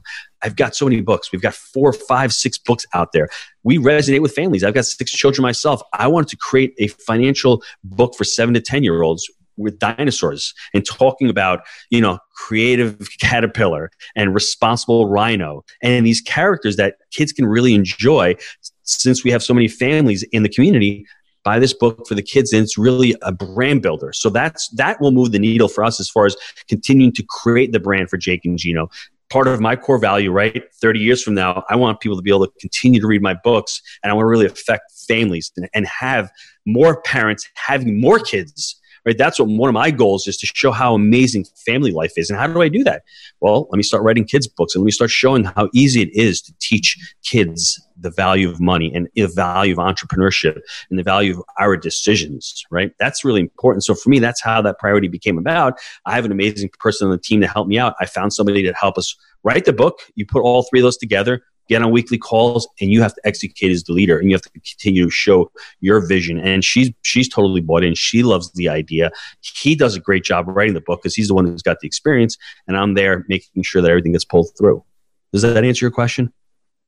I've 0.43 0.55
got 0.55 0.75
so 0.75 0.85
many 0.85 1.01
books. 1.01 1.31
We've 1.31 1.41
got 1.41 1.55
four, 1.55 1.91
five, 1.91 2.31
six 2.31 2.59
books 2.59 2.85
out 2.93 3.13
there. 3.13 3.29
We 3.63 3.79
resonate 3.79 4.21
with 4.21 4.33
families. 4.33 4.63
I've 4.63 4.75
got 4.75 4.85
six 4.85 5.11
children 5.11 5.41
myself. 5.41 5.81
I 5.93 6.07
wanted 6.07 6.29
to 6.29 6.37
create 6.37 6.75
a 6.77 6.87
financial 6.87 7.63
book 7.83 8.13
for 8.15 8.25
seven 8.25 8.53
to 8.53 8.61
ten 8.61 8.83
year 8.83 9.01
olds 9.01 9.27
with 9.57 9.79
dinosaurs 9.79 10.53
and 10.73 10.85
talking 10.85 11.29
about 11.29 11.61
you 11.89 12.01
know 12.01 12.19
creative 12.35 13.07
caterpillar 13.21 13.89
and 14.15 14.33
responsible 14.33 15.07
rhino 15.07 15.63
and 15.81 16.05
these 16.05 16.21
characters 16.21 16.75
that 16.75 16.95
kids 17.11 17.31
can 17.31 17.45
really 17.45 17.73
enjoy 17.73 18.35
since 18.83 19.23
we 19.23 19.31
have 19.31 19.43
so 19.43 19.53
many 19.53 19.67
families 19.67 20.23
in 20.31 20.43
the 20.43 20.49
community 20.49 21.05
buy 21.45 21.59
this 21.59 21.73
book 21.73 22.05
for 22.07 22.15
the 22.15 22.23
kids 22.23 22.51
and 22.51 22.63
it's 22.63 22.77
really 22.77 23.15
a 23.21 23.31
brand 23.31 23.81
builder. 23.83 24.11
So 24.11 24.29
that's 24.29 24.67
that 24.69 24.99
will 24.99 25.11
move 25.11 25.31
the 25.31 25.39
needle 25.39 25.69
for 25.69 25.85
us 25.85 26.01
as 26.01 26.09
far 26.09 26.25
as 26.25 26.35
continuing 26.67 27.13
to 27.13 27.23
create 27.23 27.71
the 27.71 27.79
brand 27.79 28.09
for 28.09 28.17
jake 28.17 28.43
and 28.43 28.57
gino. 28.57 28.89
Part 29.29 29.47
of 29.47 29.61
my 29.61 29.75
core 29.75 29.99
value 29.99 30.31
right? 30.31 30.63
30 30.81 30.99
years 30.99 31.23
from 31.23 31.33
now 31.33 31.63
i 31.69 31.75
want 31.75 31.99
people 31.99 32.15
to 32.15 32.21
be 32.21 32.29
able 32.29 32.45
to 32.45 32.53
continue 32.59 32.99
to 32.99 33.07
read 33.07 33.21
my 33.21 33.35
books 33.43 33.81
and 34.03 34.11
i 34.11 34.13
want 34.13 34.23
to 34.23 34.29
really 34.29 34.45
affect 34.45 34.91
families 35.07 35.51
and, 35.57 35.67
and 35.73 35.87
have 35.87 36.29
more 36.65 37.01
parents 37.01 37.47
having 37.55 37.99
more 37.99 38.19
kids 38.19 38.79
right? 39.05 39.17
That's 39.17 39.39
what 39.39 39.47
one 39.47 39.69
of 39.69 39.73
my 39.73 39.91
goals 39.91 40.27
is 40.27 40.37
to 40.37 40.47
show 40.47 40.71
how 40.71 40.95
amazing 40.95 41.45
family 41.65 41.91
life 41.91 42.13
is. 42.17 42.29
And 42.29 42.39
how 42.39 42.47
do 42.47 42.61
I 42.61 42.69
do 42.69 42.83
that? 42.83 43.03
Well, 43.39 43.67
let 43.71 43.77
me 43.77 43.83
start 43.83 44.03
writing 44.03 44.25
kids' 44.25 44.47
books 44.47 44.75
and 44.75 44.83
let 44.83 44.85
me 44.85 44.91
start 44.91 45.11
showing 45.11 45.43
how 45.43 45.69
easy 45.73 46.01
it 46.01 46.13
is 46.13 46.41
to 46.41 46.53
teach 46.59 46.97
kids 47.23 47.81
the 47.97 48.09
value 48.09 48.49
of 48.49 48.59
money 48.59 48.91
and 48.93 49.07
the 49.15 49.27
value 49.27 49.73
of 49.73 49.79
entrepreneurship 49.79 50.59
and 50.89 50.99
the 50.99 51.03
value 51.03 51.37
of 51.37 51.43
our 51.59 51.77
decisions, 51.77 52.63
right? 52.71 52.91
That's 52.99 53.23
really 53.23 53.41
important. 53.41 53.83
So 53.83 53.95
for 53.95 54.09
me, 54.09 54.19
that's 54.19 54.41
how 54.41 54.61
that 54.63 54.79
priority 54.79 55.07
became 55.07 55.37
about. 55.37 55.79
I 56.05 56.15
have 56.15 56.25
an 56.25 56.31
amazing 56.31 56.69
person 56.79 57.07
on 57.07 57.11
the 57.11 57.17
team 57.17 57.41
to 57.41 57.47
help 57.47 57.67
me 57.67 57.77
out. 57.77 57.95
I 57.99 58.05
found 58.05 58.33
somebody 58.33 58.63
to 58.63 58.73
help 58.73 58.97
us 58.97 59.15
write 59.43 59.65
the 59.65 59.73
book. 59.73 59.99
You 60.15 60.25
put 60.25 60.41
all 60.41 60.63
three 60.63 60.79
of 60.79 60.83
those 60.83 60.97
together, 60.97 61.43
get 61.67 61.81
on 61.81 61.91
weekly 61.91 62.17
calls 62.17 62.67
and 62.79 62.91
you 62.91 63.01
have 63.01 63.13
to 63.13 63.21
execute 63.25 63.71
as 63.71 63.83
the 63.83 63.93
leader 63.93 64.19
and 64.19 64.29
you 64.29 64.35
have 64.35 64.41
to 64.41 64.49
continue 64.49 65.05
to 65.05 65.11
show 65.11 65.51
your 65.79 66.05
vision. 66.05 66.39
And 66.39 66.63
she's 66.63 66.91
she's 67.03 67.29
totally 67.29 67.61
bought 67.61 67.83
in. 67.83 67.95
She 67.95 68.23
loves 68.23 68.51
the 68.53 68.69
idea. 68.69 69.11
He 69.41 69.75
does 69.75 69.95
a 69.95 69.99
great 69.99 70.23
job 70.23 70.45
writing 70.47 70.73
the 70.73 70.81
book 70.81 71.01
because 71.01 71.15
he's 71.15 71.27
the 71.27 71.33
one 71.33 71.45
who's 71.45 71.61
got 71.61 71.79
the 71.79 71.87
experience 71.87 72.37
and 72.67 72.77
i'm 72.77 72.93
there 72.93 73.25
making 73.27 73.63
sure 73.63 73.81
that 73.81 73.89
everything 73.89 74.11
gets 74.11 74.25
pulled 74.25 74.49
through. 74.57 74.83
Does 75.31 75.41
that 75.41 75.63
answer 75.63 75.85
your 75.85 75.91
question 75.91 76.31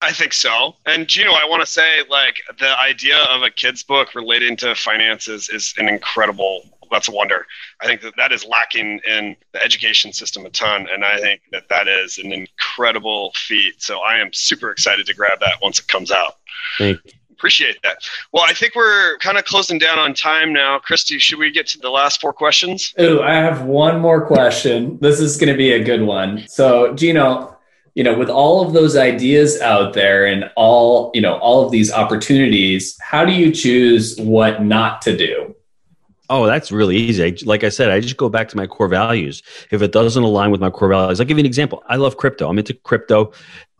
I 0.02 0.12
think 0.12 0.34
so. 0.34 0.76
And 0.86 1.08
Gino, 1.08 1.32
I 1.32 1.46
want 1.46 1.62
to 1.62 1.66
say 1.66 2.04
like 2.10 2.36
the 2.60 2.80
idea 2.80 3.18
of 3.32 3.42
a 3.42 3.50
kid's 3.50 3.84
book 3.84 4.14
relating 4.14 4.56
to 4.58 4.76
finances 4.76 5.50
is 5.50 5.74
an 5.78 5.88
incredible 5.90 6.64
that's 6.92 7.08
a 7.08 7.12
wonder. 7.12 7.46
I 7.82 7.86
think 7.86 8.02
that 8.02 8.14
that 8.18 8.32
is 8.32 8.46
lacking 8.46 9.02
in 9.08 9.36
the 9.52 9.64
education 9.64 10.14
system 10.14 10.46
a 10.46 10.50
ton, 10.50 10.88
and 10.92 11.04
I 11.04 11.18
think 11.18 11.42
that 11.52 11.70
that 11.70 11.88
is 11.88 12.18
an 12.18 12.32
incredible 12.32 13.34
feat. 13.36 13.82
So 13.82 14.00
I 14.00 14.18
am 14.20 14.32
super 14.34 14.72
excited 14.72 15.06
to 15.08 15.14
grab 15.14 15.40
that 15.40 15.56
once 15.62 15.80
it 15.80 15.88
comes 15.88 16.12
out. 16.12 16.38
Thank 16.78 17.00
you. 17.06 17.12
Appreciate 17.32 17.78
that. 17.84 17.98
Well, 18.32 18.46
I 18.48 18.54
think 18.54 18.74
we're 18.74 19.18
kind 19.20 19.38
of 19.38 19.46
closing 19.46 19.78
down 19.78 20.00
on 20.00 20.16
time 20.16 20.52
now. 20.52 20.80
Christy, 20.80 21.20
should 21.20 21.38
we 21.38 21.52
get 21.52 21.68
to 21.68 21.78
the 21.78 21.90
last 21.90 22.20
four 22.20 22.34
questions? 22.34 22.96
Oh, 22.98 23.22
I 23.22 23.36
have 23.36 23.62
one 23.62 24.00
more 24.00 24.26
question. 24.26 24.98
This 25.02 25.20
is 25.20 25.38
going 25.38 25.52
to 25.52 25.58
be 25.58 25.74
a 25.74 25.84
good 25.84 26.02
one. 26.02 26.48
So, 26.48 26.96
Gino, 26.96 27.57
you 27.98 28.04
know, 28.04 28.16
with 28.16 28.30
all 28.30 28.64
of 28.64 28.74
those 28.74 28.96
ideas 28.96 29.60
out 29.60 29.94
there 29.94 30.24
and 30.24 30.52
all, 30.56 31.10
you 31.16 31.22
know, 31.22 31.40
all 31.40 31.66
of 31.66 31.72
these 31.72 31.92
opportunities, 31.92 32.96
how 33.02 33.26
do 33.26 33.32
you 33.32 33.52
choose 33.52 34.16
what 34.20 34.62
not 34.62 35.02
to 35.02 35.18
do? 35.18 35.56
Oh, 36.30 36.46
that's 36.46 36.72
really 36.72 36.96
easy. 36.96 37.36
Like 37.44 37.64
I 37.64 37.70
said, 37.70 37.90
I 37.90 38.00
just 38.00 38.16
go 38.16 38.30
back 38.30 38.50
to 38.50 38.56
my 38.56 38.68
core 38.68 38.88
values. 38.88 39.42
If 39.72 39.82
it 39.82 39.92
doesn't 39.94 40.22
align 40.22 40.52
with 40.52 40.62
my 40.62 40.70
core 40.70 40.90
values, 40.90 41.20
I'll 41.20 41.26
give 41.26 41.38
you 41.38 41.42
an 41.42 41.48
example. 41.48 41.82
I 41.88 41.96
love 41.96 42.18
crypto. 42.18 42.48
I'm 42.48 42.60
into 42.60 42.76
crypto. 42.76 43.32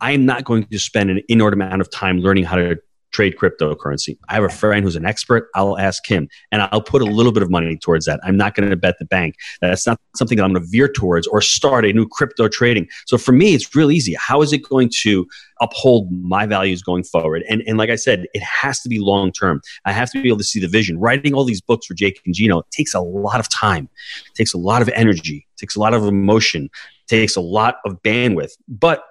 I 0.02 0.14
am 0.14 0.26
not 0.26 0.46
going 0.46 0.64
to 0.66 0.80
spend 0.80 1.12
an 1.12 1.22
inordinate 1.28 1.68
amount 1.68 1.82
of 1.82 1.92
time 1.92 2.18
learning 2.18 2.46
how 2.46 2.56
to 2.56 2.80
trade 3.12 3.36
cryptocurrency. 3.38 4.18
I 4.30 4.36
have 4.36 4.44
a 4.44 4.50
friend 4.50 4.84
who's 4.84 4.96
an 4.96 5.06
expert. 5.06 5.50
I'll 5.56 5.78
ask 5.78 6.06
him 6.08 6.28
and 6.52 6.62
I'll 6.62 6.82
put 6.82 7.02
a 7.02 7.06
little 7.06 7.32
bit 7.32 7.44
of 7.44 7.50
money 7.50 7.78
towards 7.78 8.06
that. 8.06 8.20
I'm 8.24 8.38
not 8.38 8.56
going 8.56 8.70
to 8.70 8.76
bet 8.76 8.96
the 9.00 9.06
bank. 9.06 9.36
That's 9.62 9.88
not 9.88 10.00
something 10.16 10.38
that 10.38 10.44
I'm 10.44 10.54
going 10.54 10.64
to 10.64 10.70
veer 10.70 10.88
towards 10.88 11.28
or 11.28 11.42
start 11.42 11.86
a 11.86 11.94
new 11.94 12.08
crypto 12.08 12.48
trading. 12.48 12.88
So 13.06 13.18
for 13.18 13.32
me, 13.32 13.54
it's 13.54 13.76
real 13.76 13.92
easy. 13.92 14.16
How 14.20 14.42
is 14.42 14.54
it 14.54 14.64
going 14.68 14.90
to 15.02 15.26
uphold 15.62 16.12
my 16.12 16.46
values 16.46 16.82
going 16.82 17.04
forward? 17.04 17.44
And, 17.50 17.64
and 17.68 17.78
like 17.78 17.90
I 17.90 17.96
said, 17.96 18.28
it 18.34 18.44
has 18.44 18.80
to 18.82 18.90
be 18.90 19.00
long 19.00 19.32
term. 19.32 19.62
I 19.86 19.92
have 19.92 20.12
to 20.12 20.22
be 20.22 20.28
able 20.28 20.40
to 20.40 20.44
see 20.44 20.60
the 20.60 20.68
vision. 20.68 21.00
Writing 21.00 21.34
all 21.34 21.46
these 21.46 21.62
books 21.62 21.86
for 21.86 21.94
Jake 21.94 22.22
and 22.26 22.36
Gino 22.36 22.64
takes 22.72 22.94
a 22.94 23.02
lot 23.02 23.40
of 23.40 23.50
time, 23.50 23.90
it 24.28 24.36
takes 24.36 24.54
a 24.54 24.58
lot 24.58 24.82
of 24.82 24.90
energy, 24.90 25.48
takes 25.58 25.76
a 25.76 25.80
lot 25.80 25.94
of 25.94 26.06
emotion, 26.06 26.70
takes 27.08 27.36
a 27.36 27.42
lot 27.42 27.78
of 27.86 28.02
bandwidth. 28.04 28.52
But 28.68 29.04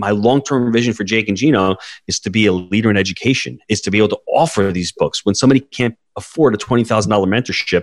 my 0.00 0.10
long-term 0.10 0.72
vision 0.72 0.94
for 0.94 1.04
Jake 1.04 1.28
and 1.28 1.36
Gino 1.36 1.76
is 2.08 2.18
to 2.20 2.30
be 2.30 2.46
a 2.46 2.52
leader 2.52 2.90
in 2.90 2.96
education, 2.96 3.58
is 3.68 3.80
to 3.82 3.90
be 3.90 3.98
able 3.98 4.08
to 4.08 4.18
offer 4.26 4.72
these 4.72 4.90
books. 4.90 5.24
When 5.24 5.34
somebody 5.34 5.60
can't 5.60 5.96
afford 6.16 6.54
a 6.54 6.58
$20,000 6.58 7.06
mentorship, 7.06 7.82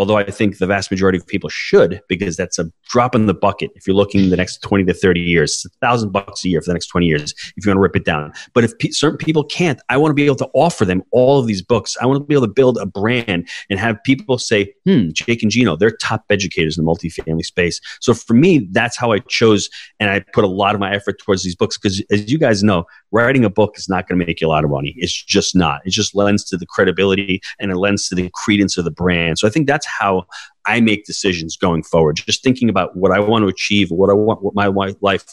although 0.00 0.16
I 0.16 0.24
think 0.24 0.56
the 0.56 0.66
vast 0.66 0.90
majority 0.90 1.18
of 1.18 1.26
people 1.26 1.50
should, 1.50 2.00
because 2.08 2.34
that's 2.34 2.58
a 2.58 2.72
drop 2.88 3.14
in 3.14 3.26
the 3.26 3.34
bucket 3.34 3.70
if 3.74 3.86
you're 3.86 3.94
looking 3.94 4.30
the 4.30 4.36
next 4.36 4.62
20 4.62 4.84
to 4.84 4.94
30 4.94 5.20
years. 5.20 5.66
A 5.66 5.86
thousand 5.86 6.10
bucks 6.10 6.42
a 6.42 6.48
year 6.48 6.62
for 6.62 6.70
the 6.70 6.72
next 6.72 6.86
20 6.86 7.04
years 7.04 7.34
if 7.54 7.66
you 7.66 7.70
want 7.70 7.76
to 7.76 7.82
rip 7.82 7.96
it 7.96 8.06
down. 8.06 8.32
But 8.54 8.64
if 8.64 8.78
pe- 8.78 8.92
certain 8.92 9.18
people 9.18 9.44
can't, 9.44 9.78
I 9.90 9.98
want 9.98 10.08
to 10.10 10.14
be 10.14 10.24
able 10.24 10.36
to 10.36 10.48
offer 10.54 10.86
them 10.86 11.02
all 11.10 11.38
of 11.38 11.46
these 11.46 11.60
books. 11.60 11.98
I 12.00 12.06
want 12.06 12.16
to 12.18 12.24
be 12.24 12.34
able 12.34 12.46
to 12.46 12.52
build 12.52 12.78
a 12.78 12.86
brand 12.86 13.46
and 13.68 13.78
have 13.78 14.02
people 14.04 14.38
say, 14.38 14.72
hmm, 14.86 15.10
Jake 15.12 15.42
and 15.42 15.50
Gino, 15.50 15.76
they're 15.76 15.90
top 15.90 16.24
educators 16.30 16.78
in 16.78 16.84
the 16.86 16.90
multifamily 16.90 17.44
space. 17.44 17.78
So 18.00 18.14
for 18.14 18.32
me, 18.32 18.66
that's 18.70 18.96
how 18.96 19.12
I 19.12 19.18
chose 19.18 19.68
and 19.98 20.08
I 20.08 20.20
put 20.32 20.44
a 20.44 20.48
lot 20.48 20.74
of 20.74 20.80
my 20.80 20.94
effort 20.94 21.18
towards 21.18 21.44
these 21.44 21.54
books 21.54 21.76
because 21.76 22.02
as 22.10 22.32
you 22.32 22.38
guys 22.38 22.62
know, 22.62 22.86
writing 23.12 23.44
a 23.44 23.50
book 23.50 23.76
is 23.76 23.86
not 23.86 24.08
going 24.08 24.18
to 24.18 24.24
make 24.24 24.40
you 24.40 24.46
a 24.46 24.48
lot 24.48 24.64
of 24.64 24.70
money. 24.70 24.94
It's 24.96 25.12
just 25.22 25.54
not. 25.54 25.82
It 25.84 25.90
just 25.90 26.14
lends 26.14 26.42
to 26.44 26.56
the 26.56 26.64
credibility 26.64 27.42
and 27.58 27.70
it 27.70 27.76
lends 27.76 28.08
to 28.08 28.14
the 28.14 28.30
credence 28.32 28.78
of 28.78 28.84
the 28.84 28.90
brand. 28.90 29.38
So 29.38 29.46
I 29.46 29.50
think 29.50 29.66
that's 29.66 29.86
how 29.98 30.26
I 30.66 30.80
make 30.80 31.04
decisions 31.04 31.56
going 31.56 31.82
forward. 31.82 32.16
Just 32.16 32.42
thinking 32.42 32.68
about 32.68 32.96
what 32.96 33.12
I 33.12 33.20
want 33.20 33.42
to 33.42 33.48
achieve, 33.48 33.90
what 33.90 34.10
I 34.10 34.14
want, 34.14 34.42
what 34.42 34.54
my 34.54 34.66
life 35.00 35.24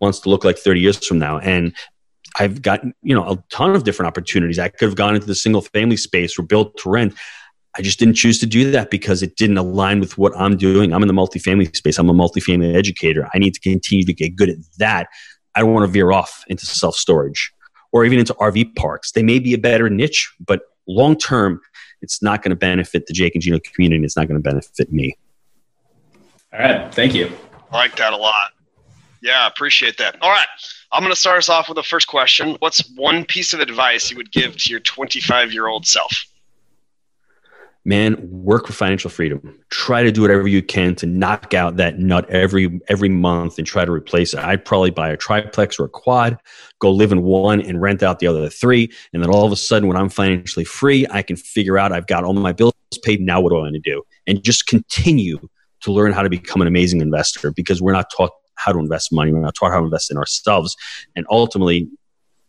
wants 0.00 0.20
to 0.20 0.28
look 0.28 0.44
like 0.44 0.58
30 0.58 0.80
years 0.80 1.06
from 1.06 1.18
now. 1.18 1.38
And 1.38 1.74
I've 2.38 2.62
got, 2.62 2.82
you 3.02 3.14
know, 3.14 3.24
a 3.24 3.42
ton 3.50 3.74
of 3.74 3.84
different 3.84 4.08
opportunities. 4.08 4.58
I 4.58 4.68
could 4.68 4.86
have 4.86 4.96
gone 4.96 5.14
into 5.14 5.26
the 5.26 5.34
single 5.34 5.62
family 5.62 5.96
space 5.96 6.38
or 6.38 6.42
built 6.42 6.76
to 6.78 6.90
rent. 6.90 7.14
I 7.76 7.82
just 7.82 7.98
didn't 7.98 8.14
choose 8.14 8.38
to 8.40 8.46
do 8.46 8.70
that 8.70 8.90
because 8.90 9.22
it 9.22 9.36
didn't 9.36 9.58
align 9.58 10.00
with 10.00 10.16
what 10.16 10.32
I'm 10.36 10.56
doing. 10.56 10.92
I'm 10.92 11.02
in 11.02 11.08
the 11.08 11.14
multifamily 11.14 11.74
space. 11.74 11.98
I'm 11.98 12.08
a 12.08 12.14
multifamily 12.14 12.74
educator. 12.74 13.28
I 13.34 13.38
need 13.38 13.54
to 13.54 13.60
continue 13.60 14.04
to 14.04 14.12
get 14.12 14.36
good 14.36 14.48
at 14.48 14.56
that. 14.78 15.08
I 15.54 15.60
don't 15.60 15.72
want 15.72 15.86
to 15.86 15.92
veer 15.92 16.12
off 16.12 16.44
into 16.48 16.66
self 16.66 16.96
storage 16.96 17.52
or 17.92 18.04
even 18.04 18.18
into 18.18 18.34
RV 18.34 18.74
parks. 18.76 19.12
They 19.12 19.22
may 19.22 19.38
be 19.38 19.54
a 19.54 19.58
better 19.58 19.88
niche, 19.88 20.32
but 20.44 20.62
long 20.86 21.16
term, 21.16 21.60
it's 22.04 22.22
not 22.22 22.42
going 22.42 22.50
to 22.50 22.56
benefit 22.56 23.06
the 23.06 23.12
Jake 23.12 23.34
and 23.34 23.42
Gino 23.42 23.58
community. 23.58 24.04
It's 24.04 24.16
not 24.16 24.28
going 24.28 24.40
to 24.40 24.48
benefit 24.48 24.92
me. 24.92 25.16
All 26.52 26.60
right. 26.60 26.94
Thank 26.94 27.14
you. 27.14 27.32
I 27.72 27.76
like 27.76 27.96
that 27.96 28.12
a 28.12 28.16
lot. 28.16 28.52
Yeah, 29.22 29.46
appreciate 29.46 29.96
that. 29.98 30.16
All 30.20 30.30
right. 30.30 30.46
I'm 30.92 31.00
going 31.00 31.12
to 31.12 31.18
start 31.18 31.38
us 31.38 31.48
off 31.48 31.68
with 31.68 31.76
the 31.76 31.82
first 31.82 32.06
question. 32.06 32.56
What's 32.60 32.88
one 32.94 33.24
piece 33.24 33.52
of 33.54 33.60
advice 33.60 34.10
you 34.10 34.16
would 34.18 34.30
give 34.30 34.56
to 34.58 34.70
your 34.70 34.80
25 34.80 35.52
year 35.52 35.66
old 35.66 35.86
self? 35.86 36.24
Man, 37.84 38.16
work 38.30 38.66
for 38.66 38.72
financial 38.72 39.10
freedom. 39.10 39.60
Try 39.70 40.02
to 40.02 40.10
do 40.10 40.22
whatever 40.22 40.48
you 40.48 40.62
can 40.62 40.94
to 40.96 41.06
knock 41.06 41.52
out 41.52 41.76
that 41.76 41.98
nut 41.98 42.28
every 42.30 42.80
every 42.88 43.08
month 43.08 43.58
and 43.58 43.66
try 43.66 43.84
to 43.84 43.92
replace 43.92 44.32
it. 44.32 44.40
I'd 44.40 44.64
probably 44.64 44.90
buy 44.90 45.10
a 45.10 45.16
triplex 45.16 45.78
or 45.78 45.84
a 45.84 45.88
quad, 45.88 46.38
go 46.78 46.90
live 46.90 47.12
in 47.12 47.22
one 47.22 47.60
and 47.60 47.80
rent 47.80 48.02
out 48.02 48.18
the 48.18 48.26
other 48.26 48.48
three, 48.48 48.90
and 49.12 49.22
then 49.22 49.30
all 49.30 49.44
of 49.44 49.52
a 49.52 49.56
sudden, 49.56 49.88
when 49.88 49.96
I'm 49.96 50.08
financially 50.08 50.64
free, 50.64 51.06
I 51.10 51.22
can 51.22 51.36
figure 51.36 51.78
out 51.78 51.92
I've 51.92 52.06
got 52.06 52.24
all 52.24 52.32
my 52.32 52.52
bills 52.52 52.74
paid. 53.02 53.20
Now, 53.20 53.40
what 53.40 53.50
do 53.50 53.56
I 53.56 53.60
want 53.60 53.74
to 53.74 53.80
do? 53.80 54.02
And 54.26 54.42
just 54.42 54.66
continue 54.66 55.38
to 55.82 55.92
learn 55.92 56.12
how 56.12 56.22
to 56.22 56.30
become 56.30 56.62
an 56.62 56.68
amazing 56.68 57.00
investor 57.02 57.52
because 57.52 57.82
we're 57.82 57.92
not 57.92 58.06
taught 58.16 58.30
how 58.56 58.72
to 58.72 58.78
invest 58.78 59.12
money. 59.12 59.32
We're 59.32 59.40
not 59.40 59.54
taught 59.54 59.72
how 59.72 59.80
to 59.80 59.84
invest 59.84 60.10
in 60.10 60.16
ourselves, 60.16 60.74
and 61.16 61.26
ultimately 61.30 61.88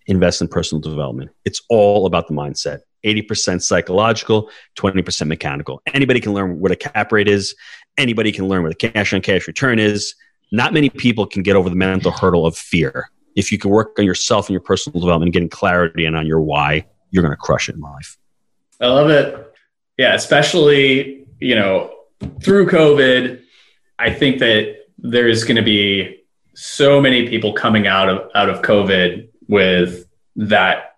invest 0.07 0.41
in 0.41 0.47
personal 0.47 0.79
development. 0.79 1.31
It's 1.45 1.61
all 1.69 2.05
about 2.05 2.27
the 2.27 2.33
mindset. 2.33 2.81
80% 3.05 3.61
psychological, 3.61 4.49
20% 4.77 5.27
mechanical. 5.27 5.81
Anybody 5.93 6.19
can 6.19 6.33
learn 6.33 6.59
what 6.59 6.71
a 6.71 6.75
cap 6.75 7.11
rate 7.11 7.27
is. 7.27 7.55
Anybody 7.97 8.31
can 8.31 8.47
learn 8.47 8.63
what 8.63 8.71
a 8.71 8.75
cash 8.75 9.13
on 9.13 9.21
cash 9.21 9.47
return 9.47 9.79
is. 9.79 10.15
Not 10.51 10.73
many 10.73 10.89
people 10.89 11.25
can 11.25 11.43
get 11.43 11.55
over 11.55 11.69
the 11.69 11.75
mental 11.75 12.11
hurdle 12.11 12.45
of 12.45 12.57
fear. 12.57 13.09
If 13.35 13.51
you 13.51 13.57
can 13.57 13.71
work 13.71 13.97
on 13.99 14.05
yourself 14.05 14.47
and 14.47 14.53
your 14.53 14.61
personal 14.61 14.99
development 14.99 15.33
getting 15.33 15.49
clarity 15.49 16.05
and 16.05 16.15
on 16.15 16.25
your 16.25 16.41
why, 16.41 16.85
you're 17.11 17.23
going 17.23 17.31
to 17.31 17.37
crush 17.37 17.69
it 17.69 17.75
in 17.75 17.81
life. 17.81 18.17
I 18.81 18.87
love 18.87 19.09
it. 19.09 19.53
Yeah, 19.97 20.13
especially, 20.13 21.25
you 21.39 21.55
know, 21.55 21.93
through 22.41 22.67
COVID, 22.67 23.41
I 23.99 24.11
think 24.11 24.39
that 24.39 24.75
there's 24.97 25.43
going 25.43 25.55
to 25.55 25.61
be 25.61 26.23
so 26.53 27.01
many 27.01 27.27
people 27.27 27.53
coming 27.53 27.87
out 27.87 28.09
of 28.09 28.29
out 28.33 28.49
of 28.49 28.61
COVID 28.61 29.29
with 29.47 30.05
that, 30.37 30.94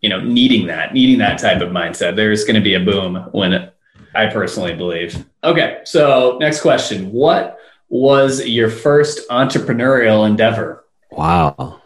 you 0.00 0.08
know, 0.08 0.20
needing 0.20 0.66
that, 0.68 0.94
needing 0.94 1.18
that 1.18 1.38
type 1.38 1.60
of 1.60 1.70
mindset. 1.70 2.16
There's 2.16 2.44
going 2.44 2.56
to 2.56 2.62
be 2.62 2.74
a 2.74 2.80
boom 2.80 3.16
when 3.32 3.70
I 4.14 4.26
personally 4.26 4.74
believe. 4.74 5.24
Okay, 5.44 5.80
so 5.84 6.38
next 6.40 6.60
question: 6.60 7.10
What 7.12 7.58
was 7.88 8.46
your 8.46 8.70
first 8.70 9.28
entrepreneurial 9.28 10.26
endeavor? 10.26 10.84
Wow, 11.10 11.80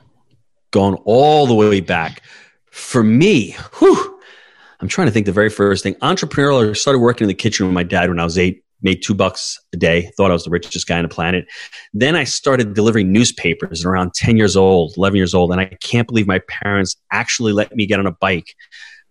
going 0.71 0.95
all 1.05 1.47
the 1.47 1.55
way 1.55 1.81
back 1.81 2.23
for 2.71 3.03
me. 3.03 3.57
Whew, 3.79 4.21
I'm 4.81 4.89
trying 4.89 5.07
to 5.07 5.13
think 5.13 5.27
the 5.27 5.33
very 5.33 5.51
first 5.51 5.83
thing. 5.83 5.95
Entrepreneurial. 5.97 6.71
I 6.71 6.73
started 6.75 6.99
working 6.99 7.25
in 7.25 7.29
the 7.29 7.35
kitchen 7.35 7.67
with 7.67 7.75
my 7.75 7.85
dad 7.85 8.09
when 8.09 8.19
I 8.19 8.25
was 8.25 8.37
eight 8.37 8.62
made 8.83 9.03
two 9.03 9.15
bucks 9.15 9.59
a 9.73 9.77
day, 9.77 10.11
thought 10.17 10.31
I 10.31 10.35
was 10.35 10.45
the 10.45 10.51
richest 10.51 10.87
guy 10.87 10.99
on 10.99 11.03
the 11.03 11.09
planet. 11.09 11.47
Then 11.93 12.17
I 12.17 12.25
started 12.25 12.75
delivering 12.75 13.13
newspapers 13.13 13.85
around 13.85 14.15
10 14.15 14.37
years 14.37 14.57
old, 14.57 14.95
11 14.97 15.17
years 15.17 15.35
old. 15.35 15.53
And 15.53 15.61
I 15.61 15.67
can't 15.83 16.09
believe 16.09 16.27
my 16.27 16.41
parents 16.49 16.97
actually 17.13 17.53
let 17.53 17.75
me 17.75 17.87
get 17.87 17.99
on 17.99 18.07
a 18.07 18.13
bike, 18.13 18.55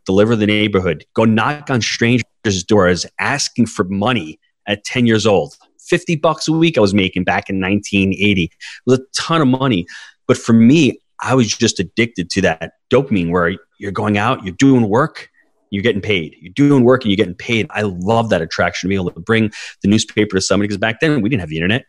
deliver 0.06 0.36
the 0.36 0.48
neighborhood, 0.48 1.06
go 1.14 1.26
knock 1.26 1.70
on 1.70 1.82
strangers' 1.82 2.64
doors 2.68 3.06
asking 3.20 3.68
for 3.68 3.86
money 3.86 4.40
at 4.68 4.84
10 4.84 5.06
years 5.06 5.26
old. 5.26 5.56
50 5.80 6.16
bucks 6.18 6.48
a 6.48 6.54
week 6.54 6.78
I 6.78 6.82
was 6.82 6.94
making 6.94 7.24
back 7.24 7.50
in 7.50 7.60
1980. 7.60 8.44
It 8.44 8.52
was 8.86 9.00
a 9.00 9.04
ton 9.16 9.42
of 9.42 9.48
money. 9.48 9.86
But 10.28 10.38
for 10.38 10.54
me, 10.54 11.00
I 11.22 11.36
was 11.36 11.56
just 11.56 11.80
addicted 11.80 12.30
to 12.32 12.42
that 12.42 12.74
dopamine 12.92 13.32
where 13.32 13.56
you're 13.80 13.92
going 13.92 14.18
out, 14.18 14.44
you're 14.44 14.56
doing 14.56 14.90
work, 14.90 15.30
you're 15.72 15.82
getting 15.82 16.02
paid. 16.02 16.36
You're 16.40 16.54
doing 16.54 16.84
work 16.84 17.04
and 17.04 17.12
you're 17.12 17.18
getting 17.18 17.34
paid. 17.34 17.66
I 17.72 17.82
love 17.82 18.30
that 18.30 18.42
attraction 18.42 18.88
to 18.88 18.90
be 18.90 18.96
able 18.96 19.10
to 19.12 19.20
bring 19.20 19.52
the 19.82 19.88
newspaper 19.88 20.36
to 20.36 20.42
somebody 20.42 20.68
because 20.68 20.78
back 20.78 21.00
then 21.00 21.22
we 21.22 21.30
didn't 21.30 21.40
have 21.40 21.50
the 21.50 21.58
internet. 21.58 21.86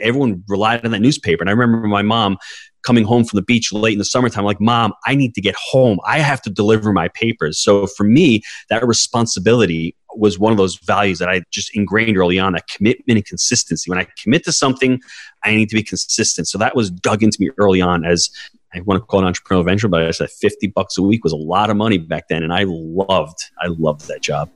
everyone 0.00 0.42
relied 0.48 0.84
on 0.84 0.90
that 0.90 1.00
newspaper. 1.00 1.42
And 1.42 1.50
I 1.50 1.52
remember 1.52 1.86
my 1.86 2.02
mom 2.02 2.38
coming 2.82 3.04
home 3.04 3.24
from 3.24 3.36
the 3.36 3.42
beach 3.42 3.72
late 3.72 3.92
in 3.92 3.98
the 3.98 4.04
summertime, 4.04 4.44
like, 4.44 4.60
Mom, 4.60 4.92
I 5.06 5.16
need 5.16 5.34
to 5.34 5.40
get 5.40 5.56
home. 5.56 5.98
I 6.06 6.20
have 6.20 6.40
to 6.42 6.50
deliver 6.50 6.92
my 6.92 7.08
papers. 7.08 7.58
So 7.58 7.86
for 7.86 8.04
me, 8.04 8.42
that 8.70 8.86
responsibility 8.86 9.96
was 10.14 10.38
one 10.38 10.52
of 10.52 10.56
those 10.56 10.78
values 10.78 11.18
that 11.18 11.28
I 11.28 11.42
just 11.50 11.76
ingrained 11.76 12.16
early 12.16 12.38
on 12.38 12.52
that 12.54 12.68
commitment 12.68 13.18
and 13.18 13.26
consistency. 13.26 13.90
When 13.90 13.98
I 13.98 14.06
commit 14.22 14.44
to 14.44 14.52
something, 14.52 15.00
I 15.44 15.54
need 15.54 15.68
to 15.68 15.74
be 15.74 15.82
consistent. 15.82 16.48
So 16.48 16.58
that 16.58 16.74
was 16.74 16.90
dug 16.90 17.22
into 17.22 17.36
me 17.40 17.50
early 17.58 17.80
on 17.80 18.04
as 18.04 18.30
I 18.76 18.80
want 18.82 19.00
to 19.00 19.06
call 19.06 19.26
it 19.26 19.30
entrepreneurial 19.30 19.64
venture, 19.64 19.88
but 19.88 20.04
I 20.04 20.10
said 20.10 20.30
50 20.30 20.68
bucks 20.68 20.98
a 20.98 21.02
week 21.02 21.24
was 21.24 21.32
a 21.32 21.36
lot 21.36 21.70
of 21.70 21.76
money 21.76 21.98
back 21.98 22.28
then. 22.28 22.42
And 22.42 22.52
I 22.52 22.64
loved, 22.66 23.38
I 23.60 23.68
loved 23.68 24.08
that 24.08 24.22
job. 24.22 24.50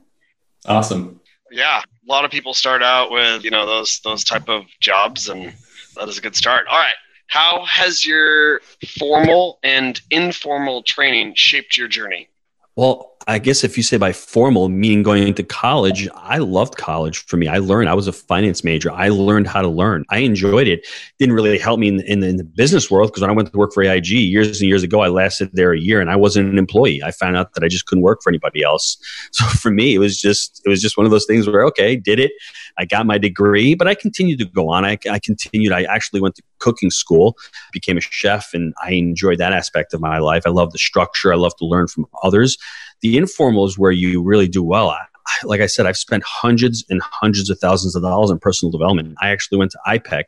Awesome. 0.65 1.19
Yeah. 1.49 1.79
A 1.79 2.11
lot 2.11 2.23
of 2.23 2.31
people 2.31 2.53
start 2.53 2.83
out 2.83 3.11
with, 3.11 3.43
you 3.43 3.51
know, 3.51 3.65
those, 3.65 3.99
those 4.03 4.23
type 4.23 4.47
of 4.47 4.65
jobs 4.79 5.27
and 5.27 5.53
that 5.95 6.07
is 6.07 6.17
a 6.17 6.21
good 6.21 6.35
start. 6.35 6.67
All 6.69 6.77
right. 6.77 6.93
How 7.27 7.63
has 7.65 8.05
your 8.05 8.61
formal 8.99 9.59
and 9.63 9.99
informal 10.11 10.83
training 10.83 11.33
shaped 11.35 11.77
your 11.77 11.87
journey? 11.87 12.29
Well, 12.75 13.10
I 13.27 13.37
guess 13.37 13.63
if 13.63 13.77
you 13.77 13.83
say 13.83 13.97
by 13.97 14.13
formal, 14.13 14.67
meaning 14.69 15.03
going 15.03 15.27
into 15.27 15.43
college, 15.43 16.07
I 16.15 16.39
loved 16.39 16.77
college 16.77 17.23
for 17.25 17.37
me. 17.37 17.47
I 17.47 17.59
learned, 17.59 17.87
I 17.87 17.93
was 17.93 18.07
a 18.07 18.11
finance 18.11 18.63
major. 18.63 18.91
I 18.91 19.09
learned 19.09 19.47
how 19.47 19.61
to 19.61 19.67
learn. 19.67 20.05
I 20.09 20.19
enjoyed 20.19 20.67
it. 20.67 20.87
Didn't 21.19 21.35
really 21.35 21.57
help 21.59 21.79
me 21.79 21.87
in, 21.87 22.01
in, 22.01 22.23
in 22.23 22.37
the 22.37 22.43
business 22.43 22.89
world 22.89 23.09
because 23.09 23.21
when 23.21 23.29
I 23.29 23.33
went 23.33 23.51
to 23.51 23.57
work 23.57 23.73
for 23.73 23.83
AIG 23.83 24.07
years 24.07 24.59
and 24.59 24.67
years 24.67 24.81
ago, 24.81 25.01
I 25.01 25.09
lasted 25.09 25.51
there 25.53 25.71
a 25.71 25.79
year 25.79 26.01
and 26.01 26.09
I 26.09 26.15
wasn't 26.15 26.49
an 26.49 26.57
employee. 26.57 27.03
I 27.03 27.11
found 27.11 27.37
out 27.37 27.53
that 27.53 27.63
I 27.63 27.67
just 27.67 27.85
couldn't 27.85 28.03
work 28.03 28.21
for 28.23 28.29
anybody 28.29 28.63
else. 28.63 28.97
So 29.33 29.45
for 29.45 29.71
me, 29.71 29.95
it 29.95 29.99
was 29.99 30.19
just, 30.19 30.61
it 30.65 30.69
was 30.69 30.81
just 30.81 30.97
one 30.97 31.05
of 31.05 31.11
those 31.11 31.25
things 31.25 31.47
where, 31.47 31.63
okay, 31.65 31.95
did 31.95 32.19
it. 32.19 32.31
I 32.77 32.85
got 32.85 33.05
my 33.05 33.17
degree, 33.17 33.75
but 33.75 33.87
I 33.87 33.95
continued 33.95 34.39
to 34.39 34.45
go 34.45 34.69
on. 34.69 34.83
I, 34.83 34.97
I 35.09 35.19
continued. 35.19 35.71
I 35.71 35.83
actually 35.83 36.19
went 36.19 36.35
to 36.35 36.43
cooking 36.59 36.91
school, 36.91 37.37
became 37.71 37.97
a 37.97 38.01
chef, 38.01 38.53
and 38.53 38.73
I 38.83 38.91
enjoyed 38.91 39.37
that 39.37 39.53
aspect 39.53 39.93
of 39.93 40.01
my 40.01 40.17
life. 40.17 40.43
I 40.45 40.49
love 40.49 40.71
the 40.73 40.79
structure. 40.79 41.31
I 41.31 41.37
love 41.37 41.55
to 41.57 41.65
learn 41.65 41.87
from 41.87 42.05
others 42.23 42.57
the 43.01 43.17
informal 43.17 43.65
is 43.65 43.77
where 43.77 43.91
you 43.91 44.21
really 44.21 44.47
do 44.47 44.63
well. 44.63 44.89
I, 44.89 44.99
like 45.43 45.61
I 45.61 45.65
said, 45.65 45.85
I've 45.85 45.97
spent 45.97 46.23
hundreds 46.23 46.83
and 46.89 47.01
hundreds 47.03 47.49
of 47.49 47.59
thousands 47.59 47.95
of 47.95 48.01
dollars 48.01 48.31
on 48.31 48.39
personal 48.39 48.71
development. 48.71 49.15
I 49.21 49.29
actually 49.29 49.57
went 49.57 49.71
to 49.71 49.79
IPEC 49.87 50.23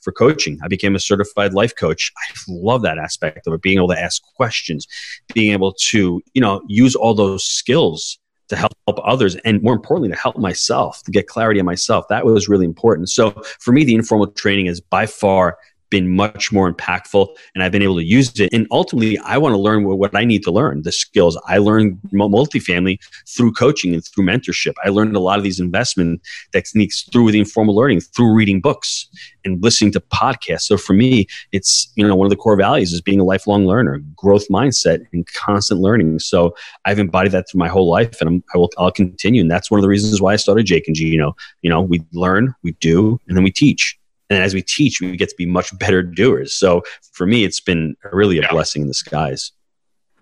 for 0.00 0.12
coaching. 0.12 0.58
I 0.62 0.68
became 0.68 0.94
a 0.94 1.00
certified 1.00 1.54
life 1.54 1.74
coach. 1.74 2.12
I 2.16 2.34
love 2.48 2.82
that 2.82 2.98
aspect 2.98 3.46
of 3.46 3.54
it, 3.54 3.62
being 3.62 3.78
able 3.78 3.88
to 3.88 4.00
ask 4.00 4.22
questions, 4.36 4.86
being 5.32 5.52
able 5.52 5.74
to, 5.90 6.22
you 6.34 6.40
know, 6.40 6.62
use 6.68 6.94
all 6.94 7.14
those 7.14 7.44
skills 7.44 8.18
to 8.48 8.56
help 8.56 8.72
others 9.04 9.36
and 9.36 9.62
more 9.62 9.74
importantly 9.74 10.10
to 10.10 10.20
help 10.20 10.36
myself 10.36 11.02
to 11.04 11.10
get 11.10 11.26
clarity 11.26 11.58
on 11.60 11.66
myself 11.66 12.04
that 12.08 12.26
was 12.26 12.46
really 12.46 12.66
important 12.66 13.08
so 13.08 13.30
for 13.58 13.72
me 13.72 13.84
the 13.84 13.94
informal 13.94 14.26
training 14.26 14.66
is 14.66 14.82
by 14.82 15.06
far 15.06 15.56
been 15.90 16.14
much 16.14 16.52
more 16.52 16.72
impactful 16.72 17.28
and 17.54 17.62
I've 17.62 17.72
been 17.72 17.82
able 17.82 17.96
to 17.96 18.04
use 18.04 18.38
it. 18.40 18.52
And 18.52 18.66
ultimately, 18.70 19.18
I 19.18 19.38
want 19.38 19.54
to 19.54 19.58
learn 19.58 19.84
what 19.84 20.14
I 20.14 20.24
need 20.24 20.42
to 20.44 20.50
learn 20.50 20.82
the 20.82 20.92
skills. 20.92 21.40
I 21.46 21.58
learned 21.58 21.98
multifamily 22.12 22.98
through 23.28 23.52
coaching 23.52 23.94
and 23.94 24.04
through 24.04 24.24
mentorship. 24.24 24.74
I 24.84 24.88
learned 24.88 25.16
a 25.16 25.20
lot 25.20 25.38
of 25.38 25.44
these 25.44 25.60
investment 25.60 26.20
techniques 26.52 27.08
through 27.12 27.30
the 27.32 27.38
informal 27.38 27.74
learning, 27.74 28.00
through 28.00 28.32
reading 28.34 28.60
books 28.60 29.08
and 29.44 29.62
listening 29.62 29.92
to 29.92 30.00
podcasts. 30.00 30.62
So 30.62 30.76
for 30.76 30.94
me, 30.94 31.26
it's, 31.52 31.92
you 31.96 32.06
know, 32.06 32.16
one 32.16 32.26
of 32.26 32.30
the 32.30 32.36
core 32.36 32.56
values 32.56 32.92
is 32.92 33.00
being 33.00 33.20
a 33.20 33.24
lifelong 33.24 33.66
learner, 33.66 34.00
growth 34.16 34.48
mindset 34.48 35.04
and 35.12 35.26
constant 35.34 35.80
learning. 35.80 36.18
So 36.18 36.54
I've 36.84 36.98
embodied 36.98 37.32
that 37.32 37.48
through 37.48 37.58
my 37.58 37.68
whole 37.68 37.90
life 37.90 38.20
and 38.20 38.28
I'm, 38.28 38.44
I 38.54 38.58
will, 38.58 38.70
I'll 38.78 38.90
continue. 38.90 39.42
And 39.42 39.50
that's 39.50 39.70
one 39.70 39.78
of 39.78 39.82
the 39.82 39.88
reasons 39.88 40.20
why 40.20 40.32
I 40.32 40.36
started 40.36 40.66
Jake 40.66 40.86
and 40.86 40.96
Gino. 40.96 41.36
You 41.62 41.70
know, 41.70 41.82
we 41.82 42.02
learn, 42.12 42.54
we 42.62 42.72
do, 42.72 43.20
and 43.28 43.36
then 43.36 43.44
we 43.44 43.50
teach 43.50 43.98
and 44.30 44.42
as 44.42 44.54
we 44.54 44.62
teach 44.62 45.00
we 45.00 45.16
get 45.16 45.28
to 45.28 45.36
be 45.36 45.46
much 45.46 45.76
better 45.78 46.02
doers. 46.02 46.54
So 46.54 46.82
for 47.12 47.26
me 47.26 47.44
it's 47.44 47.60
been 47.60 47.96
really 48.12 48.38
a 48.38 48.42
yeah. 48.42 48.50
blessing 48.50 48.82
in 48.82 48.88
disguise. 48.88 49.52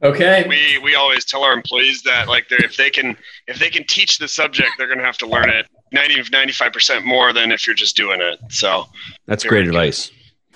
Okay. 0.03 0.45
We 0.49 0.79
we 0.83 0.95
always 0.95 1.25
tell 1.25 1.45
our 1.45 1.53
employees 1.53 2.03
that 2.03 2.29
like 2.29 2.47
if 2.51 2.77
they 2.77 2.91
can 2.91 3.17
if 3.47 3.59
they 3.59 3.71
can 3.71 3.85
teach 3.87 4.19
the 4.19 4.29
subject 4.29 4.71
they're 4.77 4.89
going 4.89 4.99
to 4.99 5.05
have 5.05 5.19
to 5.19 5.27
learn 5.27 5.49
it 5.49 5.67
90 5.93 6.23
95% 6.23 7.05
more 7.05 7.33
than 7.33 7.53
if 7.53 7.67
you're 7.67 7.77
just 7.77 7.97
doing 7.97 8.21
it. 8.21 8.39
So 8.49 8.87
that's 9.27 9.45
great 9.45 9.67
advice. 9.67 10.11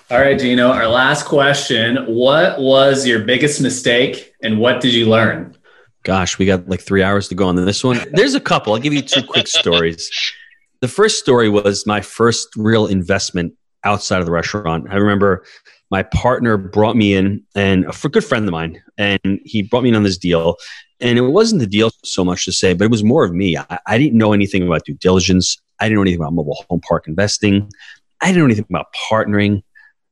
All 0.09 0.19
right 0.19 0.37
gino 0.37 0.69
our 0.69 0.87
last 0.87 1.25
question. 1.25 2.05
What 2.07 2.59
was 2.59 3.07
your 3.07 3.19
biggest 3.19 3.61
mistake 3.61 4.33
and 4.43 4.59
what 4.59 4.81
did 4.81 4.93
you 4.93 5.07
learn? 5.09 5.55
Gosh 6.03 6.37
we 6.37 6.45
got 6.45 6.67
like 6.67 6.81
three 6.81 7.03
hours 7.03 7.29
to 7.29 7.35
go 7.35 7.47
on 7.47 7.55
this 7.55 7.83
one. 7.83 7.99
There's 8.11 8.35
a 8.35 8.41
couple. 8.41 8.73
I'll 8.73 8.79
give 8.79 8.93
you 8.93 9.01
two 9.01 9.23
quick 9.23 9.47
stories 9.47 10.09
the 10.81 10.87
first 10.87 11.19
story 11.19 11.49
was 11.49 11.85
my 11.85 12.01
first 12.01 12.49
real 12.55 12.87
investment 12.87 13.53
outside 13.83 14.19
of 14.19 14.25
the 14.25 14.31
restaurant. 14.31 14.87
I 14.89 14.95
remember 14.95 15.43
my 15.89 16.03
partner 16.03 16.57
brought 16.57 16.95
me 16.95 17.13
in 17.13 17.43
and 17.55 17.85
a 17.85 18.09
good 18.09 18.23
friend 18.23 18.45
of 18.45 18.51
mine, 18.51 18.81
and 18.97 19.39
he 19.43 19.63
brought 19.63 19.83
me 19.83 19.89
in 19.89 19.95
on 19.95 20.03
this 20.03 20.17
deal. 20.17 20.55
And 20.99 21.17
it 21.17 21.21
wasn't 21.21 21.61
the 21.61 21.67
deal 21.67 21.91
so 22.03 22.25
much 22.25 22.45
to 22.45 22.51
say, 22.51 22.73
but 22.73 22.85
it 22.85 22.91
was 22.91 23.03
more 23.03 23.23
of 23.23 23.33
me. 23.33 23.55
I, 23.55 23.79
I 23.85 23.97
didn't 23.97 24.17
know 24.17 24.33
anything 24.33 24.63
about 24.63 24.83
due 24.85 24.95
diligence. 24.95 25.57
I 25.79 25.85
didn't 25.85 25.97
know 25.97 26.01
anything 26.01 26.19
about 26.19 26.33
mobile 26.33 26.65
home 26.69 26.81
park 26.81 27.07
investing. 27.07 27.69
I 28.21 28.27
didn't 28.27 28.39
know 28.39 28.45
anything 28.45 28.65
about 28.69 28.87
partnering. 29.09 29.61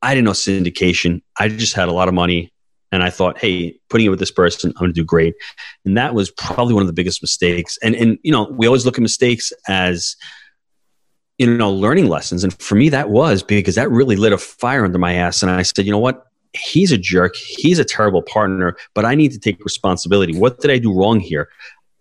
I 0.00 0.14
didn't 0.14 0.26
know 0.26 0.32
syndication. 0.32 1.22
I 1.38 1.48
just 1.48 1.74
had 1.74 1.88
a 1.88 1.92
lot 1.92 2.06
of 2.06 2.14
money 2.14 2.52
and 2.92 3.02
I 3.02 3.10
thought, 3.10 3.38
hey, 3.38 3.78
putting 3.90 4.06
it 4.06 4.10
with 4.10 4.20
this 4.20 4.30
person, 4.30 4.70
I'm 4.70 4.80
going 4.80 4.90
to 4.90 5.00
do 5.00 5.04
great. 5.04 5.34
And 5.84 5.96
that 5.96 6.14
was 6.14 6.30
probably 6.30 6.72
one 6.72 6.82
of 6.82 6.86
the 6.86 6.92
biggest 6.92 7.20
mistakes. 7.22 7.78
And 7.82 7.94
and 7.96 8.18
you 8.22 8.30
know, 8.30 8.44
we 8.50 8.66
always 8.66 8.86
look 8.86 8.96
at 8.96 9.02
mistakes 9.02 9.52
as 9.68 10.16
you 11.38 11.46
know, 11.46 11.70
learning 11.70 12.08
lessons. 12.08 12.44
And 12.44 12.58
for 12.60 12.74
me, 12.74 12.88
that 12.90 13.10
was 13.10 13.42
because 13.42 13.74
that 13.74 13.90
really 13.90 14.16
lit 14.16 14.32
a 14.32 14.38
fire 14.38 14.84
under 14.84 14.98
my 14.98 15.14
ass. 15.14 15.42
And 15.42 15.50
I 15.50 15.62
said, 15.62 15.84
you 15.84 15.92
know 15.92 15.98
what? 15.98 16.26
He's 16.54 16.92
a 16.92 16.98
jerk. 16.98 17.36
He's 17.36 17.78
a 17.78 17.84
terrible 17.84 18.22
partner, 18.22 18.76
but 18.94 19.04
I 19.04 19.14
need 19.14 19.32
to 19.32 19.38
take 19.38 19.62
responsibility. 19.62 20.38
What 20.38 20.60
did 20.60 20.70
I 20.70 20.78
do 20.78 20.92
wrong 20.92 21.20
here? 21.20 21.48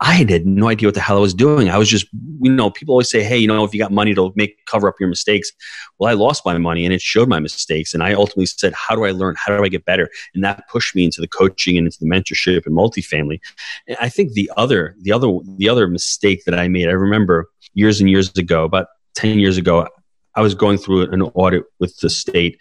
I 0.02 0.14
had 0.14 0.46
no 0.46 0.68
idea 0.68 0.88
what 0.88 0.94
the 0.94 1.02
hell 1.02 1.18
I 1.18 1.22
was 1.22 1.34
doing. 1.34 1.70
I 1.70 1.78
was 1.78 1.90
just, 1.90 2.06
you 2.42 2.52
know, 2.52 2.70
people 2.70 2.94
always 2.94 3.10
say, 3.10 3.24
hey, 3.24 3.38
you 3.38 3.48
know, 3.48 3.64
if 3.64 3.74
you 3.74 3.80
got 3.80 3.94
money 3.94 4.14
to 4.14 4.34
make 4.36 4.58
cover 4.66 4.90
up 4.90 4.96
your 5.00 5.08
mistakes. 5.08 5.52
Well, 5.98 6.10
I 6.10 6.14
lost 6.14 6.46
my 6.46 6.58
money 6.58 6.84
and 6.84 6.94
it 6.94 7.02
showed 7.02 7.30
my 7.30 7.40
mistakes. 7.40 7.94
And 7.94 8.04
I 8.04 8.14
ultimately 8.14 8.46
said, 8.46 8.74
how 8.74 8.94
do 8.96 9.06
I 9.06 9.12
learn? 9.12 9.36
How 9.38 9.56
do 9.56 9.64
I 9.64 9.70
get 9.70 9.86
better? 9.86 10.10
And 10.34 10.44
that 10.44 10.68
pushed 10.70 10.96
me 10.96 11.06
into 11.06 11.22
the 11.22 11.30
coaching 11.30 11.78
and 11.78 11.88
into 11.88 11.98
the 12.00 12.10
mentorship 12.10 12.66
and 12.66 12.76
multifamily. 12.76 13.40
And 13.88 13.98
I 14.02 14.10
think 14.10 14.34
the 14.34 14.52
other, 14.58 14.96
the 15.02 15.14
other, 15.14 15.32
the 15.58 15.70
other 15.70 15.88
mistake 15.88 16.44
that 16.44 16.60
I 16.60 16.68
made, 16.68 16.90
I 16.90 16.94
remember 16.94 17.50
years 17.74 18.02
and 18.02 18.10
years 18.10 18.36
ago, 18.38 18.66
about 18.66 18.88
10 19.16 19.40
years 19.40 19.58
ago, 19.58 19.88
I 20.36 20.42
was 20.42 20.56
going 20.56 20.78
through 20.78 21.12
an 21.12 21.22
audit 21.22 21.64
with 21.80 21.98
the 21.98 22.10
state 22.10 22.60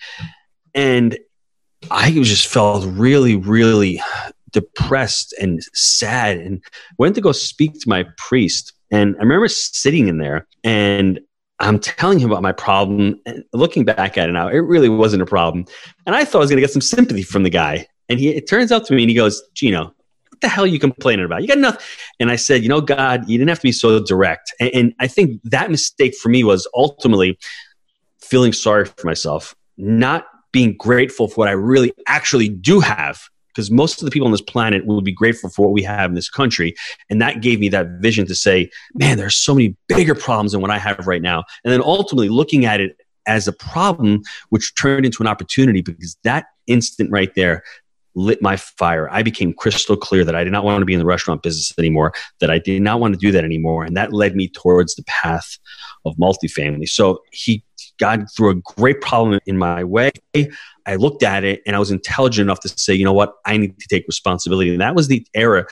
and 0.74 1.18
I 1.90 2.11
just 2.12 2.46
felt 2.46 2.84
really, 2.86 3.36
really 3.36 4.00
depressed 4.52 5.34
and 5.40 5.61
sad 5.74 6.38
and 6.38 6.62
went 6.98 7.14
to 7.16 7.20
go 7.20 7.32
speak 7.32 7.74
to 7.74 7.88
my 7.88 8.07
priest. 8.16 8.72
And 8.90 9.16
I 9.16 9.22
remember 9.22 9.48
sitting 9.48 10.09
in 10.09 10.18
there 10.18 10.46
and 10.62 11.20
I'm 11.61 11.78
telling 11.78 12.18
him 12.18 12.30
about 12.30 12.42
my 12.42 12.52
problem. 12.52 13.20
And 13.26 13.44
looking 13.52 13.84
back 13.84 14.16
at 14.18 14.28
it 14.28 14.32
now, 14.32 14.48
it 14.48 14.59
really 14.59 14.88
wasn't 14.88 15.22
a 15.22 15.26
problem. 15.26 15.66
And 16.07 16.14
I 16.14 16.24
thought 16.24 16.38
I 16.38 16.40
was 16.40 16.50
going 16.50 16.59
to 16.59 16.62
get 16.62 16.72
some 16.72 16.80
sympathy 16.80 17.22
from 17.22 17.42
the 17.42 17.50
guy. 17.50 17.86
And 18.09 18.20
he, 18.20 18.30
it 18.30 18.48
turns 18.48 18.70
out 18.70 18.84
to 18.86 18.94
me, 18.94 19.02
and 19.02 19.11
he 19.11 19.16
goes, 19.16 19.42
Gino, 19.55 19.94
what 20.35 20.41
the 20.41 20.49
hell 20.49 20.64
are 20.64 20.68
you 20.68 20.80
complaining 20.80 21.24
about? 21.24 21.43
You 21.43 21.49
got 21.49 21.59
nothing. 21.59 21.80
And 22.18 22.28
I 22.30 22.37
said, 22.37 22.62
you 22.62 22.68
know, 22.68 22.80
God, 22.80 23.28
you 23.28 23.39
didn't 23.39 23.51
have 23.51 23.61
to 23.61 23.62
be 23.62 23.72
so 23.72 24.03
direct. 24.03 24.53
And, 24.59 24.70
and 24.74 24.95
I 24.99 25.07
think 25.07 25.41
that 25.45 25.70
mistake 25.70 26.16
for 26.16 26.28
me 26.28 26.43
was 26.43 26.68
ultimately 26.74 27.39
feeling 28.20 28.53
sorry 28.53 28.85
for 28.85 29.07
myself, 29.07 29.55
not 29.76 30.26
being 30.51 30.76
grateful 30.76 31.28
for 31.28 31.37
what 31.37 31.49
I 31.49 31.53
really 31.53 31.93
actually 32.09 32.49
do 32.49 32.80
have 32.80 33.22
because 33.49 33.70
most 33.70 34.03
of 34.03 34.07
the 34.07 34.11
people 34.11 34.26
on 34.26 34.32
this 34.32 34.41
planet 34.41 34.85
would 34.87 35.05
be 35.05 35.12
grateful 35.12 35.49
for 35.49 35.66
what 35.66 35.72
we 35.72 35.82
have 35.85 36.11
in 36.11 36.16
this 36.16 36.28
country. 36.28 36.74
And 37.09 37.22
that 37.22 37.41
gave 37.41 37.61
me 37.61 37.68
that 37.68 37.87
vision 38.01 38.26
to 38.26 38.35
say, 38.35 38.68
man, 38.95 39.16
there 39.16 39.26
are 39.26 39.30
so 39.30 39.55
many 39.55 39.76
bigger 39.87 40.16
problems 40.16 40.51
than 40.51 40.61
what 40.61 40.72
I 40.72 40.78
have 40.78 41.07
right 41.07 41.22
now. 41.22 41.45
And 41.62 41.72
then 41.72 41.80
ultimately 41.80 42.28
looking 42.28 42.64
at 42.64 42.80
it 42.80 42.97
as 43.26 43.47
a 43.47 43.53
problem, 43.53 44.22
which 44.49 44.74
turned 44.74 45.07
into 45.07 45.22
an 45.22 45.28
opportunity 45.28 45.82
because 45.82 46.16
that 46.24 46.47
instant 46.66 47.12
right 47.12 47.32
there 47.37 47.62
lit 48.14 48.40
my 48.40 48.56
fire. 48.56 49.08
I 49.10 49.22
became 49.22 49.52
crystal 49.52 49.96
clear 49.96 50.24
that 50.24 50.34
I 50.34 50.44
did 50.44 50.52
not 50.52 50.64
want 50.64 50.80
to 50.80 50.86
be 50.86 50.94
in 50.94 50.98
the 50.98 51.04
restaurant 51.04 51.42
business 51.42 51.72
anymore, 51.78 52.12
that 52.40 52.50
I 52.50 52.58
did 52.58 52.82
not 52.82 53.00
want 53.00 53.14
to 53.14 53.18
do 53.18 53.32
that 53.32 53.44
anymore. 53.44 53.84
And 53.84 53.96
that 53.96 54.12
led 54.12 54.36
me 54.36 54.48
towards 54.48 54.94
the 54.94 55.04
path 55.04 55.58
of 56.04 56.16
multifamily. 56.16 56.88
So 56.88 57.20
he, 57.32 57.64
God 57.98 58.26
threw 58.36 58.50
a 58.50 58.54
great 58.54 59.00
problem 59.00 59.40
in 59.46 59.58
my 59.58 59.84
way. 59.84 60.10
I 60.86 60.96
looked 60.96 61.22
at 61.22 61.44
it 61.44 61.62
and 61.66 61.74
I 61.74 61.78
was 61.78 61.90
intelligent 61.90 62.46
enough 62.46 62.60
to 62.60 62.68
say, 62.68 62.94
you 62.94 63.04
know 63.04 63.12
what, 63.12 63.34
I 63.46 63.56
need 63.56 63.78
to 63.78 63.88
take 63.88 64.06
responsibility. 64.06 64.70
And 64.70 64.80
that 64.80 64.94
was 64.94 65.08
the 65.08 65.26
era 65.34 65.66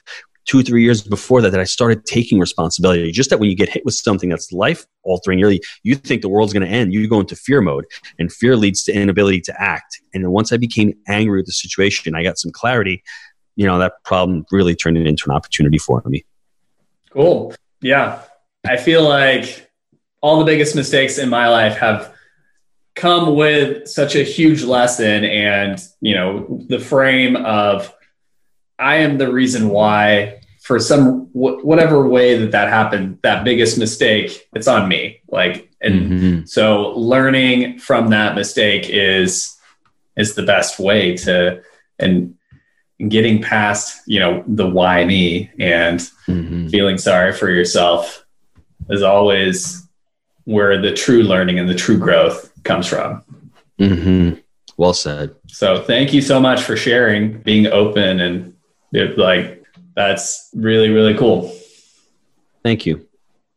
two 0.44 0.62
three 0.62 0.82
years 0.82 1.02
before 1.02 1.40
that 1.40 1.50
that 1.50 1.60
I 1.60 1.64
started 1.64 2.04
taking 2.04 2.38
responsibility. 2.38 3.10
Just 3.12 3.30
that 3.30 3.38
when 3.38 3.48
you 3.48 3.56
get 3.56 3.68
hit 3.68 3.84
with 3.84 3.94
something 3.94 4.28
that's 4.28 4.52
life 4.52 4.84
altering, 5.02 5.40
really, 5.40 5.60
you 5.82 5.94
think 5.94 6.22
the 6.22 6.28
world's 6.28 6.52
going 6.52 6.66
to 6.66 6.72
end, 6.72 6.92
you 6.92 7.08
go 7.08 7.20
into 7.20 7.36
fear 7.36 7.60
mode, 7.60 7.84
and 8.18 8.32
fear 8.32 8.56
leads 8.56 8.82
to 8.84 8.92
inability 8.92 9.40
to 9.42 9.62
act. 9.62 10.00
And 10.14 10.24
then 10.24 10.30
once 10.30 10.52
I 10.52 10.56
became 10.56 10.94
angry 11.08 11.38
with 11.38 11.46
the 11.46 11.52
situation, 11.52 12.14
I 12.14 12.22
got 12.22 12.38
some 12.38 12.50
clarity. 12.50 13.02
You 13.56 13.66
know, 13.66 13.78
that 13.78 14.02
problem 14.04 14.44
really 14.50 14.74
turned 14.74 14.96
it 14.96 15.06
into 15.06 15.24
an 15.26 15.36
opportunity 15.36 15.78
for 15.78 16.02
me. 16.06 16.24
Cool. 17.10 17.54
Yeah. 17.80 18.22
I 18.64 18.76
feel 18.76 19.06
like 19.06 19.70
all 20.22 20.38
the 20.38 20.44
biggest 20.44 20.74
mistakes 20.74 21.18
in 21.18 21.28
my 21.28 21.48
life 21.48 21.76
have 21.76 22.14
come 22.94 23.34
with 23.34 23.88
such 23.88 24.14
a 24.14 24.22
huge 24.22 24.62
lesson 24.62 25.24
and, 25.24 25.82
you 26.00 26.14
know, 26.14 26.64
the 26.68 26.78
frame 26.78 27.36
of 27.36 27.92
I 28.82 28.96
am 28.96 29.18
the 29.18 29.32
reason 29.32 29.68
why 29.68 30.42
for 30.62 30.78
some 30.78 31.26
wh- 31.32 31.64
whatever 31.64 32.08
way 32.08 32.38
that 32.38 32.52
that 32.52 32.68
happened 32.68 33.18
that 33.22 33.44
biggest 33.44 33.78
mistake 33.78 34.48
it's 34.54 34.68
on 34.68 34.88
me 34.88 35.20
like 35.28 35.70
and 35.80 36.10
mm-hmm. 36.10 36.44
so 36.44 36.90
learning 36.90 37.78
from 37.78 38.08
that 38.08 38.34
mistake 38.34 38.88
is 38.88 39.58
is 40.16 40.34
the 40.34 40.42
best 40.42 40.78
way 40.78 41.16
to 41.16 41.60
and 41.98 42.34
getting 43.08 43.42
past 43.42 44.00
you 44.06 44.20
know 44.20 44.44
the 44.46 44.68
why 44.68 45.04
me 45.04 45.50
and 45.58 46.00
mm-hmm. 46.28 46.68
feeling 46.68 46.96
sorry 46.96 47.32
for 47.32 47.50
yourself 47.50 48.24
is 48.88 49.02
always 49.02 49.88
where 50.44 50.80
the 50.80 50.92
true 50.92 51.22
learning 51.22 51.58
and 51.58 51.68
the 51.68 51.74
true 51.74 51.98
growth 51.98 52.52
comes 52.62 52.86
from 52.86 53.24
mm-hmm. 53.80 54.38
well 54.76 54.94
said 54.94 55.34
so 55.48 55.82
thank 55.82 56.14
you 56.14 56.22
so 56.22 56.38
much 56.38 56.62
for 56.62 56.76
sharing 56.76 57.40
being 57.42 57.66
open 57.66 58.20
and 58.20 58.51
it, 58.92 59.18
like 59.18 59.64
that's 59.94 60.50
really 60.54 60.90
really 60.90 61.14
cool 61.14 61.54
thank 62.62 62.86
you 62.86 63.06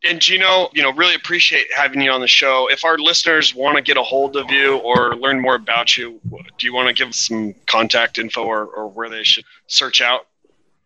and 0.08 0.20
Gino, 0.20 0.68
you 0.72 0.82
know, 0.82 0.92
really 0.92 1.14
appreciate 1.14 1.66
having 1.74 2.00
you 2.00 2.10
on 2.10 2.20
the 2.20 2.28
show. 2.28 2.68
If 2.70 2.84
our 2.84 2.98
listeners 2.98 3.54
want 3.54 3.76
to 3.76 3.82
get 3.82 3.96
a 3.96 4.02
hold 4.02 4.36
of 4.36 4.50
you 4.50 4.76
or 4.78 5.16
learn 5.16 5.40
more 5.40 5.56
about 5.56 5.96
you, 5.96 6.20
do 6.58 6.66
you 6.66 6.74
want 6.74 6.88
to 6.88 6.94
give 6.94 7.14
some 7.14 7.54
contact 7.66 8.18
info 8.18 8.44
or, 8.44 8.66
or 8.66 8.88
where 8.88 9.08
they 9.08 9.24
should 9.24 9.44
search 9.66 10.00
out? 10.00 10.26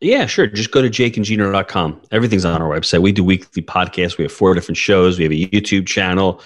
Yeah, 0.01 0.24
sure. 0.24 0.46
Just 0.46 0.70
go 0.70 0.80
to 0.80 0.88
jakeandgino.com. 0.88 2.01
Everything's 2.11 2.46
on 2.46 2.62
our 2.62 2.70
website. 2.70 3.03
We 3.03 3.12
do 3.12 3.22
weekly 3.22 3.62
podcasts. 3.62 4.16
We 4.16 4.24
have 4.24 4.32
four 4.32 4.55
different 4.55 4.78
shows. 4.78 5.18
We 5.18 5.24
have 5.24 5.32
a 5.32 5.46
YouTube 5.55 5.86
channel. 5.86 6.40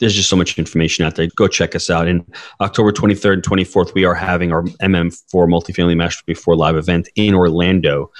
There's 0.00 0.14
just 0.14 0.28
so 0.28 0.36
much 0.36 0.58
information 0.58 1.04
out 1.04 1.14
there. 1.14 1.28
Go 1.36 1.46
check 1.46 1.74
us 1.74 1.88
out. 1.88 2.08
And 2.08 2.24
October 2.60 2.92
23rd 2.92 3.34
and 3.34 3.42
24th, 3.42 3.94
we 3.94 4.04
are 4.04 4.14
having 4.14 4.52
our 4.52 4.62
MM4 4.62 5.48
Multifamily 5.48 5.96
Master 5.96 6.22
Before 6.26 6.56
live 6.56 6.76
event 6.76 7.08
in 7.14 7.34
Orlando. 7.34 8.10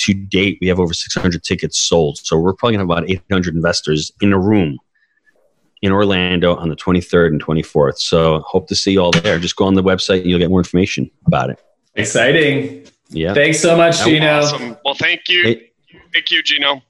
To 0.00 0.12
date, 0.12 0.58
we 0.60 0.66
have 0.68 0.80
over 0.80 0.92
600 0.92 1.42
tickets 1.42 1.80
sold. 1.80 2.18
So 2.18 2.36
we're 2.36 2.52
probably 2.52 2.76
going 2.76 2.86
to 2.86 2.94
have 2.94 3.04
about 3.04 3.10
800 3.10 3.54
investors 3.54 4.12
in 4.20 4.32
a 4.32 4.38
room 4.38 4.78
in 5.82 5.92
Orlando 5.92 6.56
on 6.56 6.68
the 6.68 6.76
23rd 6.76 7.28
and 7.28 7.44
24th. 7.44 7.98
So 7.98 8.40
hope 8.40 8.68
to 8.68 8.74
see 8.74 8.92
you 8.92 9.00
all 9.00 9.10
there. 9.10 9.38
Just 9.38 9.56
go 9.56 9.66
on 9.66 9.74
the 9.74 9.82
website 9.82 10.22
and 10.22 10.30
you'll 10.30 10.38
get 10.38 10.50
more 10.50 10.60
information 10.60 11.10
about 11.26 11.50
it. 11.50 11.60
Exciting. 11.94 12.86
Yeah. 13.10 13.34
Thanks 13.34 13.60
so 13.60 13.76
much, 13.76 14.02
Gino. 14.02 14.40
Awesome. 14.40 14.76
Well, 14.84 14.94
thank 14.94 15.28
you. 15.28 15.42
Hey, 15.42 15.70
thank 16.12 16.30
you, 16.30 16.42
Gino. 16.42 16.82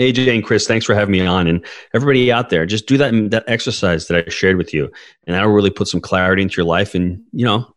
AJ 0.00 0.34
and 0.34 0.44
Chris, 0.44 0.66
thanks 0.66 0.84
for 0.84 0.94
having 0.94 1.12
me 1.12 1.24
on. 1.24 1.46
And 1.46 1.64
everybody 1.94 2.32
out 2.32 2.50
there, 2.50 2.66
just 2.66 2.86
do 2.86 2.96
that 2.98 3.12
that 3.30 3.44
exercise 3.46 4.08
that 4.08 4.26
I 4.26 4.30
shared 4.30 4.56
with 4.56 4.74
you, 4.74 4.90
and 5.26 5.34
that'll 5.34 5.52
really 5.52 5.70
put 5.70 5.88
some 5.88 6.00
clarity 6.00 6.42
into 6.42 6.56
your 6.56 6.66
life. 6.66 6.94
And 6.94 7.22
you 7.32 7.44
know, 7.44 7.72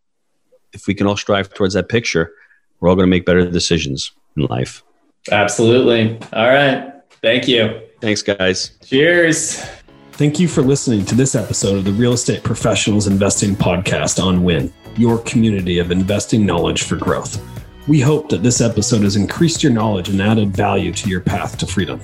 if 0.74 0.88
we 0.88 0.94
can 0.94 1.08
all 1.08 1.18
strive 1.18 1.54
towards 1.54 1.74
that 1.74 1.90
picture, 1.90 2.34
we're 2.80 2.90
all 2.90 2.96
going 2.96 3.08
to 3.08 3.10
make 3.10 3.26
better 3.26 3.50
decisions 3.50 4.12
in 4.36 4.46
life. 4.46 4.84
Absolutely. 5.32 6.18
All 6.34 6.48
right. 6.48 6.94
Thank 7.22 7.48
you. 7.48 7.82
Thanks, 8.00 8.22
guys. 8.22 8.78
Cheers. 8.86 9.66
Thank 10.14 10.40
you 10.40 10.48
for 10.48 10.62
listening 10.62 11.06
to 11.06 11.16
this 11.16 11.36
episode 11.36 11.78
of 11.78 11.86
the 11.86 11.92
Real 11.92 12.14
Estate 12.14 12.44
Professionals 12.44 13.08
Investing 13.08 13.56
Podcast 13.56 14.24
on 14.24 14.44
WIN, 14.44 14.74
your 14.96 15.20
community 15.20 15.80
of 15.80 15.92
investing 15.92 16.46
knowledge 16.46 16.84
for 16.84 16.96
growth. 16.96 17.40
We 17.88 18.02
hope 18.02 18.28
that 18.30 18.44
this 18.44 18.60
episode 18.60 19.04
has 19.04 19.16
increased 19.16 19.64
your 19.64 19.72
knowledge 19.72 20.10
and 20.10 20.22
added 20.22 20.56
value 20.56 20.92
to 20.92 21.10
your 21.10 21.22
path 21.22 21.58
to 21.60 21.66
freedom. 21.66 22.02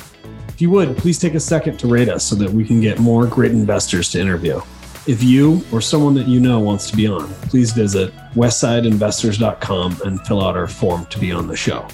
If 0.47 0.61
you 0.61 0.69
would, 0.69 0.95
please 0.97 1.19
take 1.19 1.33
a 1.33 1.41
second 1.41 1.77
to 1.79 1.87
rate 1.87 2.07
us 2.07 2.23
so 2.23 2.35
that 2.35 2.49
we 2.49 2.63
can 2.63 2.79
get 2.79 2.99
more 2.99 3.27
great 3.27 3.51
investors 3.51 4.09
to 4.11 4.19
interview. 4.21 4.61
If 5.07 5.21
you 5.21 5.61
or 5.73 5.81
someone 5.81 6.13
that 6.13 6.27
you 6.27 6.39
know 6.39 6.61
wants 6.61 6.89
to 6.91 6.95
be 6.95 7.05
on, 7.05 7.27
please 7.49 7.73
visit 7.73 8.15
westsideinvestors.com 8.33 10.01
and 10.05 10.25
fill 10.25 10.41
out 10.41 10.55
our 10.55 10.67
form 10.67 11.05
to 11.07 11.19
be 11.19 11.33
on 11.33 11.47
the 11.47 11.57
show. 11.57 11.85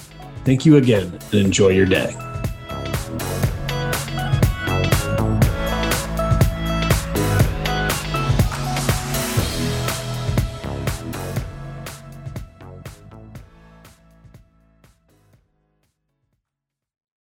Thank 0.44 0.64
you 0.64 0.76
again 0.76 1.18
and 1.32 1.34
enjoy 1.34 1.70
your 1.70 1.86
day. 1.86 2.14